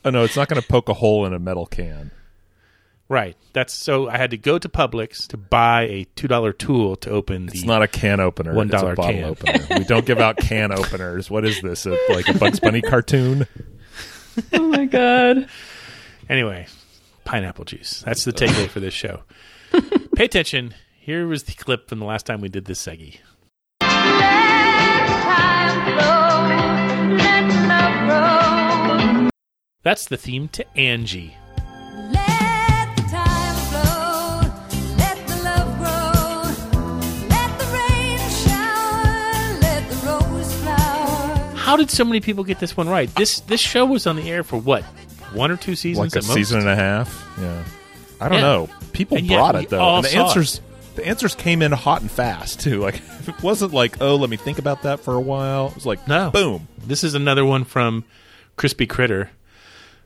Oh 0.05 0.11
no, 0.11 0.23
it's 0.23 0.35
not 0.35 0.47
going 0.47 0.61
to 0.61 0.67
poke 0.67 0.87
a 0.87 0.93
hole 0.93 1.25
in 1.25 1.33
a 1.33 1.39
metal 1.39 1.65
can. 1.65 2.11
Right. 3.09 3.35
That's 3.53 3.73
so 3.73 4.09
I 4.09 4.17
had 4.17 4.31
to 4.31 4.37
go 4.37 4.57
to 4.57 4.67
Publix 4.69 5.27
to 5.27 5.37
buy 5.37 5.83
a 5.83 6.05
two 6.15 6.27
dollar 6.27 6.51
tool 6.53 6.95
to 6.97 7.09
open 7.09 7.45
the 7.47 7.53
It's 7.53 7.63
not 7.63 7.81
a 7.81 7.87
can 7.87 8.19
opener. 8.19 8.53
one 8.53 8.67
It's 8.67 8.75
a 8.75 8.79
dollar 8.79 8.95
bottle 8.95 9.13
can. 9.13 9.23
opener. 9.59 9.77
we 9.79 9.83
don't 9.85 10.05
give 10.05 10.19
out 10.19 10.37
can 10.37 10.71
openers. 10.77 11.29
What 11.29 11.45
is 11.45 11.61
this? 11.61 11.85
A, 11.85 11.97
like 12.09 12.27
a 12.27 12.33
Bugs 12.37 12.59
Bunny 12.59 12.81
cartoon? 12.81 13.47
Oh 14.53 14.67
my 14.67 14.85
god. 14.85 15.47
Anyway, 16.29 16.67
pineapple 17.23 17.65
juice. 17.65 18.01
That's 18.05 18.25
the 18.25 18.33
takeaway 18.33 18.67
for 18.67 18.79
this 18.79 18.93
show. 18.93 19.23
Pay 20.15 20.25
attention. 20.25 20.73
Here 20.99 21.27
was 21.27 21.43
the 21.43 21.53
clip 21.53 21.87
from 21.87 21.99
the 21.99 22.05
last 22.05 22.25
time 22.25 22.41
we 22.41 22.49
did 22.49 22.65
this 22.65 22.83
seggy. 22.85 23.19
That's 29.83 30.07
the 30.07 30.17
theme 30.17 30.47
to 30.49 30.65
Angie. 30.77 31.35
How 41.75 41.79
did 41.79 41.91
so 41.91 42.05
many 42.05 42.21
people 42.21 42.45
get 42.45 42.59
this 42.59 42.77
one 42.77 42.87
right? 42.87 43.13
This 43.15 43.41
this 43.41 43.59
show 43.59 43.85
was 43.85 44.07
on 44.07 44.15
the 44.15 44.31
air 44.31 44.43
for 44.45 44.55
what? 44.57 44.83
One 45.33 45.51
or 45.51 45.57
two 45.57 45.75
seasons 45.75 46.13
like 46.15 46.23
a 46.23 46.25
season 46.25 46.61
and 46.61 46.69
a 46.69 46.75
half. 46.75 47.27
Yeah, 47.37 47.65
I 48.21 48.29
don't 48.29 48.37
Yeah. 48.37 48.41
know. 48.43 48.69
People 48.93 49.17
And 49.17 49.27
yet 49.27 49.35
brought 49.35 49.55
we 49.55 49.63
it 49.63 49.69
though, 49.69 49.95
and 49.97 50.05
the 50.05 50.07
saw 50.07 50.17
it. 50.19 50.21
answers 50.27 50.61
the 50.95 51.05
answers 51.05 51.35
came 51.35 51.61
in 51.61 51.73
hot 51.73 51.99
and 51.99 52.09
fast 52.09 52.61
too. 52.61 52.79
Like 52.81 53.01
it 53.27 53.43
wasn't 53.43 53.73
like 53.73 53.97
oh, 54.01 54.15
let 54.15 54.29
me 54.29 54.37
think 54.37 54.57
about 54.57 54.83
that 54.83 55.01
for 55.01 55.15
a 55.15 55.19
while. 55.19 55.67
It 55.67 55.75
was 55.75 55.85
like 55.85 56.07
No. 56.07 56.29
boom. 56.31 56.69
This 56.77 57.03
is 57.03 57.13
another 57.13 57.43
one 57.43 57.65
from 57.65 58.05
Crispy 58.55 58.85
Critter, 58.85 59.31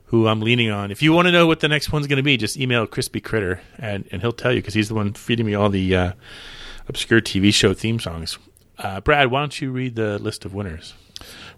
who 0.06 0.26
I'm 0.26 0.40
leaning 0.40 0.72
on. 0.72 0.90
If 0.90 1.02
you 1.04 1.12
want 1.12 1.26
to 1.28 1.32
know 1.32 1.46
what 1.46 1.60
the 1.60 1.68
next 1.68 1.92
one's 1.92 2.08
going 2.08 2.16
to 2.16 2.24
be, 2.24 2.36
just 2.36 2.56
email 2.56 2.84
Crispy 2.84 3.20
Critter, 3.20 3.60
and, 3.78 4.08
and 4.10 4.22
he'll 4.22 4.32
tell 4.32 4.50
you 4.52 4.58
because 4.60 4.74
he's 4.74 4.88
the 4.88 4.96
one 4.96 5.12
feeding 5.12 5.46
me 5.46 5.54
all 5.54 5.68
the 5.68 5.94
uh, 5.94 6.12
obscure 6.88 7.20
TV 7.20 7.54
show 7.54 7.74
theme 7.74 8.00
songs. 8.00 8.40
Uh, 8.76 9.00
Brad, 9.00 9.30
why 9.30 9.38
don't 9.38 9.60
you 9.60 9.70
read 9.70 9.94
the 9.94 10.18
list 10.18 10.44
of 10.44 10.52
winners? 10.52 10.94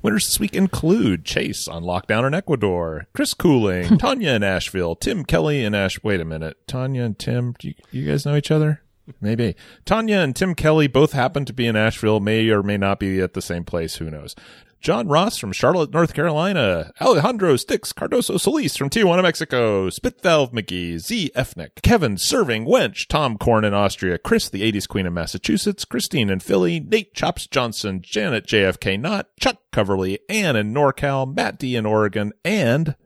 Winners 0.03 0.27
this 0.27 0.41
week 0.41 0.55
include 0.55 1.25
Chase 1.25 1.69
on 1.69 1.85
lockdown 1.85 2.27
in 2.27 2.35
Ecuador, 2.35 3.07
Chris 3.13 3.35
Cooling, 3.35 3.99
Tanya 3.99 4.33
in 4.33 4.43
Asheville, 4.43 4.97
Tim 4.97 5.25
Kelly 5.25 5.65
in 5.65 5.75
Ash. 5.75 6.03
Wait 6.03 6.21
a 6.21 6.25
minute, 6.25 6.57
Tanya 6.67 7.03
and 7.05 7.19
Tim, 7.19 7.55
do 7.59 7.69
you, 7.69 7.75
you 7.93 8.07
guys 8.07 8.27
know 8.27 8.35
each 8.35 8.51
other? 8.51 8.83
Maybe 9.21 9.55
Tanya 9.85 10.19
and 10.19 10.35
Tim 10.35 10.55
Kelly 10.55 10.87
both 10.87 11.13
happen 11.13 11.45
to 11.45 11.53
be 11.53 11.67
in 11.67 11.77
Asheville, 11.77 12.21
may 12.21 12.49
or 12.51 12.63
may 12.63 12.77
not 12.77 12.99
be 12.99 13.21
at 13.21 13.35
the 13.35 13.43
same 13.43 13.65
place. 13.65 13.97
Who 13.97 14.11
knows? 14.11 14.35
John 14.83 15.07
Ross 15.07 15.39
from 15.39 15.53
Charlotte, 15.53 15.93
North 15.93 16.13
Carolina, 16.13 16.91
Alejandro 17.01 17.55
Sticks 17.55 17.93
Cardoso 17.93 18.39
Solis 18.39 18.77
from 18.77 18.91
Tijuana, 18.91 19.23
Mexico, 19.23 19.89
Spitvalve 19.89 20.53
McGee, 20.53 20.99
Z 20.99 21.31
Efnick, 21.37 21.81
Kevin 21.83 22.19
Serving 22.19 22.67
Wench, 22.67 23.07
Tom 23.07 23.39
Korn 23.39 23.65
in 23.65 23.75
Austria, 23.75 24.19
Chris 24.19 24.49
the 24.49 24.61
80s 24.73 24.89
Queen 24.89 25.07
of 25.07 25.13
Massachusetts, 25.13 25.85
Christine 25.85 26.29
in 26.31 26.41
Philly, 26.41 26.81
Nate 26.81 27.15
Chops 27.15 27.47
Johnson, 27.47 28.03
Janet 28.03 28.45
JFK 28.45 28.99
Knott, 28.99 29.29
Chuck 29.39 29.59
Coverly, 29.71 30.19
Ann 30.29 30.57
in 30.57 30.75
NorCal, 30.75 31.33
Matt 31.33 31.61
D 31.61 31.77
in 31.77 31.87
Oregon, 31.87 32.33
and 32.45 32.97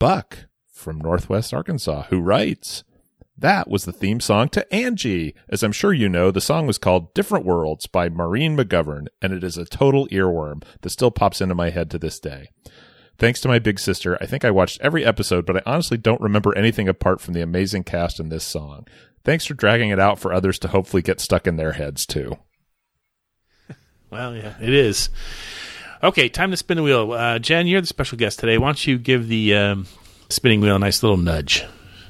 Buck 0.00 0.46
from 0.72 0.98
Northwest 1.00 1.54
Arkansas, 1.54 2.02
who 2.10 2.20
writes, 2.20 2.82
that 3.42 3.68
was 3.68 3.84
the 3.84 3.92
theme 3.92 4.20
song 4.20 4.48
to 4.50 4.72
Angie. 4.72 5.34
As 5.48 5.62
I'm 5.62 5.72
sure 5.72 5.92
you 5.92 6.08
know, 6.08 6.30
the 6.30 6.40
song 6.40 6.66
was 6.66 6.78
called 6.78 7.12
Different 7.12 7.44
Worlds 7.44 7.88
by 7.88 8.08
Maureen 8.08 8.56
McGovern, 8.56 9.08
and 9.20 9.32
it 9.32 9.42
is 9.42 9.58
a 9.58 9.64
total 9.64 10.06
earworm 10.08 10.62
that 10.80 10.90
still 10.90 11.10
pops 11.10 11.40
into 11.40 11.54
my 11.54 11.70
head 11.70 11.90
to 11.90 11.98
this 11.98 12.20
day. 12.20 12.50
Thanks 13.18 13.40
to 13.40 13.48
my 13.48 13.58
big 13.58 13.78
sister, 13.78 14.16
I 14.20 14.26
think 14.26 14.44
I 14.44 14.50
watched 14.50 14.80
every 14.80 15.04
episode, 15.04 15.44
but 15.44 15.56
I 15.56 15.62
honestly 15.66 15.96
don't 15.96 16.20
remember 16.20 16.56
anything 16.56 16.88
apart 16.88 17.20
from 17.20 17.34
the 17.34 17.42
amazing 17.42 17.82
cast 17.82 18.18
in 18.18 18.28
this 18.28 18.44
song. 18.44 18.86
Thanks 19.24 19.44
for 19.44 19.54
dragging 19.54 19.90
it 19.90 20.00
out 20.00 20.18
for 20.18 20.32
others 20.32 20.58
to 20.60 20.68
hopefully 20.68 21.02
get 21.02 21.20
stuck 21.20 21.46
in 21.46 21.56
their 21.56 21.72
heads 21.72 22.06
too. 22.06 22.38
Well, 24.10 24.36
yeah, 24.36 24.56
it 24.60 24.74
is. 24.74 25.08
Okay, 26.02 26.28
time 26.28 26.50
to 26.50 26.56
spin 26.58 26.76
the 26.76 26.82
wheel. 26.82 27.12
Uh, 27.12 27.38
Jen, 27.38 27.66
you're 27.66 27.80
the 27.80 27.86
special 27.86 28.18
guest 28.18 28.40
today. 28.40 28.58
Why 28.58 28.68
don't 28.68 28.86
you 28.86 28.98
give 28.98 29.26
the 29.26 29.54
um, 29.56 29.86
spinning 30.28 30.60
wheel 30.60 30.76
a 30.76 30.78
nice 30.78 31.02
little 31.02 31.16
nudge? 31.16 31.64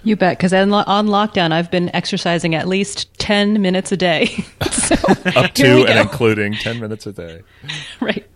You 0.05 0.17
bet, 0.17 0.37
because 0.37 0.53
on, 0.53 0.71
lo- 0.71 0.83
on 0.87 1.07
lockdown, 1.07 1.53
I've 1.53 1.71
been 1.71 1.95
exercising 1.95 2.55
at 2.57 2.67
least 2.67 3.13
10 3.19 3.63
minutes 3.63 3.93
a 3.93 3.97
day. 3.97 4.27
so, 4.73 4.95
Up 5.37 5.53
to 5.55 5.85
and 5.87 5.87
go. 5.87 6.01
including 6.01 6.55
10 6.55 6.81
minutes 6.81 7.07
a 7.07 7.13
day. 7.13 7.43
Right. 8.01 8.27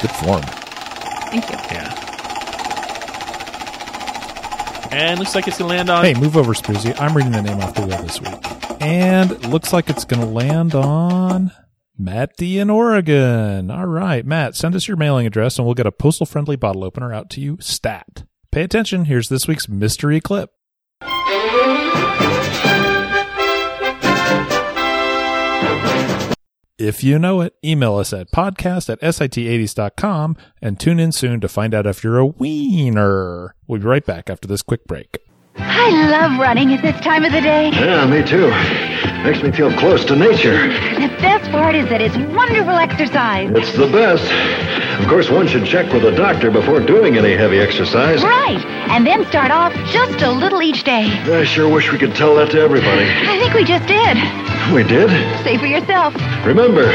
Good 0.00 0.10
form. 0.10 0.42
Thank 1.30 1.48
you. 1.48 1.56
Yeah. 1.70 1.98
And 4.90 5.18
looks 5.18 5.34
like 5.34 5.46
it's 5.48 5.58
going 5.58 5.70
to 5.70 5.76
land 5.76 5.88
on. 5.90 6.04
Hey, 6.04 6.14
move 6.14 6.36
over, 6.36 6.52
Spruzy. 6.54 6.94
I'm 7.00 7.16
reading 7.16 7.32
the 7.32 7.40
name 7.40 7.60
off 7.60 7.74
the 7.74 7.86
wheel 7.86 8.02
this 8.02 8.20
week. 8.20 8.34
And 8.82 9.46
looks 9.46 9.72
like 9.72 9.88
it's 9.88 10.04
going 10.04 10.20
to 10.20 10.26
land 10.28 10.74
on 10.74 11.52
Matt 12.02 12.36
D 12.36 12.58
in 12.58 12.68
Oregon. 12.68 13.70
All 13.70 13.86
right, 13.86 14.26
Matt, 14.26 14.56
send 14.56 14.74
us 14.74 14.88
your 14.88 14.96
mailing 14.96 15.24
address 15.24 15.56
and 15.56 15.64
we'll 15.64 15.76
get 15.76 15.86
a 15.86 15.92
postal 15.92 16.26
friendly 16.26 16.56
bottle 16.56 16.82
opener 16.82 17.14
out 17.14 17.30
to 17.30 17.40
you 17.40 17.58
stat. 17.60 18.24
Pay 18.50 18.62
attention. 18.62 19.04
Here's 19.04 19.28
this 19.28 19.46
week's 19.46 19.68
mystery 19.68 20.20
clip. 20.20 20.50
If 26.76 27.04
you 27.04 27.20
know 27.20 27.40
it, 27.40 27.54
email 27.64 27.94
us 27.94 28.12
at 28.12 28.32
podcast 28.32 28.90
at 28.90 29.00
sit80s.com 29.00 30.36
and 30.60 30.80
tune 30.80 30.98
in 30.98 31.12
soon 31.12 31.40
to 31.40 31.48
find 31.48 31.72
out 31.72 31.86
if 31.86 32.02
you're 32.02 32.18
a 32.18 32.26
wiener. 32.26 33.54
We'll 33.68 33.78
be 33.78 33.86
right 33.86 34.04
back 34.04 34.28
after 34.28 34.48
this 34.48 34.62
quick 34.62 34.84
break. 34.86 35.18
I 35.56 35.90
love 36.10 36.38
running 36.38 36.72
at 36.72 36.82
this 36.82 36.98
time 37.00 37.24
of 37.24 37.32
the 37.32 37.40
day. 37.40 37.70
Yeah, 37.70 38.06
me 38.06 38.22
too. 38.22 38.48
Makes 39.22 39.42
me 39.42 39.52
feel 39.52 39.72
close 39.78 40.04
to 40.06 40.16
nature. 40.16 40.68
The 40.68 41.08
best 41.20 41.50
part 41.50 41.74
is 41.74 41.88
that 41.88 42.00
it's 42.00 42.16
wonderful 42.34 42.74
exercise. 42.74 43.50
It's 43.54 43.72
the 43.76 43.86
best. 43.86 44.24
Of 45.00 45.08
course, 45.08 45.30
one 45.30 45.46
should 45.46 45.64
check 45.64 45.92
with 45.92 46.04
a 46.04 46.14
doctor 46.14 46.50
before 46.50 46.80
doing 46.80 47.16
any 47.16 47.32
heavy 47.32 47.58
exercise. 47.60 48.22
Right. 48.22 48.64
And 48.90 49.06
then 49.06 49.26
start 49.26 49.50
off 49.50 49.72
just 49.90 50.22
a 50.22 50.30
little 50.30 50.62
each 50.62 50.84
day. 50.84 51.06
I 51.32 51.44
sure 51.44 51.68
wish 51.68 51.90
we 51.92 51.98
could 51.98 52.14
tell 52.14 52.34
that 52.36 52.50
to 52.50 52.60
everybody. 52.60 53.04
I 53.04 53.38
think 53.38 53.54
we 53.54 53.64
just 53.64 53.86
did. 53.86 54.16
We 54.74 54.82
did. 54.84 55.10
Say 55.44 55.58
for 55.58 55.66
yourself. 55.66 56.14
Remember, 56.44 56.86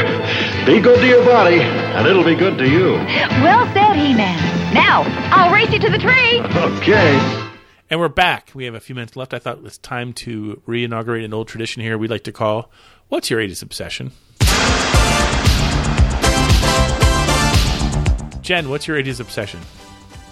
be 0.64 0.80
good 0.80 1.00
to 1.00 1.06
your 1.06 1.24
body, 1.24 1.60
and 1.60 2.06
it'll 2.06 2.24
be 2.24 2.34
good 2.34 2.58
to 2.58 2.68
you. 2.68 2.94
Well 3.42 3.66
said, 3.72 3.94
He-Man. 3.96 4.74
Now, 4.74 5.02
I'll 5.30 5.52
race 5.52 5.70
you 5.72 5.78
to 5.78 5.90
the 5.90 5.98
tree. 5.98 6.40
Okay. 6.40 7.47
And 7.90 7.98
we're 8.00 8.08
back. 8.08 8.50
We 8.54 8.66
have 8.66 8.74
a 8.74 8.80
few 8.80 8.94
minutes 8.94 9.16
left. 9.16 9.32
I 9.32 9.38
thought 9.38 9.56
it 9.56 9.62
was 9.62 9.78
time 9.78 10.12
to 10.14 10.60
re-inaugurate 10.66 11.24
an 11.24 11.32
old 11.32 11.48
tradition 11.48 11.80
here 11.80 11.96
we'd 11.96 12.10
like 12.10 12.24
to 12.24 12.32
call 12.32 12.70
What's 13.08 13.30
Your 13.30 13.40
80s 13.40 13.62
Obsession? 13.62 14.12
Jen, 18.42 18.68
what's 18.68 18.86
your 18.86 19.02
80s 19.02 19.20
obsession? 19.20 19.60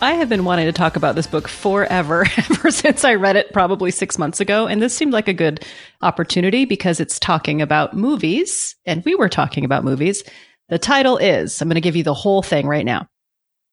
I 0.03 0.13
have 0.13 0.29
been 0.29 0.45
wanting 0.45 0.67
to 0.67 0.73
talk 0.73 0.97
about 0.97 1.15
this 1.15 1.27
book 1.27 1.49
forever, 1.49 2.27
ever 2.51 2.71
since 2.71 3.05
I 3.05 3.15
read 3.15 3.37
it 3.37 3.53
probably 3.53 3.91
six 3.91 4.19
months 4.19 4.41
ago. 4.41 4.67
And 4.67 4.81
this 4.83 4.95
seemed 4.95 5.13
like 5.15 5.29
a 5.29 5.35
good 5.35 5.65
opportunity 6.03 6.67
because 6.67 7.01
it's 7.01 7.19
talking 7.19 7.63
about 7.63 7.95
movies, 7.97 8.77
and 8.85 9.03
we 9.05 9.15
were 9.15 9.29
talking 9.31 9.65
about 9.65 9.85
movies. 9.85 10.25
The 10.69 10.79
title 10.79 11.17
is 11.17 11.61
I'm 11.61 11.69
going 11.69 11.77
to 11.77 11.81
give 11.81 11.97
you 11.97 12.03
the 12.03 12.15
whole 12.15 12.43
thing 12.43 12.67
right 12.67 12.85
now 12.85 13.07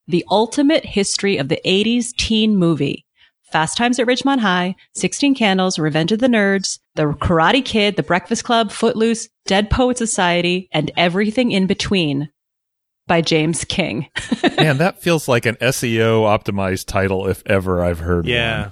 The 0.07 0.25
Ultimate 0.29 0.85
History 0.85 1.37
of 1.37 1.49
the 1.49 1.59
80s 1.65 2.13
Teen 2.15 2.55
Movie. 2.55 3.05
Fast 3.53 3.77
Times 3.77 3.99
at 3.99 4.07
Ridgemont 4.07 4.39
High, 4.39 4.75
16 4.95 5.35
Candles, 5.35 5.77
Revenge 5.77 6.11
of 6.11 6.17
the 6.17 6.27
Nerds, 6.27 6.79
The 6.95 7.03
Karate 7.03 7.63
Kid, 7.63 7.95
The 7.97 8.01
Breakfast 8.03 8.43
Club, 8.43 8.71
Footloose, 8.71 9.29
Dead 9.45 9.69
Poet 9.69 9.95
Society, 9.99 10.69
and 10.71 10.89
Everything 10.97 11.51
in 11.51 11.67
Between 11.67 12.31
by 13.05 13.21
James 13.21 13.63
King. 13.63 14.07
Man, 14.57 14.79
that 14.79 15.03
feels 15.03 15.27
like 15.27 15.45
an 15.45 15.53
SEO 15.57 16.23
optimized 16.23 16.87
title 16.87 17.27
if 17.27 17.43
ever 17.45 17.83
I've 17.83 17.99
heard 17.99 18.25
Yeah. 18.25 18.63
one. 18.63 18.71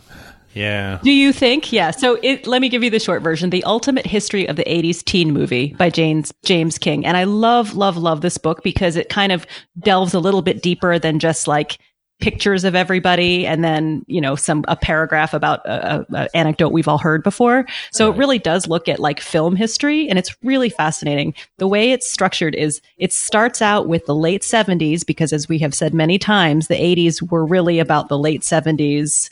Yeah. 0.55 0.99
Do 1.03 1.11
you 1.11 1.31
think? 1.31 1.71
Yeah. 1.71 1.91
So 1.91 2.17
it, 2.23 2.47
let 2.47 2.59
me 2.59 2.67
give 2.67 2.83
you 2.83 2.89
the 2.89 2.99
short 2.99 3.21
version. 3.21 3.51
The 3.51 3.63
Ultimate 3.65 4.05
History 4.07 4.47
of 4.49 4.55
the 4.55 4.65
80s 4.65 5.01
Teen 5.05 5.31
Movie 5.31 5.75
by 5.75 5.89
James, 5.91 6.33
James 6.43 6.77
King. 6.79 7.05
And 7.05 7.15
I 7.15 7.23
love, 7.25 7.75
love, 7.75 7.95
love 7.97 8.21
this 8.21 8.37
book 8.39 8.63
because 8.63 8.95
it 8.97 9.09
kind 9.09 9.31
of 9.31 9.45
delves 9.79 10.13
a 10.15 10.19
little 10.19 10.41
bit 10.41 10.61
deeper 10.63 10.97
than 10.99 11.19
just 11.19 11.47
like 11.47 11.77
pictures 12.21 12.63
of 12.63 12.75
everybody 12.75 13.45
and 13.45 13.63
then, 13.63 14.05
you 14.07 14.21
know, 14.21 14.35
some, 14.35 14.63
a 14.67 14.75
paragraph 14.75 15.33
about 15.33 15.65
a, 15.65 15.99
a, 15.99 16.05
a 16.13 16.37
anecdote 16.37 16.69
we've 16.69 16.87
all 16.87 16.97
heard 16.97 17.23
before. 17.23 17.65
So 17.91 18.11
it 18.11 18.17
really 18.17 18.39
does 18.39 18.67
look 18.67 18.87
at 18.87 18.99
like 18.99 19.19
film 19.19 19.55
history 19.55 20.07
and 20.07 20.17
it's 20.17 20.35
really 20.43 20.69
fascinating. 20.69 21.33
The 21.57 21.67
way 21.67 21.91
it's 21.91 22.09
structured 22.09 22.55
is 22.55 22.81
it 22.97 23.11
starts 23.11 23.61
out 23.61 23.87
with 23.87 24.05
the 24.05 24.15
late 24.15 24.43
70s 24.43 25.05
because 25.05 25.33
as 25.33 25.49
we 25.49 25.57
have 25.59 25.73
said 25.73 25.93
many 25.93 26.17
times, 26.17 26.67
the 26.67 26.75
80s 26.75 27.29
were 27.29 27.45
really 27.45 27.79
about 27.79 28.07
the 28.07 28.17
late 28.17 28.41
70s 28.41 29.29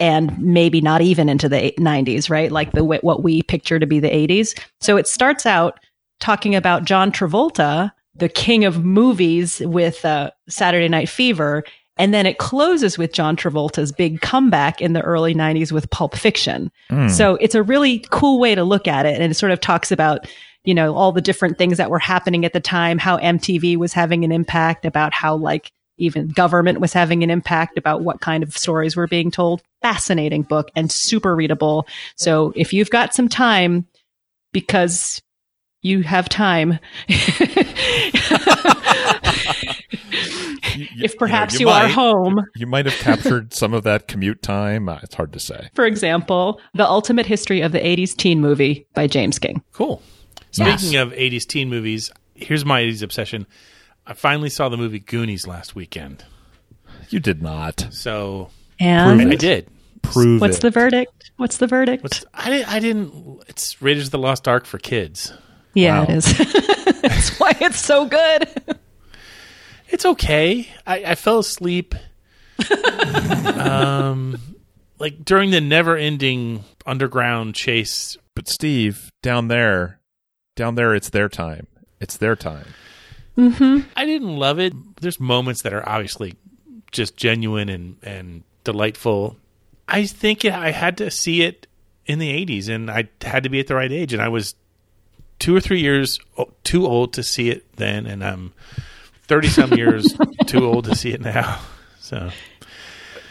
and 0.00 0.36
maybe 0.40 0.80
not 0.80 1.02
even 1.02 1.28
into 1.28 1.48
the 1.48 1.74
90s, 1.78 2.30
right? 2.30 2.50
Like 2.50 2.72
the 2.72 2.82
what 2.82 3.22
we 3.22 3.42
picture 3.42 3.78
to 3.78 3.86
be 3.86 4.00
the 4.00 4.08
80s. 4.08 4.58
So 4.80 4.96
it 4.96 5.06
starts 5.06 5.46
out 5.46 5.78
talking 6.20 6.54
about 6.54 6.84
John 6.84 7.12
Travolta, 7.12 7.92
the 8.14 8.28
king 8.28 8.64
of 8.64 8.84
movies 8.84 9.60
with 9.60 10.04
uh, 10.04 10.30
Saturday 10.48 10.88
Night 10.88 11.08
Fever, 11.08 11.64
and 12.00 12.14
then 12.14 12.24
it 12.24 12.38
closes 12.38 12.96
with 12.96 13.12
John 13.12 13.36
Travolta's 13.36 13.92
big 13.92 14.22
comeback 14.22 14.80
in 14.80 14.94
the 14.94 15.02
early 15.02 15.34
90s 15.34 15.70
with 15.70 15.90
Pulp 15.90 16.16
Fiction. 16.16 16.72
Mm. 16.90 17.10
So 17.10 17.34
it's 17.36 17.54
a 17.54 17.62
really 17.62 17.98
cool 18.10 18.40
way 18.40 18.54
to 18.54 18.64
look 18.64 18.88
at 18.88 19.04
it 19.04 19.20
and 19.20 19.30
it 19.30 19.34
sort 19.34 19.52
of 19.52 19.60
talks 19.60 19.92
about 19.92 20.26
you 20.64 20.74
know 20.74 20.94
all 20.94 21.12
the 21.12 21.20
different 21.20 21.58
things 21.58 21.76
that 21.76 21.90
were 21.90 21.98
happening 21.98 22.46
at 22.46 22.54
the 22.54 22.60
time, 22.60 22.96
how 22.96 23.18
MTV 23.18 23.76
was 23.76 23.92
having 23.92 24.24
an 24.24 24.32
impact, 24.32 24.86
about 24.86 25.12
how 25.12 25.36
like 25.36 25.72
even 25.98 26.28
government 26.28 26.80
was 26.80 26.94
having 26.94 27.22
an 27.22 27.28
impact 27.28 27.76
about 27.76 28.02
what 28.02 28.22
kind 28.22 28.42
of 28.42 28.56
stories 28.56 28.96
were 28.96 29.06
being 29.06 29.30
told. 29.30 29.62
Fascinating 29.82 30.42
book 30.42 30.70
and 30.74 30.90
super 30.90 31.36
readable. 31.36 31.86
So 32.16 32.54
if 32.56 32.72
you've 32.72 32.90
got 32.90 33.14
some 33.14 33.28
time, 33.28 33.86
because 34.52 35.20
you 35.82 36.02
have 36.02 36.28
time, 36.28 36.78
if 40.98 41.16
perhaps 41.18 41.58
you, 41.60 41.68
are 41.68 41.84
might- 41.84 41.92
home, 41.92 42.44
You 42.56 42.66
might 42.66 42.86
have 42.86 42.94
captured 42.98 43.52
some 43.54 43.72
of 43.74 43.82
that 43.84 44.08
commute 44.08 44.42
time. 44.42 44.88
Uh, 44.88 44.98
it's 45.02 45.14
hard 45.14 45.32
to 45.32 45.40
say. 45.40 45.70
for 45.74 45.84
example, 45.86 46.60
The 46.74 46.86
Ultimate 46.88 47.26
History 47.26 47.60
of 47.60 47.72
the 47.72 47.80
80s 47.80 48.16
Teen 48.16 48.40
Movie 48.40 48.86
by 48.94 49.06
James 49.06 49.38
King. 49.38 49.62
Cool. 49.72 50.02
Yes. 50.52 50.80
Speaking 50.82 50.98
of 50.98 51.12
80s 51.12 51.46
teen 51.46 51.68
movies, 51.68 52.10
here's 52.34 52.64
my 52.64 52.82
80s 52.82 53.02
obsession. 53.02 53.46
I 54.06 54.14
finally 54.14 54.50
saw 54.50 54.68
the 54.68 54.76
movie 54.76 54.98
Goonies 54.98 55.46
last 55.46 55.76
weekend. 55.76 56.24
You 57.08 57.20
did 57.20 57.40
not. 57.40 57.86
So 57.90 58.50
And? 58.80 59.22
I, 59.22 59.30
I 59.30 59.36
did. 59.36 59.68
Prove 60.02 60.40
What's 60.40 60.58
the 60.58 60.70
verdict? 60.70 61.30
What's 61.36 61.58
the 61.58 61.66
verdict? 61.68 62.02
What's, 62.02 62.24
I, 62.34 62.50
didn't- 62.50 62.68
I 62.72 62.80
didn't. 62.80 63.42
It's 63.48 63.80
Raiders 63.80 64.06
of 64.06 64.10
the 64.10 64.18
Lost 64.18 64.48
Ark 64.48 64.66
for 64.66 64.78
kids. 64.78 65.32
Yeah, 65.74 66.00
Wow. 66.00 66.06
it 66.08 66.10
is. 66.10 66.38
That's 67.02 67.38
why 67.40 67.52
it's 67.60 67.80
so 67.80 68.06
good. 68.06 68.48
It's 69.88 70.04
okay. 70.06 70.68
I, 70.86 71.04
I 71.04 71.14
fell 71.14 71.38
asleep. 71.40 71.94
um, 73.56 74.36
like 74.98 75.24
during 75.24 75.50
the 75.50 75.60
never-ending 75.60 76.64
underground 76.86 77.54
chase. 77.54 78.16
But 78.34 78.48
Steve, 78.48 79.10
down 79.22 79.48
there, 79.48 80.00
down 80.56 80.74
there, 80.74 80.94
it's 80.94 81.10
their 81.10 81.28
time. 81.28 81.66
It's 82.00 82.16
their 82.16 82.36
time. 82.36 82.66
Mm-hmm. 83.36 83.88
I 83.96 84.04
didn't 84.06 84.36
love 84.36 84.58
it. 84.58 84.72
There's 85.00 85.20
moments 85.20 85.62
that 85.62 85.72
are 85.72 85.86
obviously 85.88 86.34
just 86.92 87.16
genuine 87.16 87.68
and 87.68 87.96
and 88.02 88.42
delightful. 88.64 89.36
I 89.88 90.04
think 90.06 90.44
I 90.44 90.70
had 90.70 90.98
to 90.98 91.10
see 91.10 91.42
it 91.42 91.66
in 92.06 92.18
the 92.18 92.30
80s, 92.46 92.68
and 92.68 92.90
I 92.90 93.08
had 93.22 93.42
to 93.44 93.48
be 93.48 93.60
at 93.60 93.66
the 93.66 93.74
right 93.74 93.90
age, 93.90 94.12
and 94.12 94.20
I 94.22 94.28
was 94.28 94.54
two 95.40 95.56
or 95.56 95.60
three 95.60 95.80
years 95.80 96.20
too 96.62 96.86
old 96.86 97.12
to 97.14 97.22
see 97.24 97.50
it 97.50 97.76
then, 97.76 98.06
and 98.06 98.22
I'm 98.24 98.52
thirty 99.26 99.48
some 99.48 99.72
years 99.74 100.16
too 100.46 100.64
old 100.64 100.84
to 100.84 100.94
see 100.94 101.10
it 101.10 101.20
now. 101.20 101.60
So 102.00 102.30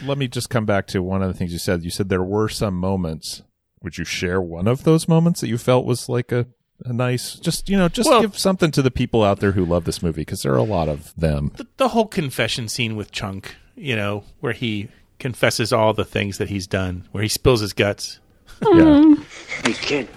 Let 0.06 0.16
me 0.16 0.26
just 0.26 0.48
come 0.48 0.64
back 0.64 0.86
to 0.88 1.02
one 1.02 1.22
of 1.22 1.28
the 1.28 1.34
things 1.34 1.52
you 1.52 1.58
said. 1.58 1.84
You 1.84 1.90
said 1.90 2.08
there 2.08 2.22
were 2.22 2.48
some 2.48 2.74
moments. 2.74 3.42
Would 3.82 3.98
you 3.98 4.04
share 4.06 4.40
one 4.40 4.66
of 4.68 4.84
those 4.84 5.06
moments 5.06 5.42
that 5.42 5.48
you 5.48 5.58
felt 5.58 5.84
was 5.84 6.08
like 6.08 6.32
a, 6.32 6.46
a 6.86 6.92
nice, 6.94 7.34
just, 7.34 7.68
you 7.68 7.76
know, 7.76 7.88
just 7.90 8.08
Well- 8.08 8.22
give 8.22 8.38
something 8.38 8.70
to 8.70 8.80
the 8.80 8.90
people 8.90 9.22
out 9.22 9.40
there 9.40 9.52
who 9.52 9.66
love 9.66 9.84
this 9.84 10.02
movie 10.02 10.22
because 10.22 10.40
there 10.40 10.52
are 10.54 10.56
a 10.56 10.62
lot 10.62 10.88
of 10.88 11.12
them. 11.14 11.52
the, 11.56 11.66
the 11.76 11.88
whole 11.88 12.06
confession 12.06 12.68
scene 12.68 12.96
with 12.96 13.12
Chunk, 13.12 13.56
you 13.76 13.94
know, 13.94 14.24
where 14.40 14.54
he 14.54 14.88
confesses 15.18 15.70
all 15.74 15.92
the 15.92 16.04
things 16.06 16.38
that 16.38 16.48
he's 16.48 16.66
done, 16.66 17.06
where 17.12 17.22
he 17.22 17.28
spills 17.28 17.60
his 17.60 17.74
guts. 17.74 18.18
Yeah. 18.62 18.68
Mm-hmm. 18.80 19.22
Hey, 19.66 19.72
kid, 19.74 20.08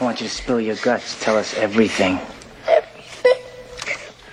I 0.00 0.04
want 0.04 0.20
you 0.20 0.28
to 0.28 0.32
spill 0.34 0.60
your 0.60 0.76
guts. 0.76 1.20
Tell 1.22 1.36
us 1.36 1.54
everything. 1.54 2.18
Everything. 2.66 3.36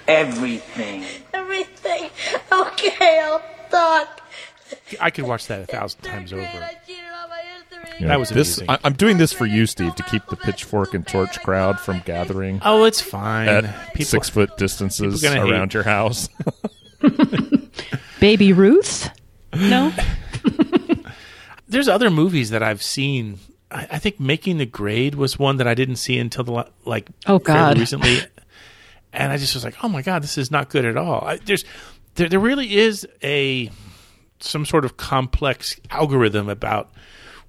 Everything. 0.08 1.04
Everything. 1.34 2.10
Okay, 2.52 3.20
I'll 3.22 3.42
talk. 3.70 4.22
I 5.02 5.10
could 5.10 5.26
watch 5.26 5.48
that 5.48 5.62
a 5.62 5.66
thousand 5.66 6.02
times 6.02 6.32
over. 6.32 6.42
You 8.00 8.02
know, 8.06 8.08
That 8.10 8.20
was 8.20 8.30
this. 8.30 8.58
amusing. 8.60 8.70
I, 8.70 8.80
I'm 8.84 8.94
doing 8.94 9.18
this 9.18 9.34
for 9.34 9.46
you, 9.46 9.66
Steve, 9.66 9.96
to 9.96 10.04
keep 10.04 10.26
the 10.28 10.36
pitchfork 10.36 10.94
and 10.94 11.06
torch 11.06 11.40
crowd 11.42 11.80
from 11.80 12.02
gathering. 12.06 12.62
Oh, 12.64 12.84
it's 12.86 13.02
fine. 13.02 13.48
At 13.50 13.94
People- 13.94 14.06
six 14.06 14.30
foot 14.30 14.56
distances 14.58 15.22
gonna 15.22 15.42
around 15.46 15.70
hate. 15.70 15.74
your 15.74 15.84
house. 15.84 16.30
Baby 18.20 18.54
Ruth? 18.54 19.10
No? 19.56 19.92
There's 21.68 21.88
other 21.88 22.10
movies 22.10 22.52
that 22.52 22.64
I've 22.64 22.82
seen. 22.84 23.40
I, 23.72 23.88
I 23.92 24.00
think 24.00 24.20
Making 24.20 24.58
the 24.58 24.66
Grade 24.66 25.16
was 25.16 25.38
one 25.40 25.58
that 25.58 25.68
I 25.68 25.74
didn't 25.74 25.98
see 25.98 26.18
until 26.18 26.44
the 26.44 26.52
la- 26.52 26.70
like 26.86 27.10
Oh, 27.26 27.40
fairly 27.40 27.60
God. 27.60 27.78
recently, 27.80 28.20
and 29.14 29.32
I 29.32 29.38
just 29.38 29.54
was 29.54 29.64
like, 29.64 29.76
oh 29.84 29.90
my 29.90 30.02
god, 30.02 30.24
this 30.24 30.38
is 30.38 30.52
not 30.52 30.70
good 30.70 30.86
at 30.86 30.98
all. 30.98 31.24
I, 31.26 31.38
there's 31.38 31.64
there 32.16 32.30
there 32.30 32.40
really 32.40 32.76
is 32.76 33.08
a 33.24 33.70
some 34.40 34.66
sort 34.66 34.86
of 34.86 34.98
complex 34.98 35.80
algorithm 35.90 36.48
about 36.50 36.92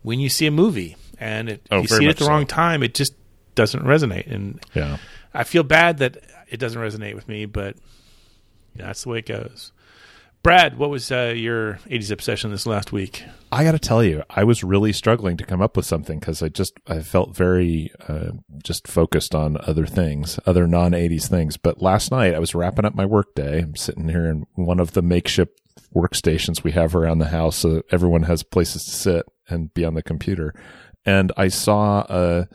when 0.02 0.20
you 0.20 0.28
see 0.28 0.46
a 0.46 0.50
movie, 0.50 0.96
and 1.18 1.48
it, 1.50 1.66
Oh, 1.70 1.82
you 1.82 1.88
see 1.88 2.06
it 2.06 2.10
at 2.10 2.16
the 2.16 2.24
so. 2.24 2.30
wrong 2.30 2.46
time, 2.46 2.82
it 2.82 2.94
just 2.94 3.12
doesn't 3.54 3.84
resonate. 3.84 4.30
And 4.32 4.60
Yeah. 4.74 4.96
I 5.34 5.44
feel 5.44 5.62
bad 5.64 5.98
that 5.98 6.18
it 6.48 6.56
doesn't 6.58 6.80
resonate 6.80 7.14
with 7.14 7.28
me, 7.28 7.44
but 7.44 7.76
you 8.74 8.80
know, 8.80 8.86
that's 8.86 9.02
the 9.02 9.10
way 9.10 9.18
it 9.18 9.26
goes. 9.26 9.72
Brad, 10.48 10.78
what 10.78 10.88
was 10.88 11.12
uh, 11.12 11.34
your 11.36 11.74
'80s 11.90 12.10
obsession 12.10 12.50
this 12.50 12.64
last 12.64 12.90
week? 12.90 13.22
I 13.52 13.64
got 13.64 13.72
to 13.72 13.78
tell 13.78 14.02
you, 14.02 14.22
I 14.30 14.44
was 14.44 14.64
really 14.64 14.94
struggling 14.94 15.36
to 15.36 15.44
come 15.44 15.60
up 15.60 15.76
with 15.76 15.84
something 15.84 16.18
because 16.18 16.42
I 16.42 16.48
just 16.48 16.72
I 16.86 17.00
felt 17.00 17.36
very 17.36 17.92
uh, 18.08 18.30
just 18.64 18.88
focused 18.88 19.34
on 19.34 19.58
other 19.66 19.84
things, 19.84 20.40
other 20.46 20.66
non 20.66 20.92
'80s 20.92 21.28
things. 21.28 21.58
But 21.58 21.82
last 21.82 22.10
night 22.10 22.34
I 22.34 22.38
was 22.38 22.54
wrapping 22.54 22.86
up 22.86 22.94
my 22.94 23.04
work 23.04 23.34
day. 23.34 23.58
I'm 23.58 23.76
sitting 23.76 24.08
here 24.08 24.24
in 24.24 24.46
one 24.54 24.80
of 24.80 24.92
the 24.92 25.02
makeshift 25.02 25.52
workstations 25.94 26.64
we 26.64 26.72
have 26.72 26.96
around 26.96 27.18
the 27.18 27.28
house, 27.28 27.56
so 27.56 27.82
everyone 27.90 28.22
has 28.22 28.42
places 28.42 28.86
to 28.86 28.90
sit 28.90 29.26
and 29.50 29.74
be 29.74 29.84
on 29.84 29.92
the 29.92 30.02
computer. 30.02 30.54
And 31.04 31.30
I 31.36 31.48
saw 31.48 32.06
a 32.08 32.48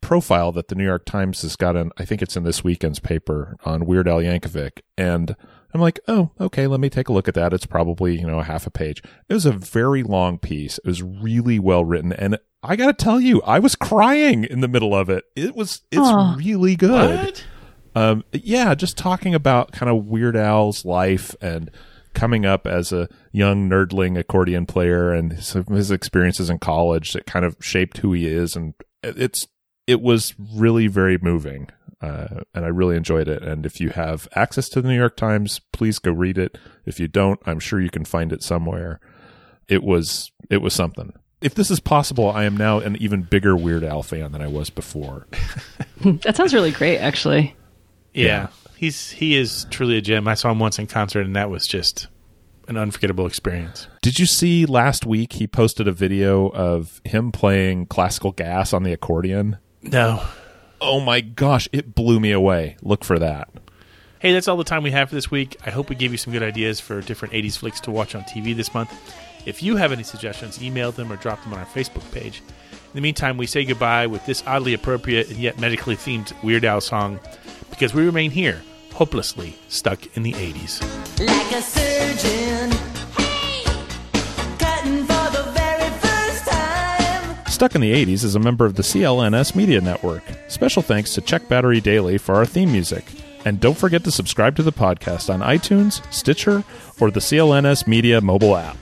profile 0.00 0.52
that 0.52 0.68
the 0.68 0.76
New 0.76 0.84
York 0.84 1.04
Times 1.04 1.42
has 1.42 1.56
got 1.56 1.74
in. 1.74 1.90
I 1.98 2.04
think 2.04 2.22
it's 2.22 2.36
in 2.36 2.44
this 2.44 2.62
weekend's 2.62 3.00
paper 3.00 3.56
on 3.64 3.86
Weird 3.86 4.06
Al 4.06 4.18
Yankovic, 4.18 4.82
and 4.96 5.34
I'm 5.72 5.80
like, 5.80 6.00
oh, 6.08 6.30
okay, 6.40 6.66
let 6.66 6.80
me 6.80 6.90
take 6.90 7.08
a 7.08 7.12
look 7.12 7.28
at 7.28 7.34
that. 7.34 7.52
It's 7.52 7.66
probably, 7.66 8.18
you 8.18 8.26
know, 8.26 8.40
a 8.40 8.44
half 8.44 8.66
a 8.66 8.70
page. 8.70 9.02
It 9.28 9.34
was 9.34 9.46
a 9.46 9.52
very 9.52 10.02
long 10.02 10.38
piece. 10.38 10.78
It 10.78 10.86
was 10.86 11.02
really 11.02 11.58
well 11.58 11.84
written. 11.84 12.12
And 12.12 12.38
I 12.62 12.76
got 12.76 12.86
to 12.86 13.04
tell 13.04 13.20
you, 13.20 13.40
I 13.42 13.58
was 13.58 13.76
crying 13.76 14.44
in 14.44 14.60
the 14.60 14.68
middle 14.68 14.94
of 14.94 15.08
it. 15.08 15.24
It 15.36 15.54
was, 15.54 15.82
it's 15.90 16.00
Aw. 16.00 16.34
really 16.36 16.76
good. 16.76 17.20
What? 17.20 17.44
Um, 17.94 18.24
yeah, 18.32 18.74
just 18.74 18.98
talking 18.98 19.34
about 19.34 19.72
kind 19.72 19.90
of 19.90 20.06
Weird 20.06 20.36
Al's 20.36 20.84
life 20.84 21.34
and 21.40 21.70
coming 22.14 22.44
up 22.44 22.66
as 22.66 22.92
a 22.92 23.08
young 23.32 23.68
nerdling 23.68 24.18
accordion 24.18 24.66
player 24.66 25.12
and 25.12 25.32
his, 25.32 25.52
his 25.52 25.90
experiences 25.90 26.50
in 26.50 26.58
college 26.58 27.12
that 27.12 27.26
kind 27.26 27.44
of 27.44 27.56
shaped 27.60 27.98
who 27.98 28.12
he 28.12 28.26
is. 28.26 28.56
And 28.56 28.74
it's, 29.02 29.46
it 29.86 30.00
was 30.00 30.34
really 30.38 30.86
very 30.86 31.18
moving. 31.18 31.68
Uh, 32.00 32.42
and 32.54 32.64
I 32.64 32.68
really 32.68 32.96
enjoyed 32.96 33.28
it. 33.28 33.42
And 33.42 33.66
if 33.66 33.80
you 33.80 33.90
have 33.90 34.26
access 34.34 34.68
to 34.70 34.80
the 34.80 34.88
New 34.88 34.96
York 34.96 35.16
Times, 35.16 35.60
please 35.72 35.98
go 35.98 36.12
read 36.12 36.38
it. 36.38 36.56
If 36.86 36.98
you 36.98 37.08
don't, 37.08 37.38
I'm 37.44 37.60
sure 37.60 37.80
you 37.80 37.90
can 37.90 38.04
find 38.04 38.32
it 38.32 38.42
somewhere. 38.42 39.00
It 39.68 39.82
was, 39.82 40.32
it 40.48 40.58
was 40.58 40.72
something. 40.72 41.12
If 41.42 41.54
this 41.54 41.70
is 41.70 41.80
possible, 41.80 42.30
I 42.30 42.44
am 42.44 42.56
now 42.56 42.78
an 42.78 42.96
even 42.96 43.22
bigger 43.22 43.56
Weird 43.56 43.84
Al 43.84 44.02
fan 44.02 44.32
than 44.32 44.42
I 44.42 44.48
was 44.48 44.70
before. 44.70 45.26
that 46.00 46.36
sounds 46.36 46.54
really 46.54 46.70
great, 46.70 46.98
actually. 46.98 47.54
Yeah, 48.12 48.48
he's 48.76 49.10
he 49.10 49.36
is 49.36 49.66
truly 49.70 49.96
a 49.96 50.00
gem. 50.00 50.26
I 50.26 50.34
saw 50.34 50.50
him 50.50 50.58
once 50.58 50.78
in 50.78 50.86
concert, 50.86 51.24
and 51.24 51.36
that 51.36 51.48
was 51.48 51.66
just 51.66 52.08
an 52.68 52.76
unforgettable 52.76 53.26
experience. 53.26 53.88
Did 54.02 54.18
you 54.18 54.26
see 54.26 54.66
last 54.66 55.06
week 55.06 55.34
he 55.34 55.46
posted 55.46 55.88
a 55.88 55.92
video 55.92 56.48
of 56.48 57.00
him 57.04 57.32
playing 57.32 57.86
classical 57.86 58.32
gas 58.32 58.72
on 58.72 58.82
the 58.82 58.92
accordion? 58.92 59.58
No. 59.82 60.22
Oh 60.80 61.00
my 61.00 61.20
gosh, 61.20 61.68
it 61.72 61.94
blew 61.94 62.20
me 62.20 62.32
away. 62.32 62.76
Look 62.82 63.04
for 63.04 63.18
that. 63.18 63.48
Hey, 64.18 64.32
that's 64.32 64.48
all 64.48 64.56
the 64.56 64.64
time 64.64 64.82
we 64.82 64.90
have 64.90 65.08
for 65.08 65.14
this 65.14 65.30
week. 65.30 65.56
I 65.64 65.70
hope 65.70 65.88
we 65.88 65.96
gave 65.96 66.12
you 66.12 66.18
some 66.18 66.32
good 66.32 66.42
ideas 66.42 66.80
for 66.80 67.00
different 67.00 67.34
80s 67.34 67.56
flicks 67.56 67.80
to 67.80 67.90
watch 67.90 68.14
on 68.14 68.22
TV 68.22 68.54
this 68.54 68.74
month. 68.74 68.92
If 69.46 69.62
you 69.62 69.76
have 69.76 69.92
any 69.92 70.02
suggestions, 70.02 70.62
email 70.62 70.92
them 70.92 71.10
or 71.10 71.16
drop 71.16 71.42
them 71.42 71.54
on 71.54 71.58
our 71.58 71.66
Facebook 71.66 72.10
page. 72.12 72.42
In 72.72 72.94
the 72.94 73.00
meantime, 73.00 73.36
we 73.36 73.46
say 73.46 73.64
goodbye 73.64 74.06
with 74.06 74.24
this 74.26 74.42
oddly 74.46 74.74
appropriate 74.74 75.30
and 75.30 75.38
yet 75.38 75.58
medically 75.58 75.96
themed 75.96 76.32
Weird 76.42 76.64
Al 76.64 76.80
song 76.80 77.20
because 77.70 77.94
we 77.94 78.04
remain 78.04 78.30
here, 78.30 78.60
hopelessly 78.92 79.56
stuck 79.68 80.16
in 80.16 80.22
the 80.22 80.32
80s. 80.32 80.80
Like 81.26 81.52
a 81.52 81.62
surgeon. 81.62 82.89
Stuck 87.60 87.74
in 87.74 87.82
the 87.82 87.92
80s 87.92 88.24
is 88.24 88.34
a 88.34 88.40
member 88.40 88.64
of 88.64 88.76
the 88.76 88.82
CLNS 88.82 89.54
Media 89.54 89.82
Network. 89.82 90.22
Special 90.48 90.80
thanks 90.80 91.12
to 91.12 91.20
Check 91.20 91.46
Battery 91.46 91.78
Daily 91.78 92.16
for 92.16 92.36
our 92.36 92.46
theme 92.46 92.72
music. 92.72 93.04
And 93.44 93.60
don't 93.60 93.76
forget 93.76 94.02
to 94.04 94.10
subscribe 94.10 94.56
to 94.56 94.62
the 94.62 94.72
podcast 94.72 95.28
on 95.28 95.40
iTunes, 95.40 96.00
Stitcher, 96.10 96.64
or 97.00 97.10
the 97.10 97.20
CLNS 97.20 97.86
Media 97.86 98.22
mobile 98.22 98.56
app. 98.56 98.78